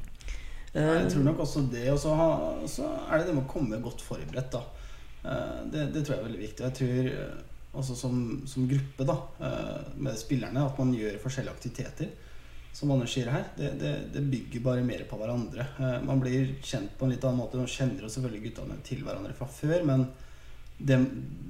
Jeg 0.74 1.10
tror 1.10 1.22
nok 1.22 1.38
også 1.38 1.60
det. 1.72 1.92
Og 1.92 1.98
så 1.98 2.10
er 3.10 3.18
det 3.18 3.26
det 3.26 3.34
med 3.34 3.44
å 3.44 3.52
komme 3.52 3.76
godt 3.80 4.02
forberedt. 4.02 4.52
da 4.52 4.62
det, 5.24 5.86
det, 5.94 6.02
tror 6.02 6.16
jeg 6.16 6.20
er 6.20 6.28
veldig 6.28 6.42
viktig. 6.42 6.66
Jeg 6.66 6.76
tror 6.80 7.08
eh, 7.12 7.38
også 7.80 7.96
som, 7.98 8.18
som, 8.48 8.68
gruppe, 8.70 9.06
da, 9.08 9.16
eh, 9.48 9.88
med 9.96 10.18
spillerne, 10.20 10.66
at 10.68 10.78
man 10.80 10.92
gjør 10.96 11.20
forskjellige 11.22 11.56
aktiviteter. 11.56 12.12
Som 12.74 12.90
Anders 12.90 13.12
sier 13.14 13.30
her, 13.30 13.46
det, 13.56 13.70
det, 13.78 13.92
det, 14.16 14.24
bygger 14.32 14.62
bare 14.64 14.82
mer 14.82 15.04
på 15.06 15.16
hverandre. 15.20 15.68
Man 16.02 16.18
blir 16.18 16.56
kjent 16.58 16.96
på 16.98 17.06
en 17.06 17.12
litt 17.12 17.22
annen 17.22 17.38
måte. 17.38 17.54
Nå 17.54 17.68
kjenner 17.70 18.02
jo 18.02 18.10
selvfølgelig 18.10 18.48
guttene 18.48 18.78
til 18.82 19.04
hverandre 19.06 19.34
fra 19.38 19.46
før, 19.46 19.84
men 19.86 20.08
det, 20.74 20.98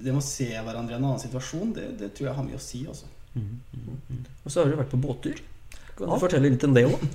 det 0.02 0.12
med 0.12 0.20
å 0.20 0.26
se 0.26 0.50
hverandre 0.52 0.92
i 0.92 0.98
en 0.98 1.06
annen 1.06 1.22
situasjon, 1.22 1.72
det, 1.78 2.10
tror 2.12 2.28
jeg 2.28 2.36
har 2.36 2.44
mye 2.44 2.60
å 2.60 2.62
si. 2.66 2.82
Også. 2.92 3.08
Mm, 3.32 3.48
mm, 3.72 3.96
mm. 4.10 4.20
Og 4.44 4.52
så 4.52 4.60
har 4.60 4.68
du 4.68 4.76
vært 4.76 4.92
på 4.92 5.00
båttur. 5.00 5.40
Kan 5.94 6.10
du 6.10 6.12
ja. 6.12 6.20
fortelle 6.26 6.52
litt 6.52 6.68
om 6.68 6.76
det 6.76 6.84
òg? 6.90 7.08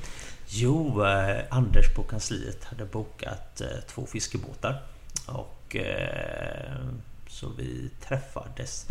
Jo, 0.58 0.74
eh, 1.06 1.44
Anders 1.54 1.92
på 1.94 2.04
kansliet 2.10 2.66
hade 2.72 2.90
bokat 2.90 3.62
eh, 3.62 3.82
två 3.94 4.08
fiskebåtar. 4.10 4.82
Och 5.34 5.60
Eh, 5.76 6.76
så 7.28 7.50
vi 7.58 7.90
träffades. 8.08 8.86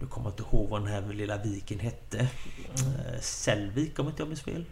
Nu 0.00 0.06
kommer 0.06 0.26
jag 0.26 0.32
inte 0.32 0.42
ihåg 0.42 0.68
vad 0.68 0.80
den 0.80 0.88
här 0.88 1.12
lilla 1.12 1.36
viken 1.36 1.78
hette. 1.78 2.18
Eh, 2.18 3.20
Sällvik 3.20 3.98
om 3.98 4.06
inte 4.06 4.22
jag 4.22 4.28
minns 4.28 4.42
fel. 4.42 4.64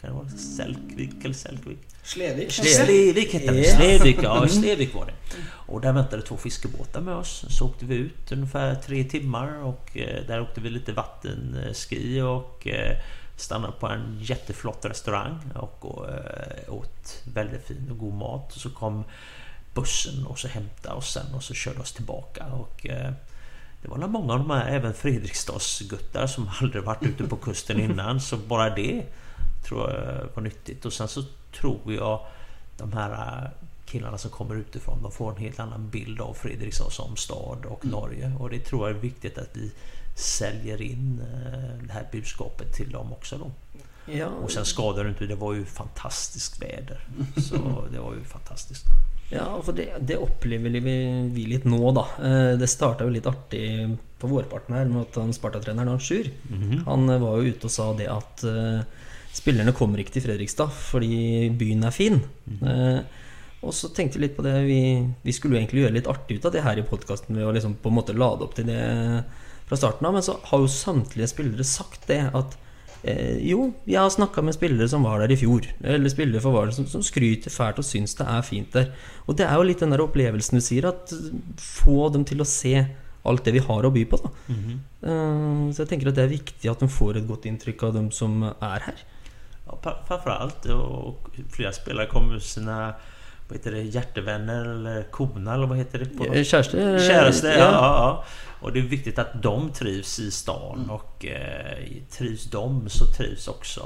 Kan 0.00 0.10
det 0.10 0.16
vara 0.16 0.28
Sälkvik 0.28 1.24
eller 1.24 1.34
Sälkvik? 1.34 1.78
Slevik. 2.02 2.52
Slevik 2.52 3.32
hette 3.32 3.52
det. 3.52 3.64
Slevik, 3.64 4.18
ja. 4.22 4.48
Slevik 4.48 4.94
var 4.94 5.06
det. 5.06 5.12
Och 5.42 5.80
där 5.80 5.92
väntade 5.92 6.22
två 6.22 6.36
fiskebåtar 6.36 7.00
med 7.00 7.14
oss. 7.14 7.44
Så 7.48 7.66
åkte 7.66 7.84
vi 7.84 7.94
ut 7.94 8.32
ungefär 8.32 8.74
tre 8.74 9.04
timmar 9.04 9.62
och 9.62 9.96
eh, 9.96 10.26
där 10.26 10.40
åkte 10.40 10.60
vi 10.60 10.70
lite 10.70 10.92
vattenski 10.92 12.20
och 12.20 12.66
stannade 13.36 13.72
på 13.72 13.86
en 13.86 14.18
jätteflott 14.20 14.84
restaurang 14.84 15.38
och 15.54 15.84
åt 16.68 17.22
väldigt 17.34 17.66
fin 17.66 17.88
och 17.90 17.98
god 17.98 18.14
mat. 18.14 18.54
Och 18.54 18.60
så 18.60 18.70
kom 18.70 19.04
bussen 19.74 20.26
och 20.26 20.38
så 20.38 20.48
hämtade 20.48 20.94
oss 20.94 21.12
sen 21.12 21.34
och 21.34 21.42
så 21.42 21.54
körde 21.54 21.80
oss 21.80 21.92
tillbaka. 21.92 22.46
Och, 22.46 22.86
eh, 22.86 23.12
det 23.82 23.88
var 23.88 24.08
många 24.08 24.32
av 24.32 24.38
de 24.38 24.50
här, 24.50 24.68
även 24.68 24.94
Fredriksdalsguttar 24.94 26.26
som 26.26 26.50
aldrig 26.60 26.84
varit 26.84 27.02
ute 27.02 27.24
på 27.24 27.36
kusten 27.36 27.80
innan. 27.90 28.20
Så 28.20 28.36
bara 28.36 28.74
det 28.74 29.04
tror 29.64 29.90
jag 29.90 30.28
var 30.34 30.42
nyttigt. 30.42 30.84
Och 30.84 30.92
sen 30.92 31.08
så 31.08 31.22
tror 31.60 31.92
jag 31.92 32.26
de 32.76 32.92
här 32.92 33.42
eh, 33.42 33.50
killarna 33.86 34.18
som 34.18 34.30
kommer 34.30 34.54
utifrån, 34.54 35.02
de 35.02 35.12
får 35.12 35.30
en 35.30 35.36
helt 35.36 35.60
annan 35.60 35.90
bild 35.90 36.20
av 36.20 36.34
Fredrikstad 36.34 36.90
som 36.90 37.16
stad 37.16 37.64
och 37.64 37.84
mm. 37.84 37.92
Norge. 37.92 38.32
Och 38.38 38.50
det 38.50 38.58
tror 38.58 38.88
jag 38.88 38.96
är 38.96 39.00
viktigt 39.00 39.38
att 39.38 39.50
vi 39.52 39.72
säljer 40.14 40.82
in 40.82 41.20
eh, 41.20 41.86
det 41.86 41.92
här 41.92 42.08
budskapet 42.12 42.72
till 42.74 42.90
dem 42.90 43.12
också 43.12 43.38
då. 43.38 43.50
Ja. 44.12 44.26
Och 44.26 44.50
sen 44.50 44.64
skadade 44.64 45.02
det 45.02 45.08
inte, 45.08 45.26
det 45.26 45.34
var 45.34 45.54
ju 45.54 45.64
fantastiskt 45.64 46.62
väder. 46.62 47.04
Så 47.36 47.84
det 47.92 48.00
var 48.00 48.14
ju 48.14 48.24
fantastiskt. 48.24 48.84
Ja, 49.30 49.46
for 49.62 49.76
det, 49.76 49.86
det 50.06 50.18
opplever 50.18 50.72
vi, 50.74 50.94
vi, 51.30 51.44
litt 51.46 51.66
nå, 51.68 51.78
da. 51.94 52.06
Eh, 52.18 52.52
det 52.58 52.68
starta 52.70 53.06
jo 53.06 53.14
litt 53.14 53.28
artig 53.30 53.62
på 54.20 54.30
vårparten 54.30 54.74
her 54.74 54.90
med 54.90 55.04
at 55.04 55.18
han 55.20 55.30
Sparta-treneren 55.32 55.94
han 55.94 56.02
Sjur 56.02 56.26
mm 56.28 56.62
-hmm. 56.62 56.84
Han 56.84 57.06
var 57.06 57.38
jo 57.38 57.54
ute 57.54 57.64
og 57.64 57.70
sa 57.70 57.92
det 57.96 58.08
at 58.10 58.44
uh, 58.44 58.82
spillerne 59.32 59.72
kommer 59.72 59.98
ikke 59.98 60.12
til 60.12 60.22
Fredrikstad 60.22 60.68
fordi 60.68 61.48
byen 61.48 61.84
er 61.84 61.90
fin. 61.90 62.20
Mm 62.46 62.58
-hmm. 62.60 62.98
uh, 62.98 63.00
og 63.62 63.74
så 63.74 63.88
tenkte 63.88 64.18
vi 64.18 64.24
litt 64.24 64.36
på 64.36 64.42
det. 64.42 64.54
Vi, 64.64 65.06
vi, 65.22 65.32
skulle 65.32 65.56
jo 65.56 65.60
egentlig 65.60 65.82
gjøre 65.82 65.92
litt 65.98 66.08
artig 66.08 66.36
ut 66.36 66.44
av 66.44 66.52
det 66.52 66.62
her 66.62 66.78
i 66.78 66.82
podkasten 66.82 67.36
ved 67.36 67.44
å 67.44 67.52
liksom 67.52 67.74
på 67.82 67.88
en 67.88 67.94
måte 67.94 68.16
lade 68.16 68.44
opp 68.44 68.54
til 68.54 68.66
det 68.66 69.24
fra 69.68 69.76
starten 69.76 70.06
av. 70.06 70.12
Men 70.16 70.22
så 70.22 70.38
har 70.42 70.58
jo 70.58 70.66
samtlige 70.66 71.28
spillere 71.28 71.64
sagt 71.64 72.06
det 72.08 72.30
at 72.34 72.56
eh, 73.04 73.38
jo, 73.50 73.72
jeg 73.86 74.00
har 74.00 74.10
snakka 74.10 74.42
med 74.44 74.54
spillere 74.54 74.88
som 74.88 75.02
var 75.06 75.20
der 75.20 75.32
i 75.32 75.36
fjor. 75.40 75.66
Eller 75.82 76.08
spillere 76.12 76.40
for 76.40 76.52
Vardø 76.52 76.72
som, 76.72 76.86
som 76.86 77.02
skryter 77.02 77.50
fælt 77.50 77.78
og 77.78 77.84
syns 77.84 78.14
det 78.18 78.26
er 78.26 78.42
fint 78.42 78.72
der. 78.72 78.90
Og 79.26 79.36
det 79.36 79.46
er 79.46 79.54
jo 79.56 79.62
litt 79.68 79.80
den 79.80 79.90
der 79.94 80.02
opplevelsen 80.04 80.58
du 80.58 80.64
sier, 80.64 80.88
at 80.88 81.12
få 81.58 82.08
dem 82.12 82.24
til 82.24 82.40
å 82.40 82.48
se 82.48 82.86
alt 83.28 83.44
det 83.44 83.52
vi 83.52 83.60
har 83.66 83.84
å 83.84 83.90
by 83.92 84.04
på. 84.08 84.16
da 84.22 84.30
Eh, 85.02 85.72
Så 85.72 85.80
jeg 85.84 85.88
tenker 85.94 86.08
at 86.10 86.14
det 86.18 86.24
er 86.26 86.34
viktig 86.36 86.68
at 86.70 86.80
de 86.80 86.88
får 86.88 87.16
et 87.16 87.26
godt 87.28 87.46
inntrykk 87.48 87.82
av 87.88 87.94
dem 87.94 88.10
som 88.12 88.42
er 88.44 88.80
her. 88.84 88.98
Ja, 89.66 89.76
pa- 89.80 90.00
framförallt 90.08 90.66
och 90.66 91.28
flera 91.52 91.72
spelare 91.72 92.06
kommer 92.06 92.32
med 92.32 92.42
sina 92.42 92.94
vad 93.50 93.58
heter 93.58 93.70
det, 93.70 93.82
hjärtevänner 93.82 94.64
eller 94.64 95.02
kona 95.02 95.54
eller 95.54 95.66
vad 95.66 95.78
heter 95.78 95.98
det? 95.98 96.04
På 96.06 96.24
Eh, 96.26 96.44
Kjæreste? 96.44 96.98
Käraste, 97.08 97.46
ja. 97.48 97.54
Ja, 97.58 97.70
ja. 97.72 98.24
Och 98.60 98.72
det 98.72 98.78
är 98.78 98.82
viktigt 98.82 99.18
att 99.18 99.42
de 99.42 99.70
trivs 99.72 100.18
i 100.18 100.30
stan 100.30 100.90
och 100.90 101.24
eh, 101.26 101.86
trivs 102.10 102.44
de 102.50 102.88
så 102.88 103.06
trivs 103.06 103.48
också 103.48 103.80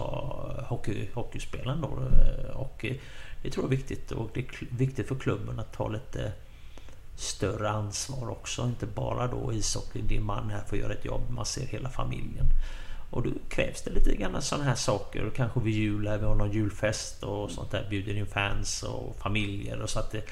hockey, 0.68 1.08
hockeyspelaren 1.14 1.80
då. 1.80 1.88
Eh, 1.88 2.56
Och 2.56 2.84
eh, 2.84 2.94
det 3.42 3.50
tror 3.50 3.64
jag 3.64 3.72
är 3.72 3.76
viktigt 3.76 4.10
och 4.12 4.30
det 4.34 4.40
är 4.40 4.46
viktigt 4.78 5.08
för 5.08 5.14
klubben 5.14 5.58
att 5.60 5.72
ta 5.72 5.88
lite 5.88 6.32
större 7.16 7.70
ansvar 7.70 8.30
också. 8.30 8.62
Inte 8.62 8.86
bara 8.86 9.26
då 9.26 9.52
ishockey, 9.52 10.02
din 10.02 10.22
man 10.24 10.50
här 10.50 10.62
får 10.68 10.78
göra 10.78 10.92
ett 10.92 11.04
jobb, 11.04 11.22
man 11.30 11.46
ser 11.46 11.66
hela 11.66 11.88
familjen. 11.88 12.46
Och 13.14 13.22
då 13.22 13.30
krävs 13.48 13.82
det 13.82 13.90
lite 13.90 14.16
grann 14.16 14.42
sådana 14.42 14.64
här 14.64 14.74
saker. 14.74 15.26
Och 15.26 15.34
kanske 15.34 15.60
vid 15.60 15.74
jul, 15.74 16.02
vi 16.02 16.24
har 16.26 16.34
någon 16.34 16.52
julfest 16.52 17.22
och 17.22 17.50
sånt 17.50 17.70
där. 17.70 17.86
Bjuder 17.90 18.16
in 18.16 18.26
fans 18.26 18.82
och 18.82 19.16
familjer. 19.22 19.82
Och 19.82 19.90
så 19.90 19.98
att 19.98 20.12
det, 20.12 20.22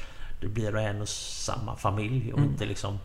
det 0.40 0.48
blir 0.48 0.76
en 0.76 1.00
och 1.00 1.08
samma 1.08 1.76
familj 1.76 2.32
och 2.32 2.40
inte 2.40 2.66
liksom 2.66 2.98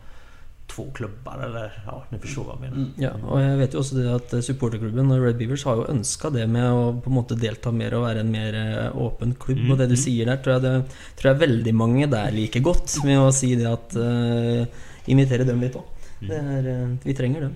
två 0.66 0.90
klubbar 0.94 1.38
eller 1.44 1.82
ja, 1.86 2.04
ni 2.08 2.18
förstår 2.18 2.44
vad 2.44 2.54
jag 2.54 2.60
menar. 2.60 2.90
Ja, 2.96 3.12
og 3.22 3.40
jeg 3.40 3.54
vet 3.58 3.74
jo 3.74 3.80
også 3.80 3.96
det 3.96 4.08
at 4.12 4.34
supporterklubben 4.44 5.14
og 5.14 5.22
Red 5.24 5.38
Beavers 5.38 5.64
har 5.64 5.78
jo 5.80 5.86
ønska 5.88 6.30
det 6.34 6.44
med 6.50 6.66
å 6.68 6.90
på 7.00 7.08
en 7.08 7.16
måte 7.16 7.38
delta 7.38 7.72
mer 7.72 7.96
og 7.96 8.04
være 8.04 8.26
en 8.26 8.34
mer 8.34 8.58
eh, 8.58 8.98
åpen 9.06 9.32
klubb. 9.40 9.64
Og 9.70 9.78
det 9.80 9.88
du 9.88 9.96
sier 9.96 10.28
der, 10.28 10.42
tror 10.42 10.58
jeg, 10.58 10.66
det, 10.66 11.00
tror 11.16 11.32
jeg 11.32 11.42
veldig 11.46 11.74
mange 11.74 12.10
der 12.12 12.34
liker 12.34 12.66
godt. 12.66 12.98
Med 13.06 13.22
å 13.22 13.32
si 13.32 13.54
det 13.56 13.70
at 13.70 13.96
uh, 13.96 14.86
Invitere 15.08 15.46
dem 15.48 15.62
litt 15.64 15.78
òg. 15.78 15.86
Vi 16.20 17.14
trenger 17.16 17.46
dem. 17.48 17.54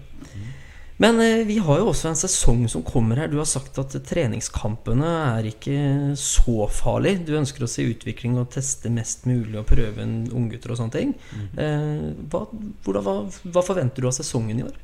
Men 1.03 1.19
eh, 1.21 1.41
vi 1.49 1.57
har 1.59 1.81
jo 1.81 1.89
også 1.91 2.13
en 2.13 2.19
sesong 2.19 2.61
som 2.71 2.85
kommer 2.87 3.19
her. 3.19 3.31
Du 3.33 3.41
har 3.41 3.49
sagt 3.51 3.79
at 3.83 3.97
treningskampene 4.07 5.09
er 5.39 5.49
ikke 5.51 5.77
så 6.21 6.69
farlig. 6.71 7.17
Du 7.27 7.33
ønsker 7.39 7.65
å 7.67 7.71
se 7.71 7.87
utvikling 7.91 8.37
og 8.39 8.53
teste 8.55 8.93
mest 8.93 9.27
mulig 9.27 9.59
og 9.59 9.67
prøve 9.73 10.07
unggutter 10.07 10.75
og 10.75 10.79
sånne 10.79 10.95
ting. 10.95 11.15
Eh, 11.59 12.13
hva, 12.31 12.45
hvordan, 12.87 13.03
hva, 13.09 13.17
hva 13.57 13.65
forventer 13.67 14.05
du 14.05 14.11
av 14.13 14.15
sesongen 14.21 14.63
i 14.63 14.67
år? 14.69 14.79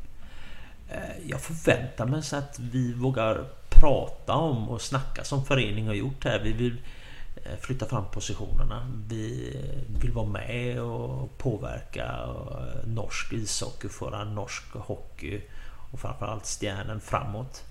Eh, 0.90 1.14
Jag 1.26 1.40
förväntar 1.40 2.06
mig 2.06 2.22
så 2.22 2.36
att 2.36 2.58
vi 2.58 2.92
vågar 2.92 3.44
prata 3.70 4.32
om 4.32 4.68
och 4.68 4.82
snacka 4.82 5.24
som 5.24 5.44
förening 5.44 5.86
har 5.86 5.94
gjort 5.94 6.24
här. 6.24 6.40
Vi 6.44 6.52
vill 6.52 6.76
eh, 7.36 7.58
flytta 7.60 7.86
fram 7.86 8.04
positionerna. 8.12 8.86
Vi 9.08 9.56
vill 10.00 10.12
vara 10.12 10.26
med 10.26 10.80
och 10.82 11.38
påverka 11.38 12.04
eh, 12.04 12.88
norsk 12.88 13.32
ishockey, 13.32 13.88
föra 13.88 14.24
norsk 14.24 14.64
hockey 14.72 15.40
och 15.90 16.00
framförallt 16.00 16.46
stjärnen 16.46 17.00
framåt. 17.00 17.64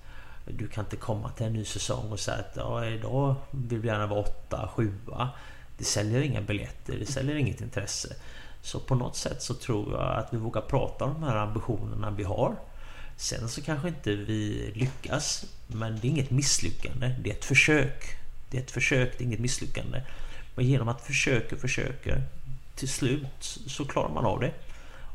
Du 0.45 0.67
kan 0.67 0.83
inte 0.83 0.95
komma 0.95 1.29
till 1.29 1.45
en 1.45 1.53
ny 1.53 1.65
säsong 1.65 2.11
och 2.11 2.19
säga 2.19 2.37
att 2.37 2.53
ja, 2.55 2.85
idag 2.85 3.35
vill 3.51 3.79
vi 3.79 3.87
gärna 3.87 4.07
vara 4.07 4.19
åtta, 4.19 4.69
sjua. 4.75 5.29
Det 5.77 5.83
säljer 5.83 6.21
inga 6.21 6.41
biljetter, 6.41 6.97
det 6.99 7.05
säljer 7.05 7.35
inget 7.35 7.61
intresse. 7.61 8.15
Så 8.61 8.79
på 8.79 8.95
något 8.95 9.15
sätt 9.15 9.41
så 9.41 9.53
tror 9.53 9.93
jag 9.93 10.17
att 10.17 10.33
vi 10.33 10.37
vågar 10.37 10.61
prata 10.61 11.05
om 11.05 11.13
de 11.13 11.23
här 11.23 11.35
ambitionerna 11.35 12.11
vi 12.11 12.23
har. 12.23 12.55
Sen 13.17 13.49
så 13.49 13.61
kanske 13.61 13.87
inte 13.87 14.15
vi 14.15 14.71
lyckas, 14.75 15.45
men 15.67 15.99
det 15.99 16.07
är 16.07 16.09
inget 16.09 16.31
misslyckande. 16.31 17.15
Det 17.19 17.29
är 17.29 17.33
ett 17.33 17.45
försök. 17.45 18.03
Det 18.49 18.57
är 18.57 18.61
ett 18.61 18.71
försök, 18.71 19.17
det 19.17 19.23
är 19.23 19.25
inget 19.25 19.39
misslyckande. 19.39 20.01
Men 20.55 20.65
genom 20.65 20.87
att 20.87 21.01
försöka, 21.01 21.55
försöka, 21.55 22.21
till 22.75 22.89
slut 22.89 23.59
så 23.67 23.85
klarar 23.85 24.09
man 24.09 24.25
av 24.25 24.39
det. 24.39 24.53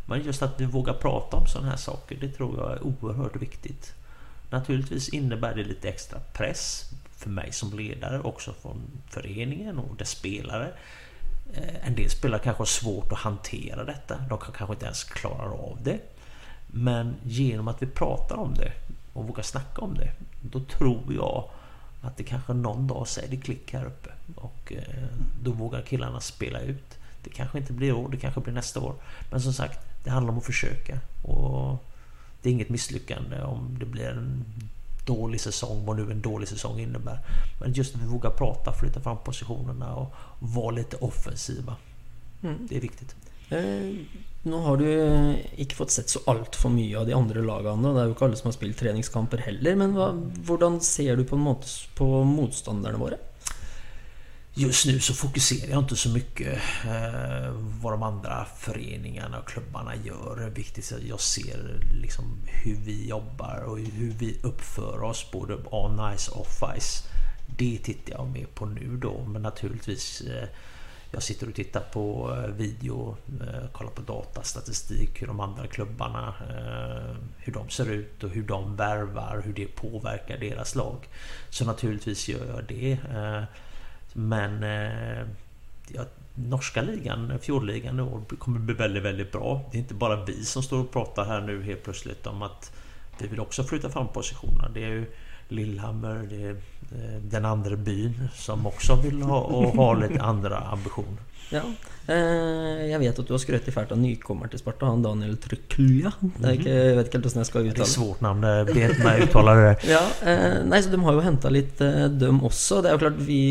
Men 0.06 0.24
just 0.24 0.42
att 0.42 0.60
vi 0.60 0.64
vågar 0.64 0.94
prata 0.94 1.36
om 1.36 1.46
sådana 1.46 1.70
här 1.70 1.76
saker, 1.76 2.16
det 2.20 2.28
tror 2.28 2.58
jag 2.58 2.72
är 2.72 2.82
oerhört 2.86 3.36
viktigt. 3.36 3.94
Naturligtvis 4.50 5.08
innebär 5.08 5.54
det 5.54 5.64
lite 5.64 5.88
extra 5.88 6.18
press 6.32 6.90
för 7.16 7.30
mig 7.30 7.52
som 7.52 7.78
ledare, 7.78 8.20
också 8.20 8.52
från 8.62 8.82
föreningen 9.10 9.78
och 9.78 9.96
dess 9.96 10.10
spelare. 10.10 10.72
Eh, 11.54 11.86
en 11.86 11.94
del 11.94 12.10
spelare 12.10 12.40
kanske 12.44 12.60
har 12.60 12.66
svårt 12.66 13.12
att 13.12 13.18
hantera 13.18 13.84
detta. 13.84 14.18
De 14.28 14.38
kanske 14.38 14.74
inte 14.74 14.86
ens 14.86 15.04
klarar 15.04 15.70
av 15.70 15.78
det. 15.82 15.98
Men 16.66 17.14
genom 17.22 17.68
att 17.68 17.82
vi 17.82 17.86
pratar 17.86 18.36
om 18.36 18.54
det 18.54 18.72
och 19.12 19.26
vågar 19.26 19.42
snacka 19.42 19.82
om 19.82 19.94
det, 19.94 20.12
då 20.40 20.60
tror 20.60 21.14
jag 21.14 21.50
att 22.02 22.16
det 22.16 22.24
kanske 22.24 22.52
någon 22.52 22.86
dag 22.86 23.08
säger 23.08 23.28
det 23.28 23.36
klick 23.36 23.72
här 23.72 23.84
uppe. 23.84 24.10
Och 24.34 24.72
eh, 24.72 25.04
då 25.42 25.50
vågar 25.50 25.82
killarna 25.82 26.20
spela 26.20 26.60
ut. 26.60 26.98
Det 27.24 27.30
kanske 27.30 27.58
inte 27.58 27.72
blir 27.72 27.88
i 27.88 27.92
år, 27.92 28.08
det 28.08 28.16
kanske 28.16 28.40
blir 28.40 28.54
nästa 28.54 28.80
år. 28.80 28.94
Men 29.30 29.40
som 29.40 29.52
sagt, 29.52 29.91
det 30.04 30.10
handlar 30.10 30.32
om 30.32 30.38
att 30.38 30.44
försöka. 30.44 31.00
Och 31.22 31.84
det 32.42 32.48
är 32.48 32.52
inget 32.52 32.68
misslyckande 32.68 33.42
om 33.42 33.76
det 33.80 33.86
blir 33.86 34.08
en 34.08 34.44
dålig 35.06 35.40
säsong, 35.40 35.84
vad 35.86 35.96
nu 35.96 36.10
en 36.10 36.22
dålig 36.22 36.48
säsong 36.48 36.80
innebär. 36.80 37.18
Men 37.60 37.72
just 37.72 37.94
att 37.94 38.02
vi 38.02 38.06
vågar 38.06 38.30
prata, 38.30 38.72
flytta 38.72 39.00
fram 39.00 39.18
positionerna 39.24 39.94
och 39.94 40.14
vara 40.38 40.70
lite 40.70 40.96
offensiva. 40.96 41.76
Det 42.68 42.76
är 42.76 42.80
viktigt. 42.80 43.14
Eh, 43.48 43.96
nå 44.42 44.58
har 44.58 44.76
du 44.76 44.88
eh, 45.02 45.60
ikke 45.60 45.76
fått 45.76 45.90
sett 45.90 46.10
så 46.10 46.22
altfor 46.26 46.72
mye 46.72 46.98
av 46.98 47.06
de 47.06 47.14
andre 47.14 47.42
lagene. 47.44 47.88
og 47.88 47.94
Det 47.94 48.02
er 48.02 48.08
jo 48.08 48.14
ikke 48.16 48.24
alle 48.26 48.38
som 48.40 48.48
har 48.48 48.56
spilt 48.56 48.78
treningskamper 48.80 49.44
heller. 49.44 49.76
Men 49.76 49.94
hvordan 50.46 50.80
ser 50.80 51.16
du 51.16 51.24
på 51.24 51.38
på 51.94 52.08
motstanderne 52.24 52.98
våre? 52.98 53.18
Just 54.54 54.86
nu 54.86 55.00
så 55.00 55.14
fokuserar 55.14 55.70
jag 55.70 55.78
inte 55.78 55.96
så 55.96 56.08
mycket 56.08 56.58
eh, 56.84 57.50
vad 57.82 57.92
de 57.92 58.02
andra 58.02 58.46
föreningarna 58.58 59.38
och 59.38 59.48
klubbarna 59.48 59.96
gör. 59.96 60.36
Det 60.36 60.44
är 60.44 60.50
viktigt 60.50 60.92
att 60.92 61.02
jag 61.02 61.20
ser 61.20 61.80
liksom 62.02 62.38
hur 62.46 62.76
vi 62.76 63.08
jobbar 63.08 63.64
och 63.66 63.78
hur 63.78 64.10
vi 64.10 64.38
uppför 64.42 65.02
oss 65.02 65.30
både 65.32 65.54
on 65.70 66.16
ice 66.16 66.28
och 66.28 66.40
off 66.40 66.62
ice. 66.78 67.02
Det 67.56 67.78
tittar 67.78 68.12
jag 68.12 68.28
mer 68.28 68.46
på 68.54 68.66
nu 68.66 68.96
då, 68.96 69.24
men 69.24 69.42
naturligtvis 69.42 70.20
eh, 70.20 70.48
jag 71.14 71.22
sitter 71.22 71.48
och 71.48 71.54
tittar 71.54 71.80
på 71.80 72.36
eh, 72.36 72.54
video, 72.54 73.16
eh, 73.40 73.68
kollar 73.72 73.90
på 73.90 74.02
datastatistik, 74.02 75.22
hur 75.22 75.26
de 75.26 75.40
andra 75.40 75.66
klubbarna, 75.66 76.34
eh, 76.48 77.16
hur 77.38 77.52
de 77.52 77.70
ser 77.70 77.90
ut 77.90 78.24
och 78.24 78.30
hur 78.30 78.42
de 78.42 78.76
värvar, 78.76 79.42
hur 79.44 79.52
det 79.52 79.66
påverkar 79.66 80.38
deras 80.38 80.74
lag. 80.74 81.08
Så 81.50 81.64
naturligtvis 81.64 82.28
gör 82.28 82.46
jag 82.46 82.64
det. 82.64 82.98
Men 84.12 84.62
eh, 84.62 85.26
ja, 85.88 86.04
norska 86.34 86.82
ligan, 86.82 87.38
fjordligan 87.38 87.98
i 87.98 88.02
år 88.02 88.22
kommer 88.38 88.58
bli 88.58 88.74
väldigt, 88.74 89.02
väldigt 89.02 89.32
bra. 89.32 89.68
Det 89.70 89.78
är 89.78 89.80
inte 89.80 89.94
bara 89.94 90.24
vi 90.24 90.44
som 90.44 90.62
står 90.62 90.80
och 90.80 90.92
pratar 90.92 91.24
här 91.24 91.40
nu 91.40 91.62
helt 91.62 91.84
plötsligt 91.84 92.26
om 92.26 92.42
att 92.42 92.72
vi 93.18 93.26
vill 93.26 93.40
också 93.40 93.64
flytta 93.64 93.90
fram 93.90 94.08
positionerna. 94.08 94.68
Det 94.74 94.84
är 94.84 94.88
ju 94.88 95.06
Lillhammer, 95.52 96.26
det 96.30 96.42
är 96.42 96.50
eh, 96.50 97.20
den 97.22 97.44
andra 97.44 97.76
byn 97.76 98.28
som 98.34 98.66
också 98.66 98.96
vill 98.96 99.22
ha, 99.22 99.40
och 99.40 99.72
ha 99.72 99.94
lite 99.94 100.22
andra 100.22 100.58
ambitioner. 100.58 101.22
Ja. 101.52 101.62
Eh, 102.10 102.88
jeg 102.90 102.98
vet 102.98 103.18
at 103.20 103.28
du 103.28 103.30
har 103.30 103.40
skrøt 103.40 103.68
fælt 103.70 103.92
av 103.94 103.98
nykommeren 104.00 104.50
til 104.50 104.58
Sparta, 104.58 104.88
han 104.90 105.04
Daniel. 105.04 105.36
Det 105.38 105.52
er 105.54 106.56
ikke, 106.56 106.72
jeg 106.72 106.96
vet 106.96 107.08
ikke 107.08 107.18
helt 107.18 107.26
hvordan 107.28 107.42
jeg 107.42 107.48
skal 107.48 107.62
Det 107.62 107.68
är 107.68 107.74
uttale 107.76 107.92
svårt 107.92 108.22
namn, 108.24 108.46
be 108.66 108.80
inte 108.88 109.04
mig 109.04 109.22
uttala 109.26 109.54
det. 109.60 109.74
Ja, 109.92 110.02
eh, 110.26 110.56
nei, 110.66 110.80
så 110.82 110.90
De 110.90 111.00
har 111.04 111.18
jo 111.18 111.22
henta 111.22 111.52
litt, 111.52 111.80
eh, 111.80 112.08
dem 112.08 112.40
også. 112.42 112.80
Det 112.82 112.90
er 112.90 112.96
jo 112.96 113.02
klart 113.04 113.20
Vi, 113.22 113.42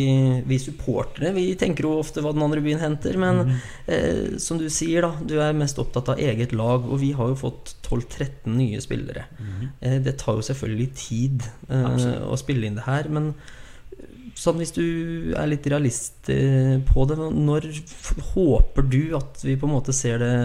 vi 0.47 0.59
supportere 0.59 1.31
vi 1.37 1.45
tenker 1.55 1.87
jo 1.87 1.93
ofte 2.01 2.23
hva 2.23 2.33
den 2.35 2.43
andre 2.43 2.63
byen 2.65 2.81
henter. 2.81 3.15
Men 3.21 3.55
eh, 3.85 4.35
som 4.41 4.59
du 4.59 4.67
sier, 4.69 5.07
da 5.07 5.13
du 5.31 5.37
er 5.39 5.55
mest 5.55 5.79
opptatt 5.79 6.11
av 6.11 6.19
eget 6.19 6.51
lag. 6.51 6.83
Og 6.89 6.99
vi 7.05 7.13
har 7.15 7.31
jo 7.31 7.39
fått 7.39 7.77
12-13 7.87 8.51
nye 8.57 8.81
spillere. 8.83 9.29
Eh, 9.79 9.99
det 10.03 10.17
tar 10.19 10.39
jo 10.39 10.47
selvfølgelig 10.49 10.89
tid 10.97 11.47
eh, 11.99 12.21
å 12.27 12.37
spille 12.39 12.67
inn 12.67 12.77
det 12.79 12.87
her. 12.87 13.09
Men 13.09 13.33
sånn 14.37 14.61
hvis 14.61 14.73
du 14.75 14.85
er 15.35 15.49
litt 15.51 15.67
realist 15.67 16.29
eh, 16.31 16.77
på 16.87 17.05
det, 17.09 17.17
når 17.19 17.67
håper 18.33 18.87
du 18.87 19.15
at 19.17 19.43
vi 19.43 19.57
på 19.59 19.67
en 19.67 19.75
måte 19.75 19.95
ser 19.95 20.21
det 20.23 20.35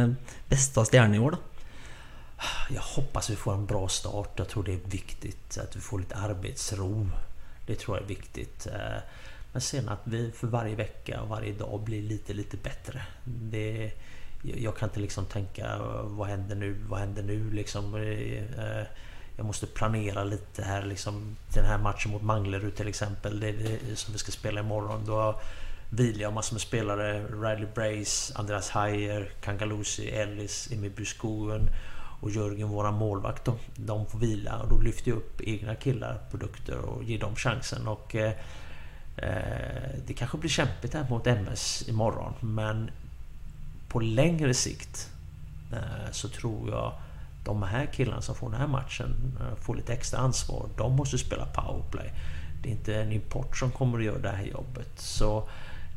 beste 0.51 0.81
av 0.81 0.91
stjernene 0.91 1.21
i 1.21 1.23
år, 1.23 1.37
da? 1.37 1.43
Jag 2.71 2.83
hoppas 2.83 3.31
vi 3.31 3.37
får 3.37 3.55
en 3.55 3.67
bra 3.67 3.89
start. 3.89 4.35
Jag 4.37 4.49
tror 4.49 4.65
det 4.65 4.75
är 4.75 4.91
viktigt 4.91 5.59
att 5.59 5.77
vi 5.77 5.81
får 5.81 5.99
lite 5.99 6.17
arbetsro. 6.17 7.09
Det 7.67 7.75
tror 7.75 7.97
jag 7.97 8.05
är 8.05 8.09
viktigt. 8.09 8.67
Eh, 8.67 9.01
Men 9.53 9.61
sen 9.61 9.89
att 9.89 10.03
vi 10.05 10.31
för 10.31 10.47
varje 10.47 10.77
vecka 10.77 11.21
och 11.21 11.29
varje 11.29 11.53
dag 11.53 11.81
blir 11.81 12.03
lite, 12.03 12.35
lite 12.35 12.57
bättre. 12.57 13.03
Det, 13.25 13.93
jag 14.43 14.77
kan 14.77 14.89
inte 14.89 15.01
liksom 15.01 15.25
tänka 15.27 15.65
eh, 15.65 16.03
vad 16.03 16.29
händer 16.29 16.57
nu, 16.57 16.77
vad 16.89 17.01
händer 17.01 17.23
nu 17.23 17.51
liksom. 17.51 17.95
Jag 19.37 19.47
måste 19.47 19.67
planera 19.67 20.25
lite 20.25 20.63
här 20.63 20.83
liksom. 20.83 21.37
Den 21.55 21.65
här 21.65 21.79
matchen 21.79 22.13
mot 22.13 22.23
Manglerud 22.23 22.77
till 22.77 22.89
exempel, 22.89 23.41
det, 23.41 23.53
det, 23.53 23.97
som 23.97 24.13
vi 24.13 24.19
ska 24.19 24.33
spela 24.33 24.61
imorgon. 24.61 25.05
Då 25.07 25.41
vilar 25.91 26.23
jag 26.23 26.33
massor 26.33 26.55
med 26.55 26.61
spelare. 26.61 27.25
Riley 27.25 27.67
Brace, 27.75 28.33
Andreas 28.35 28.71
Hayer, 28.71 29.31
Kangalusi, 29.41 30.09
Ellis, 30.09 30.69
Emil 30.73 30.91
Buskoen. 30.91 31.69
och 32.21 32.31
Jörgen, 32.31 32.69
våra 32.69 32.91
målvakt, 32.91 33.45
då, 33.45 33.59
de 33.77 34.07
får 34.07 34.19
vila 34.19 34.59
och 34.59 34.69
då 34.69 34.81
lyfter 34.81 35.11
jag 35.11 35.19
upp 35.19 35.41
egna 35.41 35.75
killar, 35.75 36.19
produkter 36.31 36.79
och 36.79 37.05
ger 37.05 37.19
dem 37.19 37.37
chansen. 37.37 37.89
Och 37.89 38.15
eh, 38.15 38.33
eh 39.17 39.99
Det 40.07 40.15
kanske 40.15 40.39
blir 40.39 40.51
kämpigt 40.51 40.95
här 40.95 41.07
mot 41.11 41.27
MS 41.27 41.89
imorgon 41.89 42.33
men 42.41 42.91
på 43.89 44.01
längre 44.01 44.55
sikt 44.55 45.11
eh, 45.73 46.11
så 46.13 46.29
tror 46.29 46.71
jag 46.71 46.93
de 47.47 47.63
här 47.63 47.87
killarna 47.87 48.21
som 48.21 48.35
får 48.35 48.51
den 48.51 48.61
här 48.61 48.67
matchen 48.67 49.39
eh, 49.41 49.57
får 49.57 49.75
lite 49.75 49.93
extra 49.93 50.19
ansvar. 50.19 50.69
De 50.77 50.97
måste 50.97 51.19
spela 51.19 51.47
powerplay. 51.47 52.13
Det 52.63 52.69
är 52.69 52.73
inte 52.73 52.95
en 52.95 53.13
import 53.13 53.57
som 53.57 53.71
kommer 53.71 53.99
att 53.99 54.05
göra 54.05 54.19
det 54.19 54.29
här 54.29 54.45
jobbet. 54.45 55.01
Så 55.01 55.49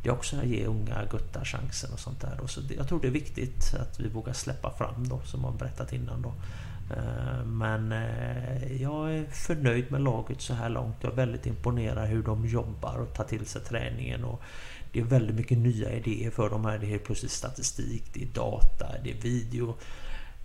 det 0.04 0.10
är 0.10 0.14
också 0.14 0.38
att 0.38 0.46
ge 0.46 0.66
unga 0.66 1.06
guttar 1.12 1.46
chansen 1.46 1.94
och 1.94 2.00
sånt 2.00 2.22
där. 2.22 2.48
Så 2.48 2.62
jag 2.78 2.88
tror 2.88 3.02
det 3.02 3.08
är 3.08 3.12
viktigt 3.12 3.76
att 3.80 4.00
vi 4.00 4.10
vågar 4.10 4.34
släppa 4.34 4.72
fram 4.72 5.08
då, 5.08 5.22
som 5.24 5.42
man 5.42 5.58
berättat 5.58 5.94
innan 5.94 6.22
då. 6.22 6.34
Eh, 6.96 7.46
men 7.46 7.92
eh, 7.92 8.82
jag 8.82 9.14
är 9.14 9.26
förnöjd 9.26 9.92
med 9.92 10.02
laget 10.02 10.42
så 10.42 10.54
här 10.54 10.70
långt. 10.70 10.96
Jag 11.02 11.12
är 11.12 11.16
väldigt 11.16 11.46
imponerad 11.46 12.08
hur 12.08 12.24
de 12.24 12.46
jobbar 12.46 12.98
och 12.98 13.14
tar 13.14 13.24
till 13.24 13.46
sig 13.46 13.62
träningen. 13.62 14.24
Och 14.24 14.42
det 14.92 15.00
är 15.00 15.04
väldigt 15.04 15.36
mycket 15.36 15.58
nya 15.58 15.92
idéer 15.92 16.32
för 16.32 16.50
dem 16.50 16.66
här. 16.66 16.80
Det 16.80 16.86
är 16.86 16.90
helt 16.90 17.04
plötsligt 17.04 17.32
statistik, 17.32 18.04
det 18.14 18.24
är 18.24 18.28
data, 18.34 18.86
det 19.04 19.12
är 19.12 19.22
video. 19.22 19.76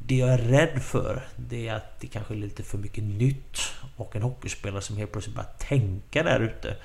Det 0.07 0.15
jag 0.15 0.29
är 0.29 0.39
rädd 0.39 0.83
för 0.83 1.23
det 1.37 1.69
är 1.69 1.75
att 1.75 2.01
det 2.01 2.07
kanske 2.07 2.35
är 2.35 2.39
lite 2.39 2.63
för 2.63 2.79
mycket 2.79 3.05
nytt 3.05 3.59
och 3.97 4.17
en 4.17 4.23
hockeyspelare 4.23 4.83
som 4.83 4.97
helt 4.97 5.13
plötsligt 5.13 5.37
börjar 5.37 5.51
tänka 5.59 6.23
där 6.23 6.41
ute. 6.41 6.77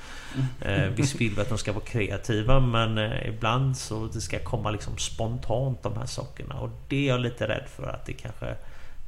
Eh, 0.61 0.87
visst 0.87 1.15
vill 1.15 1.35
vi 1.35 1.41
att 1.41 1.49
de 1.49 1.57
ska 1.57 1.73
vara 1.73 1.85
kreativa 1.85 2.59
men 2.59 2.97
eh, 2.97 3.29
ibland 3.29 3.77
så 3.77 4.07
det 4.07 4.21
ska 4.21 4.39
komma 4.39 4.71
liksom 4.71 4.97
spontant 4.97 5.83
de 5.83 5.97
här 5.97 6.05
sakerna 6.05 6.59
och 6.59 6.69
det 6.87 6.95
är 6.95 7.07
jag 7.07 7.19
lite 7.19 7.47
rädd 7.47 7.65
för 7.67 7.87
att 7.87 8.05
det 8.05 8.13
kanske 8.13 8.55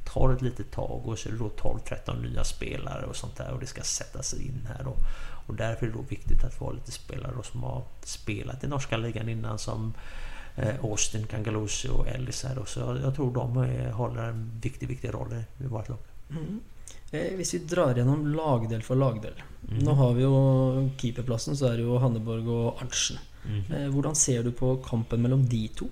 tar 0.04 0.32
ett 0.32 0.42
litet 0.42 0.70
tag 0.70 1.08
och 1.08 1.18
så 1.18 1.28
är 1.28 1.32
det 1.32 1.38
då 1.38 1.48
12-13 1.48 2.22
nya 2.22 2.44
spelare 2.44 3.06
och 3.06 3.16
sånt 3.16 3.36
där 3.36 3.52
och 3.52 3.60
det 3.60 3.66
ska 3.66 3.82
sätta 3.82 4.22
sig 4.22 4.46
in 4.46 4.68
här 4.68 4.84
då. 4.84 4.96
Och 5.46 5.54
därför 5.54 5.86
är 5.86 5.90
det 5.90 5.96
då 5.96 6.04
viktigt 6.08 6.44
att 6.44 6.54
få 6.54 6.72
lite 6.72 6.92
spelare 6.92 7.32
som 7.42 7.62
har 7.62 7.82
spelat 8.02 8.64
i 8.64 8.68
norska 8.68 8.96
ligan 8.96 9.28
innan 9.28 9.58
som 9.58 9.94
Austin, 10.82 11.26
Kangalusi 11.26 11.88
och 11.88 12.08
Ellis 12.08 12.44
här 12.44 12.54
då. 12.54 12.64
Så 12.64 12.80
jag 13.02 13.14
tror 13.14 13.34
de 13.34 13.56
håller 13.92 14.22
en 14.22 14.60
viktig, 14.62 14.88
viktig 14.88 15.14
roll 15.14 15.44
i 15.60 15.66
vårt 15.66 15.88
lag. 15.88 15.98
Mm. 16.30 16.60
Eh, 17.12 17.36
hvis 17.36 17.54
vi 17.54 17.58
drar 17.58 17.94
gjennom 17.96 18.26
lagdel 18.34 18.82
for 18.82 18.96
lagdel 18.96 19.42
mm. 19.68 19.78
Nå 19.84 19.92
har 19.92 20.14
vi 20.16 20.22
jo 20.22 20.36
keeperplassen, 20.96 21.56
så 21.56 21.68
er 21.68 21.76
det 21.76 21.84
jo 21.84 21.98
Hanneborg 22.00 22.48
og 22.48 22.80
Arntzen. 22.80 23.18
Mm. 23.44 23.90
Hvordan 23.92 24.16
ser 24.16 24.42
du 24.42 24.52
på 24.56 24.76
kampen 24.86 25.22
mellom 25.22 25.44
de 25.48 25.66
to? 25.76 25.88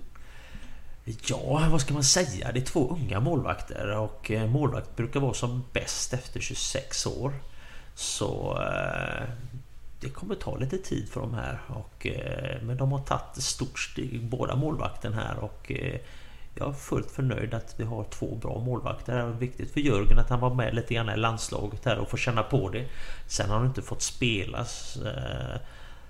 Ja, 1.05 1.67
vad 1.71 1.81
ska 1.81 1.93
man 1.93 2.03
säga? 2.03 2.51
Det 2.51 2.59
är 2.59 2.65
två 2.65 2.89
unga 2.89 3.19
målvakter 3.19 3.97
och 3.97 4.31
eh, 4.31 4.47
målvakt 4.49 4.95
brukar 4.95 5.19
vara 5.19 5.33
som 5.33 5.63
bäst 5.73 6.13
efter 6.13 6.39
26 6.39 7.07
år. 7.07 7.33
Så 7.95 8.57
eh, 8.61 9.29
det 10.01 10.09
kommer 10.09 10.35
ta 10.35 10.57
lite 10.57 10.77
tid 10.77 11.09
för 11.09 11.21
de 11.21 11.33
här. 11.33 11.59
Och, 11.67 12.07
eh, 12.07 12.61
men 12.61 12.77
de 12.77 12.91
har 12.91 12.99
tagit 12.99 13.37
ett 13.37 13.43
stort 13.43 13.79
steg, 13.79 14.25
båda 14.25 14.55
målvakten 14.55 15.13
här. 15.13 15.37
Och 15.37 15.71
eh, 15.71 15.99
jag 16.55 16.69
är 16.69 16.73
fullt 16.73 17.11
förnöjd 17.11 17.53
att 17.53 17.75
vi 17.77 17.83
har 17.83 18.03
två 18.03 18.35
bra 18.35 18.59
målvakter. 18.59 19.13
Det 19.13 19.19
är 19.19 19.27
viktigt 19.27 19.73
för 19.73 19.79
Jörgen 19.79 20.19
att 20.19 20.29
han 20.29 20.39
var 20.39 20.53
med 20.53 20.75
lite 20.75 20.93
grann 20.93 21.09
i 21.09 21.17
landslaget 21.17 21.85
här 21.85 21.99
och 21.99 22.09
får 22.09 22.17
känna 22.17 22.43
på 22.43 22.69
det. 22.69 22.87
Sen 23.27 23.49
har 23.49 23.57
han 23.57 23.67
inte 23.67 23.81
fått 23.81 24.01
spela 24.01 24.59
eh, 25.05 25.61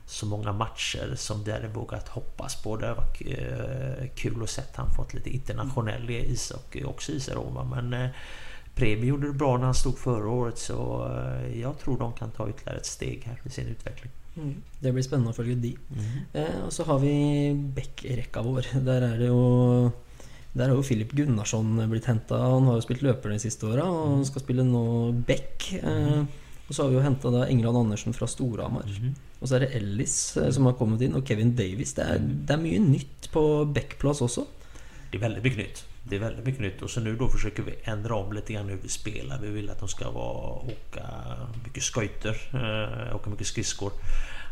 så 0.06 0.26
många 0.26 0.52
matcher 0.52 1.14
som 1.16 1.44
det 1.44 1.54
hade 1.54 1.68
vågat 1.68 2.08
hoppas 2.08 2.64
på. 2.64 2.78
Det 2.78 2.88
var 2.88 2.96
varit 2.96 4.16
kul 4.16 4.44
att 4.44 4.50
se 4.50 4.62
att 4.62 4.76
han 4.76 4.96
fått 4.96 5.14
lite 5.14 5.30
internationell 5.30 6.10
ishockey 6.10 6.84
också 6.84 7.12
i 7.12 7.20
sig. 7.20 7.36
Men 7.70 8.10
eh, 8.82 8.88
Premi 8.88 9.08
gjorde 9.08 9.28
det 9.28 9.34
bra 9.34 9.58
när 9.58 9.66
han 9.66 9.76
stod 9.76 9.98
förra 9.98 10.30
året 10.30 10.58
så 10.58 11.10
jag 11.62 11.80
tror 11.80 12.00
de 12.00 12.14
kan 12.14 12.32
ta 12.32 12.50
ytterligare 12.50 12.78
ett 12.80 12.86
steg 12.86 13.24
här 13.26 13.42
i 13.44 13.50
sin 13.50 13.68
utveckling. 13.68 14.12
Mm. 14.38 14.56
Det 14.80 14.92
blir 14.92 15.04
spännande 15.04 15.30
att 15.30 15.36
följa 15.36 15.56
de. 15.56 15.78
Mm. 15.94 16.46
Eh, 16.46 16.66
och 16.66 16.74
så 16.74 16.84
har 16.84 17.00
vi 17.00 17.54
Beck-rekka 17.76 18.42
vår. 18.42 18.66
Där 18.80 19.02
är 19.02 19.20
det 19.20 19.26
ju 19.26 19.90
der 20.54 20.70
har 20.70 20.76
jo 20.76 20.84
Filip 20.84 21.12
Gunnarsson 21.12 21.90
blitt 21.90 22.06
henta. 22.06 22.38
Han 22.38 22.68
har 22.68 22.76
jo 22.76 22.84
spilt 22.84 23.04
løper 23.06 23.32
de 23.32 23.40
siste 23.40 23.68
åra 23.70 23.86
og 23.88 24.18
han 24.18 24.26
skal 24.28 24.44
spille 24.44 24.66
nå 24.68 25.12
back. 25.28 25.70
Eh, 25.80 26.24
og 26.68 26.76
så 26.76 26.84
har 26.84 26.92
vi 26.92 26.98
jo 26.98 27.04
henta 27.06 27.32
England 27.48 27.78
Andersen 27.78 28.16
fra 28.16 28.28
Storhamar. 28.28 28.88
Mm. 28.88 29.14
Og 29.40 29.48
så 29.48 29.56
er 29.58 29.66
det 29.66 29.72
Ellis 29.80 30.16
eh, 30.38 30.50
som 30.52 30.68
har 30.68 30.76
kommet 30.80 31.02
inn, 31.06 31.16
og 31.16 31.28
Kevin 31.28 31.56
Davies. 31.56 31.94
Det 31.94 32.04
er, 32.04 32.20
det 32.20 32.54
är 32.54 32.58
mycket 32.58 32.82
nytt 32.82 33.32
på 33.32 33.66
backplass 33.66 34.22
också. 34.22 34.46
Det 35.12 35.18
är 35.18 35.22
väldigt 35.22 35.44
mycket 35.44 35.60
nytt. 35.60 35.86
Det 36.04 36.16
är 36.16 36.20
väldigt 36.20 36.46
mycket 36.46 36.62
nytt 36.62 36.82
och 36.82 36.90
så 36.90 37.00
nu 37.00 37.16
då 37.16 37.30
försöker 37.30 37.64
vi 37.64 37.76
ändra 37.84 38.16
om 38.16 38.34
lite 38.34 38.54
grann 38.54 38.70
hur 38.70 38.80
vi 38.84 38.90
spelar. 38.90 39.40
Vi 39.42 39.50
vill 39.50 39.70
att 39.70 39.80
de 39.80 39.88
ska 39.88 40.12
vara, 40.12 40.48
åka 40.48 41.06
mycket 41.64 41.84
skojter, 41.84 42.38
eh, 42.54 43.16
åka 43.16 43.30
mycket 43.30 43.48
skridskor. 43.48 43.92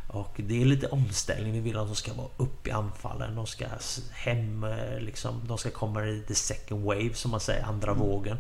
Och 0.07 0.34
det 0.38 0.62
är 0.62 0.66
lite 0.66 0.88
omställning. 0.88 1.53
Vi 1.53 1.60
vill 1.60 1.78
att 1.78 1.88
de 1.88 1.95
ska 1.95 2.14
vara 2.14 2.28
upp 2.38 2.68
i 2.68 2.72
anfallen. 2.72 3.36
De 3.36 3.47
ska 3.47 3.66
hem, 4.12 4.64
eh, 4.64 4.99
liksom, 4.99 5.41
de 5.47 5.57
ska 5.57 5.70
komma 5.70 6.05
i 6.05 6.24
the 6.28 6.36
second 6.36 6.86
wave 6.86 7.14
som 7.14 7.32
man 7.32 7.39
säger, 7.39 7.64
andra 7.64 7.91
mm. 7.91 8.03
vågen. 8.03 8.38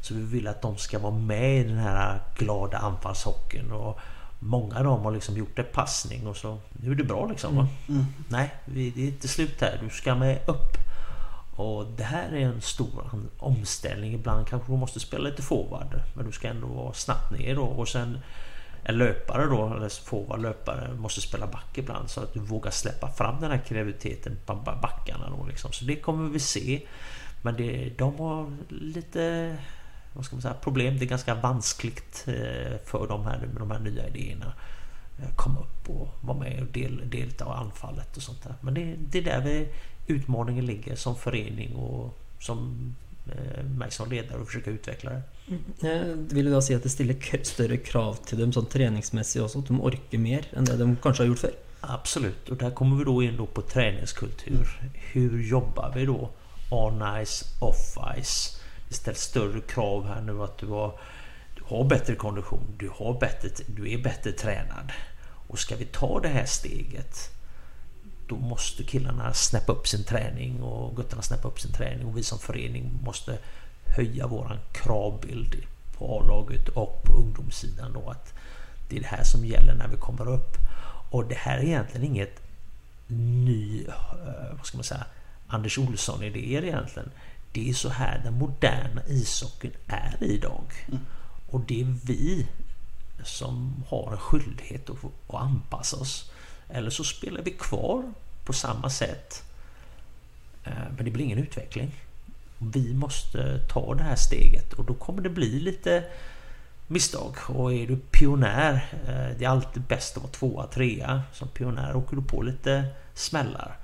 Så 0.00 0.14
vi 0.14 0.22
vill 0.22 0.48
att 0.48 0.62
de 0.62 0.76
ska 0.76 0.98
vara 0.98 1.14
med 1.14 1.60
i 1.60 1.64
den 1.64 1.78
här 1.78 2.20
glada 2.38 2.78
anfallshockeyn. 2.78 3.72
Och 3.72 3.98
många 4.38 4.78
av 4.78 4.84
dem 4.84 5.00
har 5.00 5.12
liksom 5.12 5.36
gjort 5.36 5.58
en 5.58 5.66
passning 5.72 6.26
och 6.26 6.36
så 6.36 6.58
nu 6.72 6.90
är 6.90 6.94
det 6.94 7.04
bra 7.04 7.26
liksom. 7.26 7.52
Mm. 7.52 7.66
Mm. 7.88 8.04
Nej, 8.28 8.54
det 8.64 8.80
är 8.80 8.98
inte 8.98 9.28
slut 9.28 9.60
här. 9.60 9.80
Du 9.82 9.90
ska 9.90 10.14
med 10.14 10.38
upp. 10.46 10.91
Och 11.56 11.86
det 11.96 12.04
här 12.04 12.32
är 12.32 12.40
en 12.40 12.60
stor 12.60 13.10
omställning. 13.38 14.14
Ibland 14.14 14.46
kanske 14.46 14.72
du 14.72 14.78
måste 14.78 15.00
spela 15.00 15.28
lite 15.28 15.42
forward. 15.42 16.00
Men 16.14 16.26
du 16.26 16.32
ska 16.32 16.48
ändå 16.48 16.66
vara 16.66 16.92
snabbt 16.92 17.30
ner 17.38 17.54
då. 17.54 17.64
Och 17.64 17.88
sen 17.88 18.18
en 18.84 18.98
löpare 18.98 19.46
då, 19.46 19.74
eller 19.76 19.88
forward 19.88 20.42
löpare, 20.42 20.94
måste 20.94 21.20
spela 21.20 21.46
back 21.46 21.78
ibland 21.78 22.10
så 22.10 22.20
att 22.20 22.34
du 22.34 22.40
vågar 22.40 22.70
släppa 22.70 23.10
fram 23.10 23.40
den 23.40 23.50
här 23.50 23.58
kreativiteten 23.58 24.38
på 24.46 24.54
backarna 24.54 25.30
då 25.38 25.46
liksom. 25.46 25.72
Så 25.72 25.84
det 25.84 25.96
kommer 25.96 26.28
vi 26.28 26.40
se. 26.40 26.86
Men 27.42 27.56
det, 27.56 27.92
de 27.98 28.18
har 28.18 28.56
lite 28.68 29.56
vad 30.12 30.24
ska 30.24 30.36
man 30.36 30.42
säga, 30.42 30.54
problem. 30.54 30.98
Det 30.98 31.04
är 31.04 31.08
ganska 31.08 31.34
vanskligt 31.34 32.24
eh, 32.26 32.78
för 32.84 33.06
de 33.08 33.26
här, 33.26 33.38
med 33.38 33.56
de 33.56 33.70
här 33.70 33.78
nya 33.78 34.08
idéerna. 34.08 34.52
Eh, 35.18 35.34
komma 35.36 35.60
upp 35.60 35.90
och 35.90 36.08
vara 36.20 36.38
med 36.38 36.60
och 36.62 36.72
del, 36.72 37.10
delta 37.10 37.44
av 37.44 37.52
anfallet 37.52 38.16
och 38.16 38.22
sånt 38.22 38.42
där. 38.42 38.54
Men 38.60 38.74
det, 38.74 38.94
det 38.98 39.18
är 39.18 39.22
där 39.22 39.40
vi, 39.40 39.68
utmaningen 40.06 40.66
ligger 40.66 40.96
som 40.96 41.16
förening 41.16 41.74
och 41.74 42.18
som 42.40 42.94
eh, 43.26 43.64
mig 43.64 43.90
som 43.90 44.10
ledare 44.10 44.40
och 44.40 44.46
försöka 44.46 44.70
utveckla 44.70 45.10
det. 45.10 45.22
Mm. 45.80 46.28
Vill 46.28 46.44
du 46.44 46.52
då 46.52 46.62
säga 46.62 46.76
att 46.76 46.82
det 46.82 46.88
ställer 46.88 47.44
större 47.44 47.76
krav 47.76 48.14
till 48.14 48.38
dem 48.38 48.52
som 48.52 48.66
träningsmässigt 48.66 49.44
också? 49.44 49.58
Att 49.58 49.66
de 49.66 49.82
orkar 49.82 50.18
mer 50.18 50.46
än 50.52 50.64
det 50.64 50.76
de 50.76 50.96
kanske 51.02 51.22
har 51.22 51.28
gjort 51.28 51.38
förr? 51.38 51.54
Absolut, 51.80 52.48
och 52.48 52.56
där 52.56 52.70
kommer 52.70 52.96
vi 52.96 53.04
då 53.04 53.22
in 53.22 53.36
då 53.36 53.46
på 53.46 53.62
träningskultur. 53.62 54.80
Hur 54.94 55.42
jobbar 55.42 55.92
vi 55.94 56.06
då? 56.06 56.30
On-ice, 56.70 57.44
off-ice. 57.60 58.60
Det 58.88 58.94
ställs 58.94 59.20
större 59.20 59.60
krav 59.60 60.06
här 60.06 60.20
nu 60.20 60.42
att 60.42 60.58
du 60.58 60.66
har, 60.66 61.00
du 61.56 61.62
har 61.64 61.84
bättre 61.84 62.14
kondition, 62.14 62.74
du, 62.78 62.88
har 62.88 63.20
bättre, 63.20 63.48
du 63.66 63.92
är 63.92 63.98
bättre 63.98 64.32
tränad. 64.32 64.92
Och 65.48 65.58
ska 65.58 65.76
vi 65.76 65.84
ta 65.84 66.20
det 66.20 66.28
här 66.28 66.46
steget 66.46 67.30
då 68.28 68.36
måste 68.36 68.84
killarna 68.84 69.32
snäppa 69.32 69.72
upp 69.72 69.88
sin 69.88 70.04
träning 70.04 70.62
och 70.62 70.96
guttarna 70.96 71.22
snäppa 71.22 71.48
upp 71.48 71.60
sin 71.60 71.72
träning 71.72 72.06
och 72.06 72.18
vi 72.18 72.22
som 72.22 72.38
förening 72.38 72.98
måste 73.02 73.38
höja 73.96 74.26
våran 74.26 74.58
kravbild 74.72 75.56
på 75.98 76.18
A-laget 76.18 76.68
och 76.68 77.02
på 77.04 77.12
ungdomssidan 77.12 77.92
då 77.92 78.10
att 78.10 78.34
det 78.88 78.96
är 78.96 79.00
det 79.00 79.06
här 79.06 79.24
som 79.24 79.44
gäller 79.44 79.74
när 79.74 79.88
vi 79.88 79.96
kommer 79.96 80.28
upp. 80.28 80.56
Och 81.10 81.24
det 81.24 81.34
här 81.34 81.58
är 81.58 81.62
egentligen 81.62 82.06
inget 82.06 82.40
ny, 83.06 83.84
eh, 83.84 84.56
vad 84.56 84.66
ska 84.66 84.76
man 84.76 84.84
säga, 84.84 85.04
Anders 85.46 85.78
Olsson-idéer 85.78 86.64
egentligen. 86.64 87.10
Det 87.52 87.70
är 87.70 87.74
så 87.74 87.88
här 87.88 88.20
den 88.24 88.38
moderna 88.38 89.02
ishockeyn 89.08 89.72
är 89.86 90.16
idag. 90.20 90.64
Mm. 90.88 91.00
Och 91.50 91.60
det 91.60 91.80
är 91.80 91.96
vi 92.04 92.46
som 93.24 93.84
har 93.88 94.12
en 94.12 94.18
skyldighet 94.18 94.90
att, 94.90 95.04
att 95.04 95.42
anpassa 95.42 95.96
oss. 95.96 96.31
Eller 96.72 96.90
så 96.90 97.04
spelar 97.04 97.42
vi 97.42 97.50
kvar 97.50 98.12
på 98.44 98.52
samma 98.52 98.90
sätt. 98.90 99.42
Eh, 100.64 100.72
men 100.96 101.04
det 101.04 101.10
blir 101.10 101.24
ingen 101.24 101.38
utveckling. 101.38 101.94
Vi 102.58 102.94
måste 102.94 103.58
ta 103.68 103.94
det 103.94 104.02
här 104.02 104.16
steget 104.16 104.72
och 104.72 104.84
då 104.84 104.94
kommer 104.94 105.22
det 105.22 105.28
bli 105.28 105.60
lite 105.60 106.04
misstag. 106.86 107.36
Och 107.46 107.72
är 107.72 107.86
du 107.86 107.96
pionjär, 107.96 108.74
eh, 109.06 109.38
det 109.38 109.44
är 109.44 109.48
alltid 109.48 109.82
bäst 109.82 110.16
att 110.16 110.22
vara 110.22 110.32
tvåa, 110.32 110.66
trea. 110.66 111.22
Som 111.32 111.48
pionjär 111.48 111.96
åker 111.96 112.16
du 112.16 112.22
på 112.22 112.42
lite 112.42 112.84
smällar. 113.14 113.76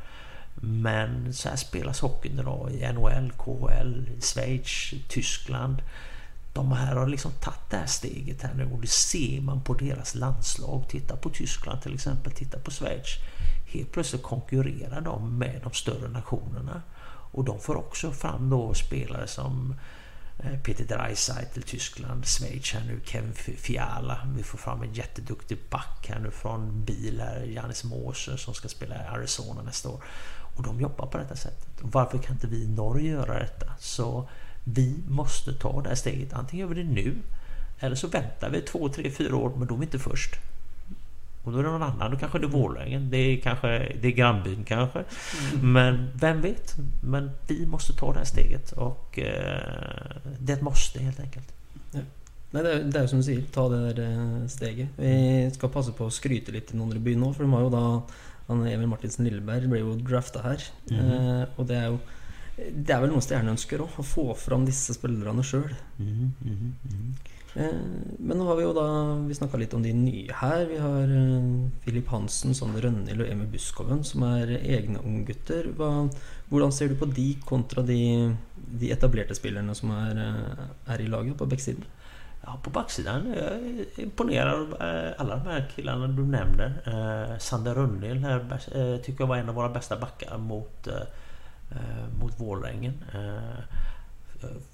Men 0.61 1.34
så 1.34 1.49
här 1.49 1.57
spelas 1.57 2.01
hockeyn 2.01 2.39
idag 2.39 2.70
i 2.72 2.93
NHL, 2.93 3.32
KHL, 3.36 4.07
Schweiz, 4.20 4.95
Tyskland. 5.09 5.82
De 6.59 6.72
här 6.72 6.96
har 6.96 7.06
liksom 7.06 7.32
tagit 7.32 7.70
det 7.70 7.76
här 7.76 7.86
steget 7.86 8.42
här 8.42 8.54
nu 8.54 8.70
och 8.72 8.80
det 8.80 8.86
ser 8.86 9.40
man 9.40 9.61
på 9.61 9.74
deras 9.74 10.14
landslag. 10.14 10.84
Titta 10.88 11.16
på 11.16 11.30
Tyskland 11.30 11.82
till 11.82 11.94
exempel, 11.94 12.32
titta 12.32 12.59
på 12.59 12.70
Schweiz. 12.70 13.06
Helt 13.66 13.92
plötsligt 13.92 14.22
konkurrerar 14.22 15.00
de 15.00 15.38
med 15.38 15.61
de 15.62 15.72
större 15.72 16.09
nationerna. 16.09 16.82
Och 17.32 17.44
de 17.44 17.61
får 17.61 17.76
också 17.76 18.12
fram 18.12 18.50
då 18.50 18.74
spelare 18.74 19.26
som 19.26 19.74
eh, 20.38 20.61
Peter 20.61 20.84
Dreisaitl, 20.84 21.61
Tyskland, 21.61 22.26
Schweiz 22.26 22.72
här 22.74 22.84
nu, 22.86 23.00
Kevin 23.04 23.34
Fiala. 23.34 24.28
Vi 24.36 24.42
får 24.42 24.59
fram 24.59 24.82
en 24.82 24.94
jätteduktig 24.94 25.59
back 25.70 26.06
här 26.09 26.18
nu 26.20 26.30
från 26.30 26.84
Bil 26.84 27.22
Janis 27.54 27.84
Moser 27.84 28.36
som 28.36 28.54
ska 28.54 28.68
spela 28.68 28.94
i 28.94 29.06
Arizona 29.09 29.62
nästa 29.62 29.88
år. 29.88 30.02
Och 30.56 30.62
de 30.62 30.80
jobbar 30.80 31.06
på 31.06 31.18
detta 31.18 31.36
sättet. 31.36 31.80
Och 31.80 31.92
varför 31.92 32.18
kan 32.18 32.34
inte 32.34 32.46
vi 32.46 32.62
i 32.62 32.68
Norge 32.68 33.11
göra 33.11 33.38
detta? 33.38 33.72
Så 33.78 34.28
vi 34.75 34.95
måste 35.09 35.53
ta 35.53 35.83
det 35.83 35.89
här 35.89 35.97
steget. 35.97 36.33
Antingen 36.33 36.69
gör 36.69 36.75
vi 36.75 36.83
det 36.83 36.89
nu 36.89 37.14
eller 37.81 37.97
så 37.97 38.09
väntar 38.09 38.51
vi 38.51 38.61
två, 38.61 38.89
tre, 38.89 39.11
fyra 39.11 39.37
år 39.37 39.53
men 39.57 39.69
då 39.69 39.75
är 39.75 39.79
vi 39.79 39.85
inte 39.85 39.99
först. 39.99 40.35
Och 41.45 41.53
då 41.53 41.59
är 41.59 41.62
det 41.62 41.71
någon 41.71 41.83
annan, 41.83 42.11
då 42.11 42.16
kanske 42.16 42.39
det 42.39 42.47
är 42.47 42.49
Borlängen, 42.49 43.11
det 43.11 43.16
är 43.16 43.41
kanske 43.41 43.69
det 44.01 44.09
är 44.09 44.12
grannbyn 44.12 44.64
kanske. 44.64 45.05
Mm. 45.55 45.73
Men 45.73 46.11
vem 46.14 46.41
vet? 46.41 46.77
Men 47.03 47.31
vi 47.47 47.66
måste 47.66 47.93
ta 47.93 48.12
det 48.12 48.19
här 48.19 48.27
steget 48.27 48.73
och 48.73 49.19
eh, 49.19 50.16
det 50.39 50.62
måste 50.62 51.01
helt 51.01 51.21
enkelt. 51.21 51.53
Ja. 51.93 52.01
Nej, 52.51 52.62
det, 52.62 52.73
är, 52.73 52.83
det 52.85 52.99
är 52.99 53.07
som 53.07 53.19
du 53.19 53.25
säger, 53.25 53.43
ta 53.43 53.69
det 53.69 53.93
där 53.93 54.41
eh, 54.43 54.47
steget. 54.47 54.89
Vi 54.97 55.51
ska 55.55 55.69
passa 55.69 55.93
på 55.93 56.07
att 56.07 56.12
skryta 56.12 56.53
lite 56.53 56.75
i 56.75 56.77
Nordre 56.77 56.99
by 56.99 57.16
nu, 57.16 57.35
för 57.35 57.43
de 57.43 57.53
har 57.53 57.62
ju 57.62 57.71
då 57.71 58.03
han 58.47 58.66
Emil 58.66 58.87
Martinsen 58.87 59.25
Lilleberg 59.25 59.66
blev 59.66 59.87
ju 59.87 59.95
drafta 59.95 60.43
här. 60.43 60.62
Mm. 60.91 61.41
Eh, 61.41 61.49
och 61.57 61.66
det 61.66 61.77
är 61.77 61.91
ju 61.91 61.99
det 62.59 62.92
är 62.92 63.00
väl 63.00 63.11
noe 63.12 63.22
stjärnene 63.22 63.54
ønsker 63.54 63.82
òg, 63.84 63.98
å 64.00 64.06
få 64.06 64.28
fram 64.38 64.64
disse 64.66 64.96
spillerne 64.96 65.44
sjøl. 65.46 65.70
Mm, 65.98 66.32
mm, 66.42 66.72
mm. 66.84 67.11
Eh, 67.59 67.74
men 68.18 68.38
nå 68.38 68.46
har 68.46 68.59
vi 68.59 68.64
jo 68.66 68.74
da 68.76 68.86
Vi 69.26 69.34
snakka 69.34 69.59
litt 69.59 69.74
om 69.74 69.82
de 69.82 69.92
nye 69.96 70.34
her. 70.40 70.64
Vi 70.68 70.78
har 70.82 71.12
Filip 71.84 72.06
eh, 72.06 72.12
Hansen, 72.12 72.54
Sander 72.54 72.84
Rønhild 72.84 73.24
og 73.24 73.30
Emil 73.32 73.50
Buskoven, 73.52 74.04
som 74.06 74.26
er 74.28 74.59
egne 74.59 75.02
unggutter. 75.02 75.70
Hvordan 76.48 76.74
ser 76.74 76.92
du 76.92 76.98
på 77.00 77.11
de 77.11 77.30
kontra 77.48 77.82
de, 77.82 78.00
de 78.54 78.92
etablerte 78.94 79.36
spillerne 79.36 79.74
som 79.76 79.94
er, 79.96 80.20
eh, 80.26 80.66
er 80.94 81.04
i 81.04 81.09
laget 81.11 81.38
på 81.38 81.48
backsiden? 81.50 81.86
Ja, 82.38 82.54
på 82.62 82.70
backsidan 82.70 83.26
är 83.26 83.36
jag 83.42 84.04
imponerad 84.04 84.61
av 84.61 84.76
alla 85.18 85.36
de 85.36 85.50
här 85.50 85.70
killarna 85.74 86.06
du 86.06 86.22
nämner. 86.22 87.38
Sander 87.38 87.74
Rönnhild 87.74 88.24
här 88.24 88.98
tycker 89.02 89.22
jag 89.22 89.28
var 89.28 89.36
en 89.36 89.48
av 89.48 89.54
våra 89.54 89.68
bästa 89.68 89.98
backar 89.98 90.38
mot, 90.38 90.88
mot 92.21 92.41
Vålängen 92.41 93.05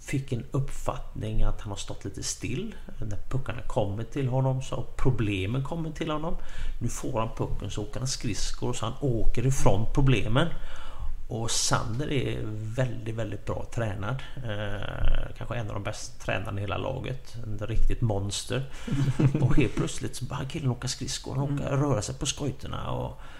fick 0.01 0.33
en 0.33 0.45
uppfattning 0.51 1.43
att 1.43 1.61
han 1.61 1.71
har 1.71 1.77
stått 1.77 2.05
lite 2.05 2.23
still. 2.23 2.75
När 2.99 3.19
puckarna 3.29 3.63
kommer 3.63 4.05
till 4.05 4.29
honom 4.29 4.63
så 4.63 4.75
har 4.75 4.85
problemen 4.97 5.65
kommit 5.65 5.97
till 5.97 6.11
honom. 6.11 6.37
Nu 6.81 6.89
får 6.89 7.21
han 7.21 7.29
pucken 7.37 7.71
så 7.71 7.83
åker 7.83 7.99
han 8.01 8.09
skridskor 8.09 8.73
så 8.73 8.87
han 8.87 8.95
åker 9.01 9.47
ifrån 9.47 9.87
problemen. 9.95 10.49
Och 11.29 11.51
Sander 11.51 12.13
är 12.13 12.39
väldigt, 12.77 13.15
väldigt 13.15 13.47
bra 13.47 13.67
tränad. 13.75 14.23
Eh, 14.37 15.37
kanske 15.39 15.57
en 15.57 15.69
av 15.69 15.75
de 15.75 15.83
bäst 15.83 16.21
tränade 16.21 16.59
i 16.59 16.61
hela 16.61 16.79
laget. 16.79 17.35
En 17.45 17.67
riktigt 17.67 18.01
monster. 18.01 18.63
Och 19.41 19.57
helt 19.57 19.77
plötsligt 19.77 20.17
så 20.17 20.25
börjar 20.25 20.45
killen 20.45 20.71
åka 20.71 20.89
skridskor. 20.89 21.35
Han 21.35 21.55
åker, 21.55 21.77
röra 21.77 22.03
sig 22.03 22.15
på 22.15 22.27
skojterna. 22.27 22.91
Och, 22.91 23.21
Eh, 23.21 23.34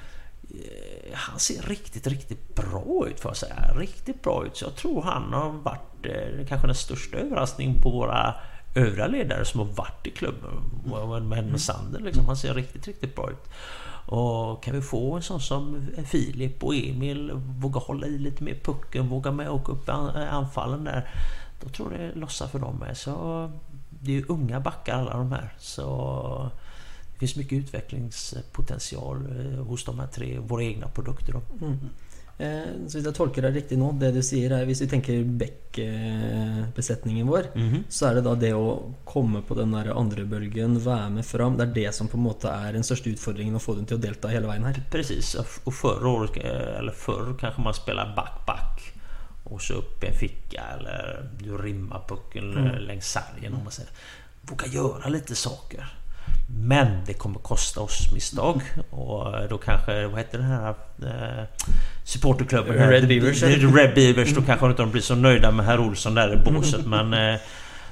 han 1.13 1.39
ser 1.39 1.63
riktigt, 1.63 2.07
riktigt 2.07 2.55
bra 2.55 3.07
ut 3.09 3.21
får 3.21 3.31
jag 3.31 3.37
säga. 3.37 3.73
Riktigt 3.77 4.23
bra 4.23 4.47
ut. 4.47 4.57
Så 4.57 4.65
jag 4.65 4.77
tror 4.77 5.03
han 5.03 5.33
har 5.33 5.51
varit 5.51 6.07
eh, 6.07 6.47
kanske 6.49 6.67
den 6.67 6.75
största 6.75 7.17
överraskningen 7.17 7.83
på 7.83 7.91
våra 7.91 8.35
övriga 8.75 9.07
ledare 9.07 9.45
som 9.45 9.61
har 9.61 9.67
varit 9.67 10.07
i 10.07 10.11
klubben. 10.11 10.51
Med, 11.29 11.45
med 11.45 11.61
Sander 11.61 12.01
liksom. 12.01 12.27
Han 12.27 12.37
ser 12.37 12.55
riktigt, 12.55 12.87
riktigt 12.87 13.17
bra 13.17 13.31
ut. 13.31 13.51
Och 14.07 14.63
kan 14.63 14.75
vi 14.75 14.83
få 14.83 15.17
en 15.17 15.23
sån 15.23 15.41
som 15.41 15.89
Filip 16.07 16.65
och 16.65 16.75
Emil 16.75 17.33
våga 17.35 17.81
hålla 17.81 18.07
i 18.07 18.19
lite 18.19 18.45
mer 18.45 18.55
pucken, 18.65 19.09
våga 19.09 19.31
med 19.31 19.49
och 19.49 19.55
åka 19.55 19.73
upp 19.73 19.89
anfallen 20.31 20.85
där. 20.85 21.11
Då 21.61 21.69
tror 21.69 21.93
jag 21.93 22.01
det 22.01 22.21
lossar 22.21 22.47
för 22.47 22.59
dem 22.59 22.77
med. 22.77 22.97
Så 22.97 23.51
det 23.89 24.11
är 24.13 24.17
ju 24.17 24.25
unga 24.29 24.61
backar 24.61 24.95
alla 24.99 25.17
de 25.17 25.33
här. 25.33 25.55
Så 25.59 26.51
finns 27.27 27.37
mycket 27.37 27.59
utvecklingspotential 27.59 29.17
eh, 29.17 29.65
hos 29.65 29.85
de 29.85 29.99
här 29.99 30.07
tre, 30.07 30.39
våra 30.39 30.63
egna 30.63 30.89
produkter. 30.89 31.41
Mm. 31.61 31.79
Eh, 32.39 32.63
så 32.89 32.99
jag 32.99 33.15
tolkar 33.15 33.43
det 33.43 33.51
riktigt 33.51 33.79
nu, 33.79 33.93
det 33.93 34.13
du 34.13 34.23
säger 34.23 34.51
är, 34.51 34.63
om 34.63 34.69
vi 34.69 34.75
tänker 34.75 35.25
Beck-besättningen 35.25 37.27
vår, 37.27 37.43
mm. 37.55 37.85
så 37.89 38.07
är 38.07 38.15
det 38.15 38.21
då 38.21 38.35
det 38.35 38.53
att 38.53 38.79
komma 39.05 39.43
på 39.43 39.55
den 39.55 39.73
där 39.73 40.01
andra 40.01 40.25
bölgen, 40.25 40.81
vara 40.81 41.09
med 41.09 41.27
fram, 41.27 41.57
det 41.57 41.63
är 41.63 41.67
det 41.67 41.95
som 41.95 42.09
på 42.09 42.17
något 42.17 42.43
sätt 42.43 42.51
är 42.51 42.73
den 42.73 42.85
största 42.85 43.11
utmaningen 43.11 43.57
att 43.57 43.63
få 43.63 43.75
den 43.75 43.87
till 43.87 43.97
att 43.97 44.03
delta 44.03 44.29
hela 44.29 44.47
vägen 44.47 44.65
här. 44.65 44.83
Precis, 44.91 45.37
och 45.65 45.75
förra 45.75 46.09
året, 46.09 46.37
eh, 46.37 46.79
eller 46.79 46.93
förr 46.93 47.37
kanske 47.41 47.61
man 47.61 47.75
spelar 47.75 48.17
back-back 48.17 48.93
och 49.45 49.63
så 49.63 49.75
upp 49.75 50.05
en 50.05 50.15
ficka 50.15 50.63
eller 50.79 51.31
du 51.39 51.59
rimmar 51.59 52.05
pucken 52.09 52.57
mm. 52.57 52.79
längs 52.79 53.07
sargen 53.07 53.55
om 53.55 53.63
man 53.63 53.73
säger. 53.73 53.91
Våga 54.41 54.67
göra 54.67 55.09
lite 55.09 55.35
saker. 55.35 56.04
Men 56.47 57.05
det 57.07 57.13
kommer 57.13 57.39
kosta 57.39 57.81
oss 57.81 58.13
misstag. 58.13 58.63
Och 58.91 59.49
då 59.49 59.59
kanske, 59.59 60.07
vad 60.07 60.19
heter 60.19 60.39
den 60.39 60.47
här 60.47 60.75
eh, 61.03 61.45
supporterklubben? 62.05 62.91
Red 62.91 63.09
Beavers. 63.09 63.43
Red 63.43 63.95
Beavers. 63.95 64.35
Då 64.35 64.43
kanske 64.43 64.67
inte 64.67 64.83
de 64.83 64.91
blir 64.91 65.03
så 65.03 65.15
nöjda 65.15 65.51
med 65.51 65.67
herr 65.67 65.81
Olsson 65.81 66.15
där 66.15 66.35
i 66.35 66.53
båset. 66.53 66.87
Men 66.87 67.15
eh, 67.15 67.41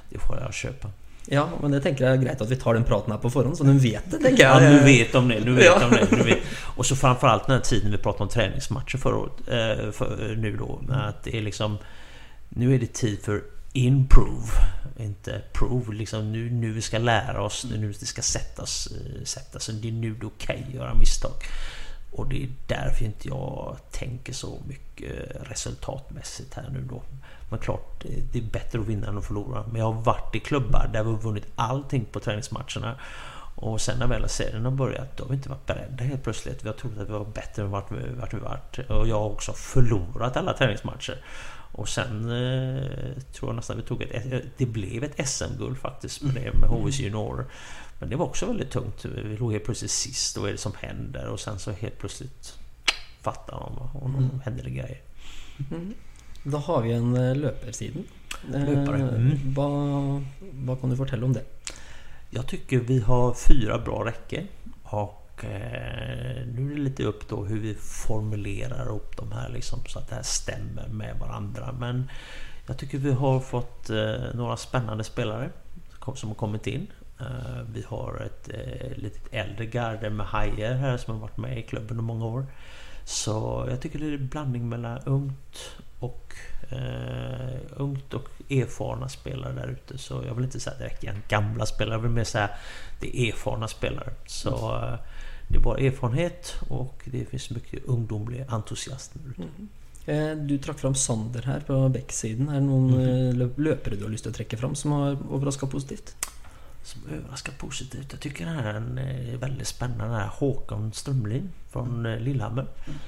det 0.08 0.18
får 0.18 0.38
jag 0.44 0.54
köpa. 0.54 0.88
Ja, 1.26 1.48
men 1.62 1.70
det 1.70 1.80
tänker 1.80 2.04
jag 2.04 2.12
är 2.12 2.16
grejt 2.16 2.40
att 2.40 2.50
vi 2.50 2.56
tar 2.56 2.74
den 2.74 2.84
praten 2.84 3.12
här 3.12 3.18
på 3.18 3.30
förhand 3.30 3.56
så 3.56 3.64
de 3.64 3.78
vet 3.78 4.10
det. 4.10 4.18
Tänker 4.18 4.42
jag. 4.42 4.62
Ja, 4.62 4.70
nu 4.70 4.78
vet 4.78 5.12
de 5.12 5.28
det. 5.28 5.40
Nu 5.44 5.52
vet 5.52 5.64
ja. 5.64 5.78
de 5.78 5.90
det. 5.90 6.16
Nu 6.16 6.22
vet. 6.22 6.38
Och 6.76 6.86
så 6.86 6.96
framförallt 6.96 7.46
den 7.46 7.56
här 7.56 7.62
tiden 7.62 7.90
vi 7.90 7.98
pratade 7.98 8.22
om 8.22 8.28
träningsmatcher 8.28 8.98
förra 8.98 9.16
året. 9.16 9.32
Eh, 9.46 9.90
för, 9.92 10.36
nu 10.36 10.56
då. 10.56 10.80
Att 10.90 11.24
det 11.24 11.36
är 11.36 11.42
liksom... 11.42 11.78
Nu 12.48 12.74
är 12.74 12.78
det 12.78 12.92
tid 12.92 13.18
för 13.22 13.42
improve 13.72 14.52
inte 15.02 15.42
prove. 15.52 15.94
Liksom 15.94 16.32
nu, 16.32 16.50
nu 16.50 16.72
vi 16.72 16.82
ska 16.82 16.98
lära 16.98 17.42
oss, 17.42 17.64
nu, 17.70 17.78
nu 17.78 17.92
det 17.92 18.06
ska 18.06 18.22
sättas, 18.22 18.86
eh, 18.86 19.24
sättas. 19.24 19.66
Det 19.66 19.88
är 19.88 19.92
nu 19.92 20.14
det 20.14 20.24
är 20.24 20.28
okej 20.28 20.64
att 20.68 20.74
göra 20.74 20.94
misstag. 20.94 21.32
Och 22.12 22.28
det 22.28 22.42
är 22.42 22.48
därför 22.66 23.04
inte 23.04 23.28
jag 23.28 23.76
tänker 23.90 24.32
så 24.32 24.58
mycket 24.66 25.12
resultatmässigt 25.42 26.54
här 26.54 26.70
nu 26.72 26.84
då. 26.90 27.02
Men 27.50 27.58
klart, 27.58 28.04
eh, 28.04 28.22
det 28.32 28.38
är 28.38 28.42
bättre 28.42 28.80
att 28.80 28.86
vinna 28.86 29.06
än 29.06 29.18
att 29.18 29.26
förlora. 29.26 29.64
Men 29.66 29.80
jag 29.80 29.92
har 29.92 30.02
varit 30.02 30.34
i 30.34 30.40
klubbar 30.40 30.90
där 30.92 31.04
vi 31.04 31.10
har 31.10 31.18
vunnit 31.18 31.46
allting 31.54 32.04
på 32.04 32.20
träningsmatcherna. 32.20 32.98
Och 33.54 33.80
sen 33.80 33.98
när 33.98 34.06
väl 34.06 34.28
serien 34.28 34.64
har 34.64 34.72
börjat, 34.72 35.16
då 35.16 35.24
har 35.24 35.28
vi 35.28 35.36
inte 35.36 35.48
varit 35.48 35.66
beredda 35.66 36.04
helt 36.04 36.22
plötsligt. 36.22 36.64
Vi 36.64 36.68
har 36.68 36.74
trott 36.74 36.92
att 36.98 37.08
vi 37.08 37.12
var 37.12 37.24
bättre 37.24 37.62
än 37.62 37.70
vart 37.70 37.92
vi, 37.92 38.14
vart 38.14 38.34
vi 38.34 38.38
varit. 38.38 38.78
Och 38.78 39.08
jag 39.08 39.18
har 39.18 39.30
också 39.30 39.52
förlorat 39.52 40.36
alla 40.36 40.52
träningsmatcher. 40.52 41.24
Och 41.72 41.88
sen 41.88 42.24
eh, 42.24 43.22
tror 43.32 43.50
jag 43.50 43.56
nästan 43.56 43.76
vi 43.76 43.82
tog 43.82 44.02
ett... 44.02 44.44
Det 44.56 44.66
blev 44.66 45.04
ett 45.04 45.28
SM-guld 45.28 45.78
faktiskt 45.78 46.22
med 46.22 46.34
det 46.34 46.52
med 46.52 46.68
HVs 46.68 47.00
mm. 47.00 47.04
juniorer. 47.04 47.46
Men 47.98 48.10
det 48.10 48.16
var 48.16 48.26
också 48.26 48.46
väldigt 48.46 48.70
tungt. 48.70 49.04
Vi 49.04 49.36
låg 49.36 49.52
helt 49.52 49.64
plötsligt 49.64 49.90
sist. 49.90 50.36
Vad 50.36 50.48
är 50.48 50.52
det 50.52 50.58
som 50.58 50.72
händer? 50.78 51.28
Och 51.28 51.40
sen 51.40 51.58
så 51.58 51.70
helt 51.72 51.98
plötsligt 51.98 52.58
fattar 53.20 53.54
och 53.54 54.10
då 54.10 54.18
mm. 54.18 54.40
händer 54.44 54.64
det 54.64 54.70
grejer. 54.70 55.00
Mm. 55.70 55.94
Då 56.44 56.58
har 56.58 56.82
vi 56.82 56.92
en 56.92 57.16
eh, 57.16 57.36
löparsida. 57.36 58.00
Löpare. 58.48 58.98
Eh, 58.98 59.08
mm. 59.08 59.54
Vad, 59.54 60.24
vad 60.52 60.80
kan 60.80 60.90
du 60.90 60.96
fortälla 60.96 61.26
om 61.26 61.32
det? 61.32 61.44
Jag 62.30 62.46
tycker 62.46 62.78
vi 62.78 63.00
har 63.00 63.34
fyra 63.34 63.78
bra 63.78 64.04
räcken. 64.04 64.48
Och 64.82 65.21
nu 66.46 66.72
är 66.72 66.76
det 66.76 66.82
lite 66.82 67.04
upp 67.04 67.28
då 67.28 67.44
hur 67.44 67.60
vi 67.60 67.74
formulerar 67.74 68.88
upp 68.88 69.16
de 69.16 69.32
här 69.32 69.48
liksom, 69.48 69.78
så 69.86 69.98
att 69.98 70.08
det 70.08 70.14
här 70.14 70.22
stämmer 70.22 70.88
med 70.88 71.18
varandra. 71.18 71.74
Men 71.78 72.10
jag 72.66 72.78
tycker 72.78 72.98
vi 72.98 73.12
har 73.12 73.40
fått 73.40 73.90
eh, 73.90 74.34
några 74.34 74.56
spännande 74.56 75.04
spelare 75.04 75.50
som 76.14 76.28
har 76.28 76.36
kommit 76.36 76.66
in. 76.66 76.86
Eh, 77.20 77.62
vi 77.72 77.84
har 77.88 78.22
ett 78.26 78.48
litet 78.98 79.28
äldre 79.30 79.66
garde 79.66 80.10
med 80.10 80.26
Hajer 80.26 80.74
här 80.74 80.96
som 80.96 81.14
har 81.14 81.20
varit 81.20 81.36
med 81.36 81.58
i 81.58 81.62
klubben 81.62 81.98
i 81.98 82.02
många 82.02 82.26
år. 82.26 82.46
Så 83.04 83.66
jag 83.70 83.80
tycker 83.80 83.98
det 83.98 84.06
är 84.06 84.12
en 84.12 84.28
blandning 84.28 84.68
mellan 84.68 84.98
ungt 84.98 85.72
och 85.98 86.34
uh, 86.72 87.58
ungt 87.76 88.14
och 88.14 88.28
erfarna 88.50 89.08
spelare 89.08 89.52
där 89.52 89.68
ute. 89.68 89.98
Så 89.98 90.22
jag 90.26 90.34
vill 90.34 90.44
inte 90.44 90.60
säga 90.60 90.78
direkt 90.78 91.02
igen 91.02 91.22
gamla 91.28 91.66
spelare, 91.66 91.94
jag 91.94 92.02
vill 92.02 92.10
mer 92.10 92.24
säga 92.24 92.50
det 93.00 93.18
är 93.18 93.28
erfarna 93.28 93.68
spelare. 93.68 94.12
Så 94.26 94.76
uh, 94.76 94.94
det 95.52 95.58
är 95.58 95.60
bara 95.60 95.78
erfarenhet 95.78 96.54
och 96.68 97.02
det 97.04 97.24
finns 97.24 97.50
mycket 97.50 97.84
ungdomlig 97.84 98.44
entusiasm. 98.48 99.18
Mm. 99.36 99.68
Eh, 100.06 100.36
du 100.36 100.58
trakk 100.58 100.78
fram 100.78 100.94
Sander 100.94 101.42
här 101.42 101.60
på 101.60 101.88
backsidan. 101.88 102.48
Är 102.48 102.54
det 102.54 102.60
någon 102.60 102.94
mm. 102.94 103.52
löpare 103.56 103.96
du 103.96 104.02
har 104.02 104.10
lust 104.10 104.26
att 104.26 104.34
träcka 104.34 104.56
fram 104.56 104.74
som 104.74 104.92
har 104.92 105.10
överraskat 105.34 105.70
positivt? 105.70 106.16
Som 106.84 107.00
överraskar 107.12 107.52
positivt? 107.58 108.06
Jag 108.10 108.20
tycker 108.20 108.46
den 108.46 108.54
här 108.54 108.74
är 108.98 109.36
väldigt 109.36 109.68
spännande. 109.68 110.16
Här 110.16 110.30
Håkan 110.32 110.92
Strömlin 110.92 111.50
från 111.70 112.02
Lillehammer. 112.02 112.66
Mm. 112.86 112.98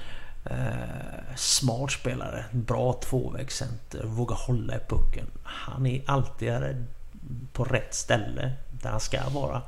Eh, 0.45 1.35
smart 1.35 1.91
spelare, 1.91 2.45
bra 2.51 2.93
tvåvägscenter, 2.93 4.03
vågar 4.03 4.35
hålla 4.35 4.75
i 4.75 4.79
pucken. 4.89 5.25
Han 5.43 5.85
är 5.85 6.01
alltid 6.05 6.51
på 7.53 7.63
rätt 7.63 7.93
ställe 7.93 8.51
där 8.81 8.89
han 8.89 8.99
ska 8.99 9.29
vara. 9.29 9.61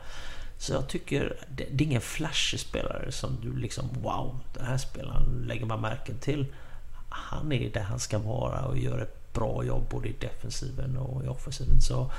Så 0.57 0.73
jag 0.73 0.87
tycker 0.87 1.37
det, 1.55 1.67
det 1.71 1.83
är 1.83 1.87
ingen 1.87 2.01
flashig 2.01 2.59
spelare 2.59 3.11
som 3.11 3.37
du 3.41 3.57
liksom 3.57 3.89
Wow, 4.01 4.39
den 4.53 4.65
här 4.65 4.77
spelaren 4.77 5.43
lägger 5.47 5.65
man 5.65 5.81
märken 5.81 6.17
till. 6.17 6.45
Han 7.09 7.51
är 7.51 7.69
där 7.69 7.81
han 7.81 7.99
ska 7.99 8.19
vara 8.19 8.65
och 8.65 8.77
gör 8.77 8.99
ett 8.99 9.33
bra 9.33 9.63
jobb 9.63 9.83
både 9.89 10.07
i 10.07 10.15
defensiven 10.19 10.97
och 10.97 11.23
i 11.23 11.27
offensiven. 11.27 11.81
Så 11.81 12.11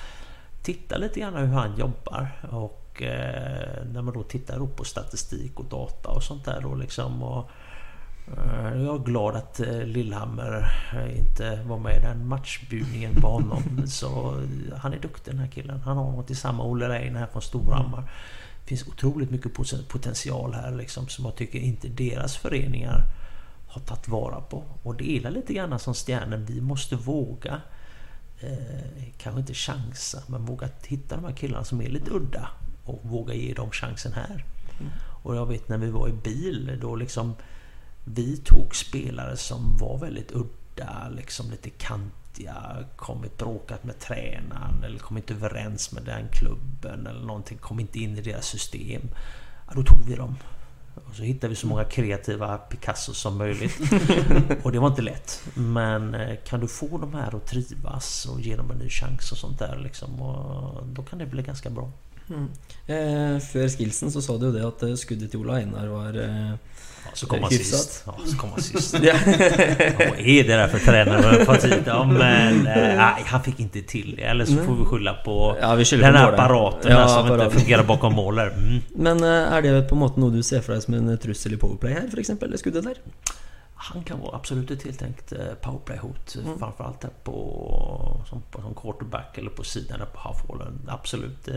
titta 0.62 0.96
lite 0.96 1.20
grann 1.20 1.34
hur 1.34 1.46
han 1.46 1.78
jobbar. 1.78 2.30
Och 2.50 3.02
eh, 3.02 3.84
när 3.92 4.02
man 4.02 4.14
då 4.14 4.22
tittar 4.22 4.66
på 4.66 4.84
statistik 4.84 5.60
och 5.60 5.64
data 5.64 6.08
och 6.08 6.22
sånt 6.22 6.44
där 6.44 6.60
då 6.60 6.74
liksom. 6.74 7.22
Och, 7.22 7.38
eh, 7.38 7.44
jag 8.74 8.94
är 8.94 9.04
glad 9.04 9.36
att 9.36 9.60
eh, 9.60 9.82
Lillhammer 9.82 10.70
eh, 10.94 11.18
inte 11.18 11.62
var 11.66 11.78
med 11.78 11.96
i 11.96 12.00
den 12.00 12.28
matchbjudningen 12.28 13.14
på 13.14 13.28
honom. 13.28 13.62
Så 13.86 14.42
han 14.76 14.92
är 14.92 14.98
duktig 14.98 15.34
den 15.34 15.40
här 15.40 15.50
killen. 15.50 15.80
Han 15.80 15.96
har 15.96 16.12
något 16.12 16.30
i 16.30 16.34
samma 16.34 16.64
Olle 16.64 16.88
Rein 16.88 17.16
här 17.16 17.26
från 17.26 17.42
Storhammar. 17.42 18.10
Det 18.62 18.68
finns 18.68 18.88
otroligt 18.88 19.30
mycket 19.30 19.54
poten- 19.54 19.88
potential 19.88 20.54
här 20.54 20.70
liksom 20.70 21.08
som 21.08 21.24
jag 21.24 21.36
tycker 21.36 21.58
inte 21.58 21.88
deras 21.88 22.36
föreningar 22.36 23.02
har 23.68 23.80
tagit 23.80 24.08
vara 24.08 24.40
på. 24.40 24.64
Och 24.82 24.94
det 24.94 25.10
är 25.10 25.30
lite 25.30 25.54
grann 25.54 25.78
som 25.78 25.94
stjärnen. 25.94 26.44
Vi 26.44 26.60
måste 26.60 26.96
våga 26.96 27.60
eh, 28.40 29.04
kanske 29.18 29.40
inte 29.40 29.54
chansa, 29.54 30.22
men 30.26 30.44
våga 30.44 30.68
hitta 30.86 31.16
de 31.16 31.24
här 31.24 31.32
killarna 31.32 31.64
som 31.64 31.80
är 31.80 31.88
lite 31.88 32.10
udda 32.10 32.48
och 32.84 33.00
våga 33.02 33.34
ge 33.34 33.54
dem 33.54 33.70
chansen 33.70 34.12
här. 34.12 34.44
Och 35.22 35.36
jag 35.36 35.46
vet 35.46 35.68
när 35.68 35.78
vi 35.78 35.90
var 35.90 36.08
i 36.08 36.12
bil, 36.12 36.78
då 36.80 36.96
liksom 36.96 37.34
vi 38.14 38.36
tog 38.36 38.76
spelare 38.76 39.36
som 39.36 39.76
var 39.76 39.98
väldigt 39.98 40.32
udda, 40.32 41.08
liksom 41.16 41.50
lite 41.50 41.70
kantiga, 41.70 42.84
kommit 42.96 43.38
bråkat 43.38 43.84
med 43.84 43.98
tränaren 44.00 44.84
eller 44.84 44.98
kom 44.98 45.16
inte 45.16 45.34
överens 45.34 45.92
med 45.92 46.02
den 46.02 46.28
klubben 46.32 47.06
eller 47.06 47.26
någonting, 47.26 47.58
kom 47.58 47.80
inte 47.80 47.98
in 47.98 48.18
i 48.18 48.20
deras 48.20 48.46
system. 48.46 49.02
Ja, 49.66 49.72
då 49.74 49.82
tog 49.82 49.98
vi 50.06 50.14
dem. 50.14 50.36
Och 51.08 51.14
så 51.14 51.22
hittade 51.22 51.48
vi 51.48 51.56
så 51.56 51.66
många 51.66 51.84
kreativa 51.84 52.58
Picasso 52.58 53.14
som 53.14 53.38
möjligt. 53.38 53.78
och 54.62 54.72
det 54.72 54.78
var 54.78 54.88
inte 54.88 55.02
lätt. 55.02 55.42
Men 55.54 56.14
eh, 56.14 56.36
kan 56.44 56.60
du 56.60 56.68
få 56.68 56.98
de 56.98 57.14
här 57.14 57.36
att 57.36 57.46
trivas 57.46 58.26
och 58.26 58.40
ge 58.40 58.56
dem 58.56 58.70
en 58.70 58.78
ny 58.78 58.88
chans 58.88 59.32
och 59.32 59.38
sånt 59.38 59.58
där 59.58 59.78
liksom. 59.78 60.22
Och 60.22 60.86
då 60.86 61.02
kan 61.02 61.18
det 61.18 61.26
bli 61.26 61.42
ganska 61.42 61.70
bra. 61.70 61.92
Eh, 62.86 63.38
før 63.40 63.68
skillsen 63.72 64.12
så 64.12 64.20
sa 64.24 64.36
du 64.38 64.50
det 64.52 64.64
at 64.66 64.82
eh, 64.84 64.96
skuddet 65.00 65.32
til 65.32 65.40
Ola 65.40 65.58
Einar 65.62 65.88
var 65.92 66.18
eh, 66.20 66.54
Ja, 67.04 67.10
så 67.14 67.26
kom 67.26 67.42
han 67.42 67.50
sist. 67.50 68.02
Ja, 68.06 68.18
så 68.26 68.36
kom 68.36 68.50
han 68.50 68.62
sist. 68.62 68.94
Vad 68.94 69.02
är 70.18 70.44
det 70.44 70.56
där 70.56 70.68
för 70.68 70.78
tid? 71.60 71.82
Ja, 71.86 72.04
men 72.04 72.66
eh, 72.66 72.96
nej, 72.96 73.22
han 73.26 73.42
fick 73.42 73.60
inte 73.60 73.82
till 73.82 74.16
det. 74.16 74.22
Eller 74.22 74.44
så 74.44 74.52
får 74.56 74.74
vi 74.74 74.84
skylla 74.84 75.14
på 75.14 75.56
Ja, 75.60 75.74
vi 75.74 75.84
den 75.84 76.14
här 76.14 76.32
apparaten 76.32 76.90
Ja, 76.92 76.98
där 76.98 77.06
som 77.06 77.24
apparaten. 77.24 77.46
inte 77.46 77.58
fungerar 77.60 77.84
bakom 77.84 78.12
mål. 78.14 78.34
där. 78.36 78.46
Mm. 78.50 78.82
Men 78.94 79.22
eh, 79.24 79.56
er 79.58 79.62
det 79.62 79.82
på 79.88 79.94
måte 79.94 80.20
noe 80.20 80.30
du 80.30 80.42
ser 80.42 80.60
for 80.60 80.72
deg 80.74 80.82
som 80.82 80.94
en 80.94 81.18
trussel 81.18 81.52
i 81.54 81.56
powerplay 81.56 81.92
her, 81.92 82.08
f.eks.? 82.12 82.28
Det 82.40 82.58
skuddet 82.58 82.84
der? 82.84 82.96
Han 83.74 84.02
kan 84.04 84.20
vara 84.20 84.36
absolut 84.36 84.70
ett 84.70 84.80
tilltänkt 84.80 85.32
eh, 85.32 85.54
powerplay-hot. 85.62 86.36
Mm. 86.44 86.58
Framförallt 86.58 87.00
där 87.00 87.10
på 87.24 88.24
som, 88.28 88.42
på, 88.50 88.60
som 88.62 88.74
quarterback 88.74 89.38
eller 89.38 89.50
på 89.50 89.64
sidan 89.64 89.98
där 89.98 90.06
på 90.06 90.18
halfwallen. 90.20 90.80
Absolut. 90.88 91.48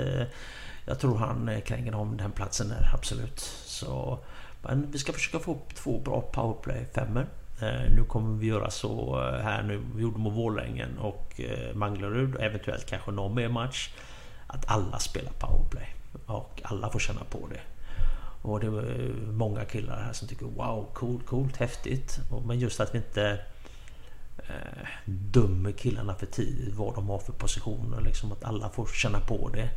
Jag 0.86 1.00
tror 1.00 1.18
han 1.18 1.50
kränger 1.66 1.96
om 1.96 2.18
den 2.18 2.32
platsen 2.32 2.70
där. 2.70 2.92
Absolut. 2.94 3.40
Så, 3.66 4.20
men 4.62 4.92
vi 4.92 5.00
ska 5.00 5.14
försöka 5.14 5.40
få 5.40 5.52
upp 5.52 5.76
två 5.76 6.00
bra 6.00 6.22
powerplay 6.22 6.86
femmer 6.96 7.26
eh, 7.62 7.94
Nu 7.96 8.04
kommer 8.04 8.38
vi 8.38 8.48
göra 8.48 8.70
så 8.70 9.20
eh, 9.20 9.44
här 9.44 9.64
nu. 9.64 9.82
Vi 9.96 10.02
gjorde 10.02 10.20
mot 10.20 10.34
Vårlängen 10.34 10.98
och 10.98 11.42
eh, 11.42 11.76
Manglerud. 11.76 12.36
och 12.36 12.42
Eventuellt 12.42 12.86
kanske 12.86 13.12
någon 13.12 13.36
mer 13.36 13.50
match. 13.50 13.90
Att 14.48 14.72
alla 14.72 15.00
spelar 15.00 15.32
powerplay. 15.32 15.96
Och 16.26 16.62
alla 16.64 16.90
får 16.90 17.00
känna 17.00 17.24
på 17.24 17.48
det. 17.48 17.62
Och 18.42 18.60
det 18.60 18.68
är 18.68 19.14
många 19.32 19.66
killar 19.66 20.04
här 20.04 20.14
som 20.14 20.28
tycker 20.28 20.46
wow, 20.46 20.88
coolt, 20.94 21.26
coolt, 21.26 21.58
häftigt. 21.58 22.20
Men 22.46 22.60
just 22.60 22.80
att 22.80 22.94
vi 22.94 22.98
inte 22.98 23.40
eh, 24.38 24.88
dömer 25.06 25.72
killarna 25.72 26.16
för 26.16 26.26
tidigt, 26.26 26.76
vad 26.76 26.96
de 26.96 27.10
har 27.10 27.20
för 27.20 27.34
positioner. 27.34 28.02
Liksom 28.02 28.32
att 28.32 28.44
alla 28.44 28.70
får 28.70 28.86
känna 28.86 29.20
på 29.20 29.50
det. 29.50 29.70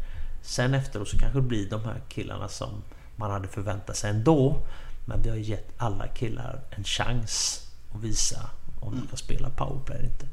Sen 0.42 0.74
efteråt 0.74 1.08
så 1.08 1.18
kanske 1.18 1.38
det 1.38 1.42
blir 1.42 1.70
de 1.70 1.84
här 1.84 2.00
killarna 2.08 2.48
som 2.48 2.82
man 3.16 3.30
hade 3.30 3.48
förväntat 3.48 3.96
sig 3.96 4.10
ändå. 4.10 4.56
Men 5.04 5.22
vi 5.22 5.28
har 5.28 5.36
gett 5.36 5.68
alla 5.76 6.08
killar 6.08 6.60
en 6.70 6.84
chans 6.84 7.66
att 7.94 8.02
visa 8.02 8.50
om 8.80 9.00
de 9.00 9.06
kan 9.06 9.16
spela 9.16 9.50
powerplay 9.50 9.98
eller 9.98 10.08
inte. 10.08 10.26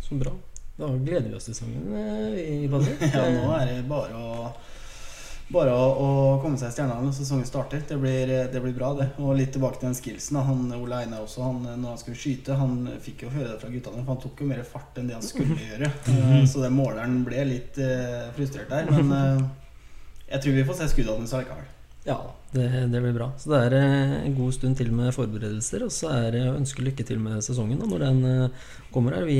Så 0.00 0.14
bra. 0.14 0.32
Da 0.76 0.88
gleder 0.88 1.28
vi 1.28 1.34
oss 1.34 1.44
til 1.44 1.54
sesongen 1.54 1.94
eh, 1.96 2.40
i 2.64 2.68
Badre. 2.68 2.96
Ja, 3.14 3.22
nå 3.32 3.52
er 3.56 3.70
det 3.70 3.84
bare 3.88 4.18
å 4.20 4.50
bare 5.48 5.70
å, 5.70 6.06
komme 6.42 6.58
seg 6.58 6.72
i 6.72 6.74
stjernene 6.74 7.06
når 7.06 7.12
sesongen 7.14 7.46
starter. 7.46 7.84
Det 7.88 7.96
blir, 8.02 8.32
det 8.50 8.62
blir 8.62 8.74
bra, 8.74 8.90
det. 8.98 9.06
Og 9.22 9.36
litt 9.38 9.52
tilbake 9.54 9.78
til 9.78 9.88
den 9.88 9.98
skillsen. 9.98 10.40
Han, 10.42 10.64
Ole 10.74 11.04
Einar 11.04 11.22
også, 11.22 11.44
han, 11.46 11.60
når 11.68 11.92
han 11.92 12.00
skulle 12.00 12.18
skyte, 12.18 12.56
han 12.58 12.80
fikk 13.02 13.22
jo 13.26 13.30
høre 13.30 13.52
det 13.52 13.60
fra 13.62 13.70
guttene, 13.70 14.02
for 14.02 14.12
han 14.12 14.22
tok 14.24 14.42
jo 14.42 14.48
mer 14.50 14.64
fart 14.66 14.98
enn 14.98 15.06
det 15.10 15.14
han 15.16 15.26
skulle 15.26 15.54
gjøre. 15.60 15.92
Eh, 16.12 16.40
Så 16.50 16.64
den 16.64 16.74
måleren 16.76 17.20
ble 17.26 17.46
litt 17.46 17.78
eh, 17.78 18.26
frustrert 18.36 18.74
der. 18.74 18.90
Men 18.90 19.14
eh, 19.20 19.46
jeg 20.30 20.42
tror 20.42 20.52
vi 20.56 20.64
får 20.68 20.74
se 20.80 20.88
skuddene 20.92 21.18
hans 21.22 21.34
allikevel. 21.34 21.72
Ja, 22.06 22.16
det, 22.52 22.66
det 22.92 23.00
blir 23.02 23.14
bra. 23.16 23.32
Så 23.38 23.50
det 23.50 23.58
er 23.66 23.74
eh, 23.80 24.12
en 24.28 24.34
god 24.36 24.52
stund 24.54 24.76
til 24.78 24.92
med 24.94 25.10
forberedelser. 25.14 25.82
Og 25.82 25.90
så 25.90 26.10
er 26.14 26.28
det 26.36 26.42
å 26.46 26.54
ønske 26.54 26.84
lykke 26.86 27.02
til 27.08 27.18
med 27.18 27.42
sesongen 27.42 27.80
da, 27.82 27.86
når 27.90 28.04
den 28.04 28.20
eh, 28.30 28.68
kommer 28.94 29.16
her. 29.18 29.24
Vi, 29.26 29.38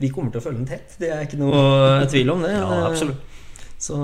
vi 0.00 0.08
kommer 0.08 0.32
til 0.32 0.40
å 0.40 0.44
følge 0.46 0.62
den 0.62 0.70
tett, 0.70 0.96
det 1.00 1.10
er 1.12 1.26
ikke 1.26 1.40
noe 1.42 2.06
tvil 2.08 2.32
om 2.32 2.40
det. 2.46 2.54
Ja, 2.56 2.68
Det- 2.70 2.86
absolut. 2.92 3.34
Så 3.78 3.94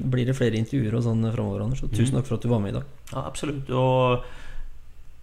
blir 0.00 0.24
det 0.30 0.32
flere 0.38 0.56
intervjuer 0.56 0.94
og 0.96 1.02
sånn 1.04 1.26
framover, 1.34 1.60
Anders. 1.66 1.82
Og 1.84 1.90
tusen 1.92 2.14
takk 2.16 2.24
for 2.30 2.38
at 2.38 2.44
du 2.46 2.48
var 2.48 2.62
med 2.64 2.70
i 2.72 2.78
dag. 2.78 2.86
Ja, 3.12 3.26
absolut. 3.26 3.68
Och 3.68 4.24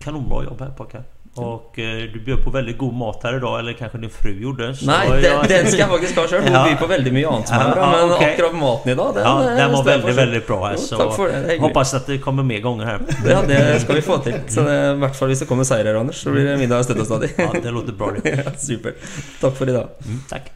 kanonbra 0.04 0.44
jobb 0.44 0.60
här 0.62 0.70
pojkar. 0.78 1.04
Och 1.42 1.80
eh, 1.80 1.86
du 2.14 2.20
bjöd 2.26 2.44
på 2.44 2.50
väldigt 2.50 2.78
god 2.78 2.94
mat 2.94 3.20
här 3.24 3.38
idag, 3.38 3.60
eller 3.60 3.74
kanske 3.74 3.98
din 3.98 4.10
fru 4.10 4.42
gjorde. 4.42 4.76
så 4.76 4.86
Nei, 4.86 5.08
jag- 5.08 5.22
den, 5.22 5.48
den 5.48 5.68
skal 5.68 5.80
jeg 5.80 5.90
faktisk 5.90 6.16
ha 6.16 6.28
sjøl. 6.28 6.42
Hun 6.44 6.52
Ja. 6.54 6.64
byr 6.66 6.76
på 6.76 6.94
annet 7.34 7.48
som 7.48 7.58
er 7.58 7.68
Ja, 7.68 7.74
bra. 7.76 7.92
Men 7.92 8.12
ok. 8.12 8.22
akkurat 8.24 8.56
maten 8.56 8.92
i 8.92 8.96
dag, 8.96 9.16
den, 9.16 9.24
Ja, 9.24 9.50
eh, 9.52 9.56
den 9.58 9.72
var 9.72 9.84
väldigt, 9.84 10.16
väldigt 10.16 10.48
bra 10.48 10.66
här. 10.66 10.74
Jo, 10.74 10.82
Så 10.82 11.28
det. 11.28 11.58
hoppas 11.60 11.94
att 11.94 12.06
det 12.08 12.18
kommer 12.18 12.44
mer 12.44 12.60
gånger 12.60 12.86
här. 12.86 13.00
Ja, 13.30 13.42
det 13.48 13.80
skal 13.82 13.96
vi 13.96 14.02
få 14.02 14.18
til. 14.18 14.34
Så 14.48 14.62
det, 14.62 14.92
i 14.92 14.96
hvert 15.00 15.16
fall 15.16 15.28
hvis 15.28 15.40
det 15.40 15.46
kommer 15.46 15.64
seirer, 15.64 15.96
Anders, 15.96 16.16
så 16.24 16.32
blir 16.32 16.46
det 16.46 16.58
middag 16.58 16.84
støtt 16.84 17.00
og 17.00 17.06
stadig. 17.06 17.30
Ja, 17.38 17.50
det 17.64 17.72
låter 17.72 17.92
bra 17.94 18.12
det. 18.24 18.30
Ja, 18.46 18.52
Supert. 18.58 18.96
Takk 19.42 19.58
for 19.58 19.70
i 19.70 19.74
dag. 19.74 19.88
Mm, 20.06 20.24
tack. 20.30 20.52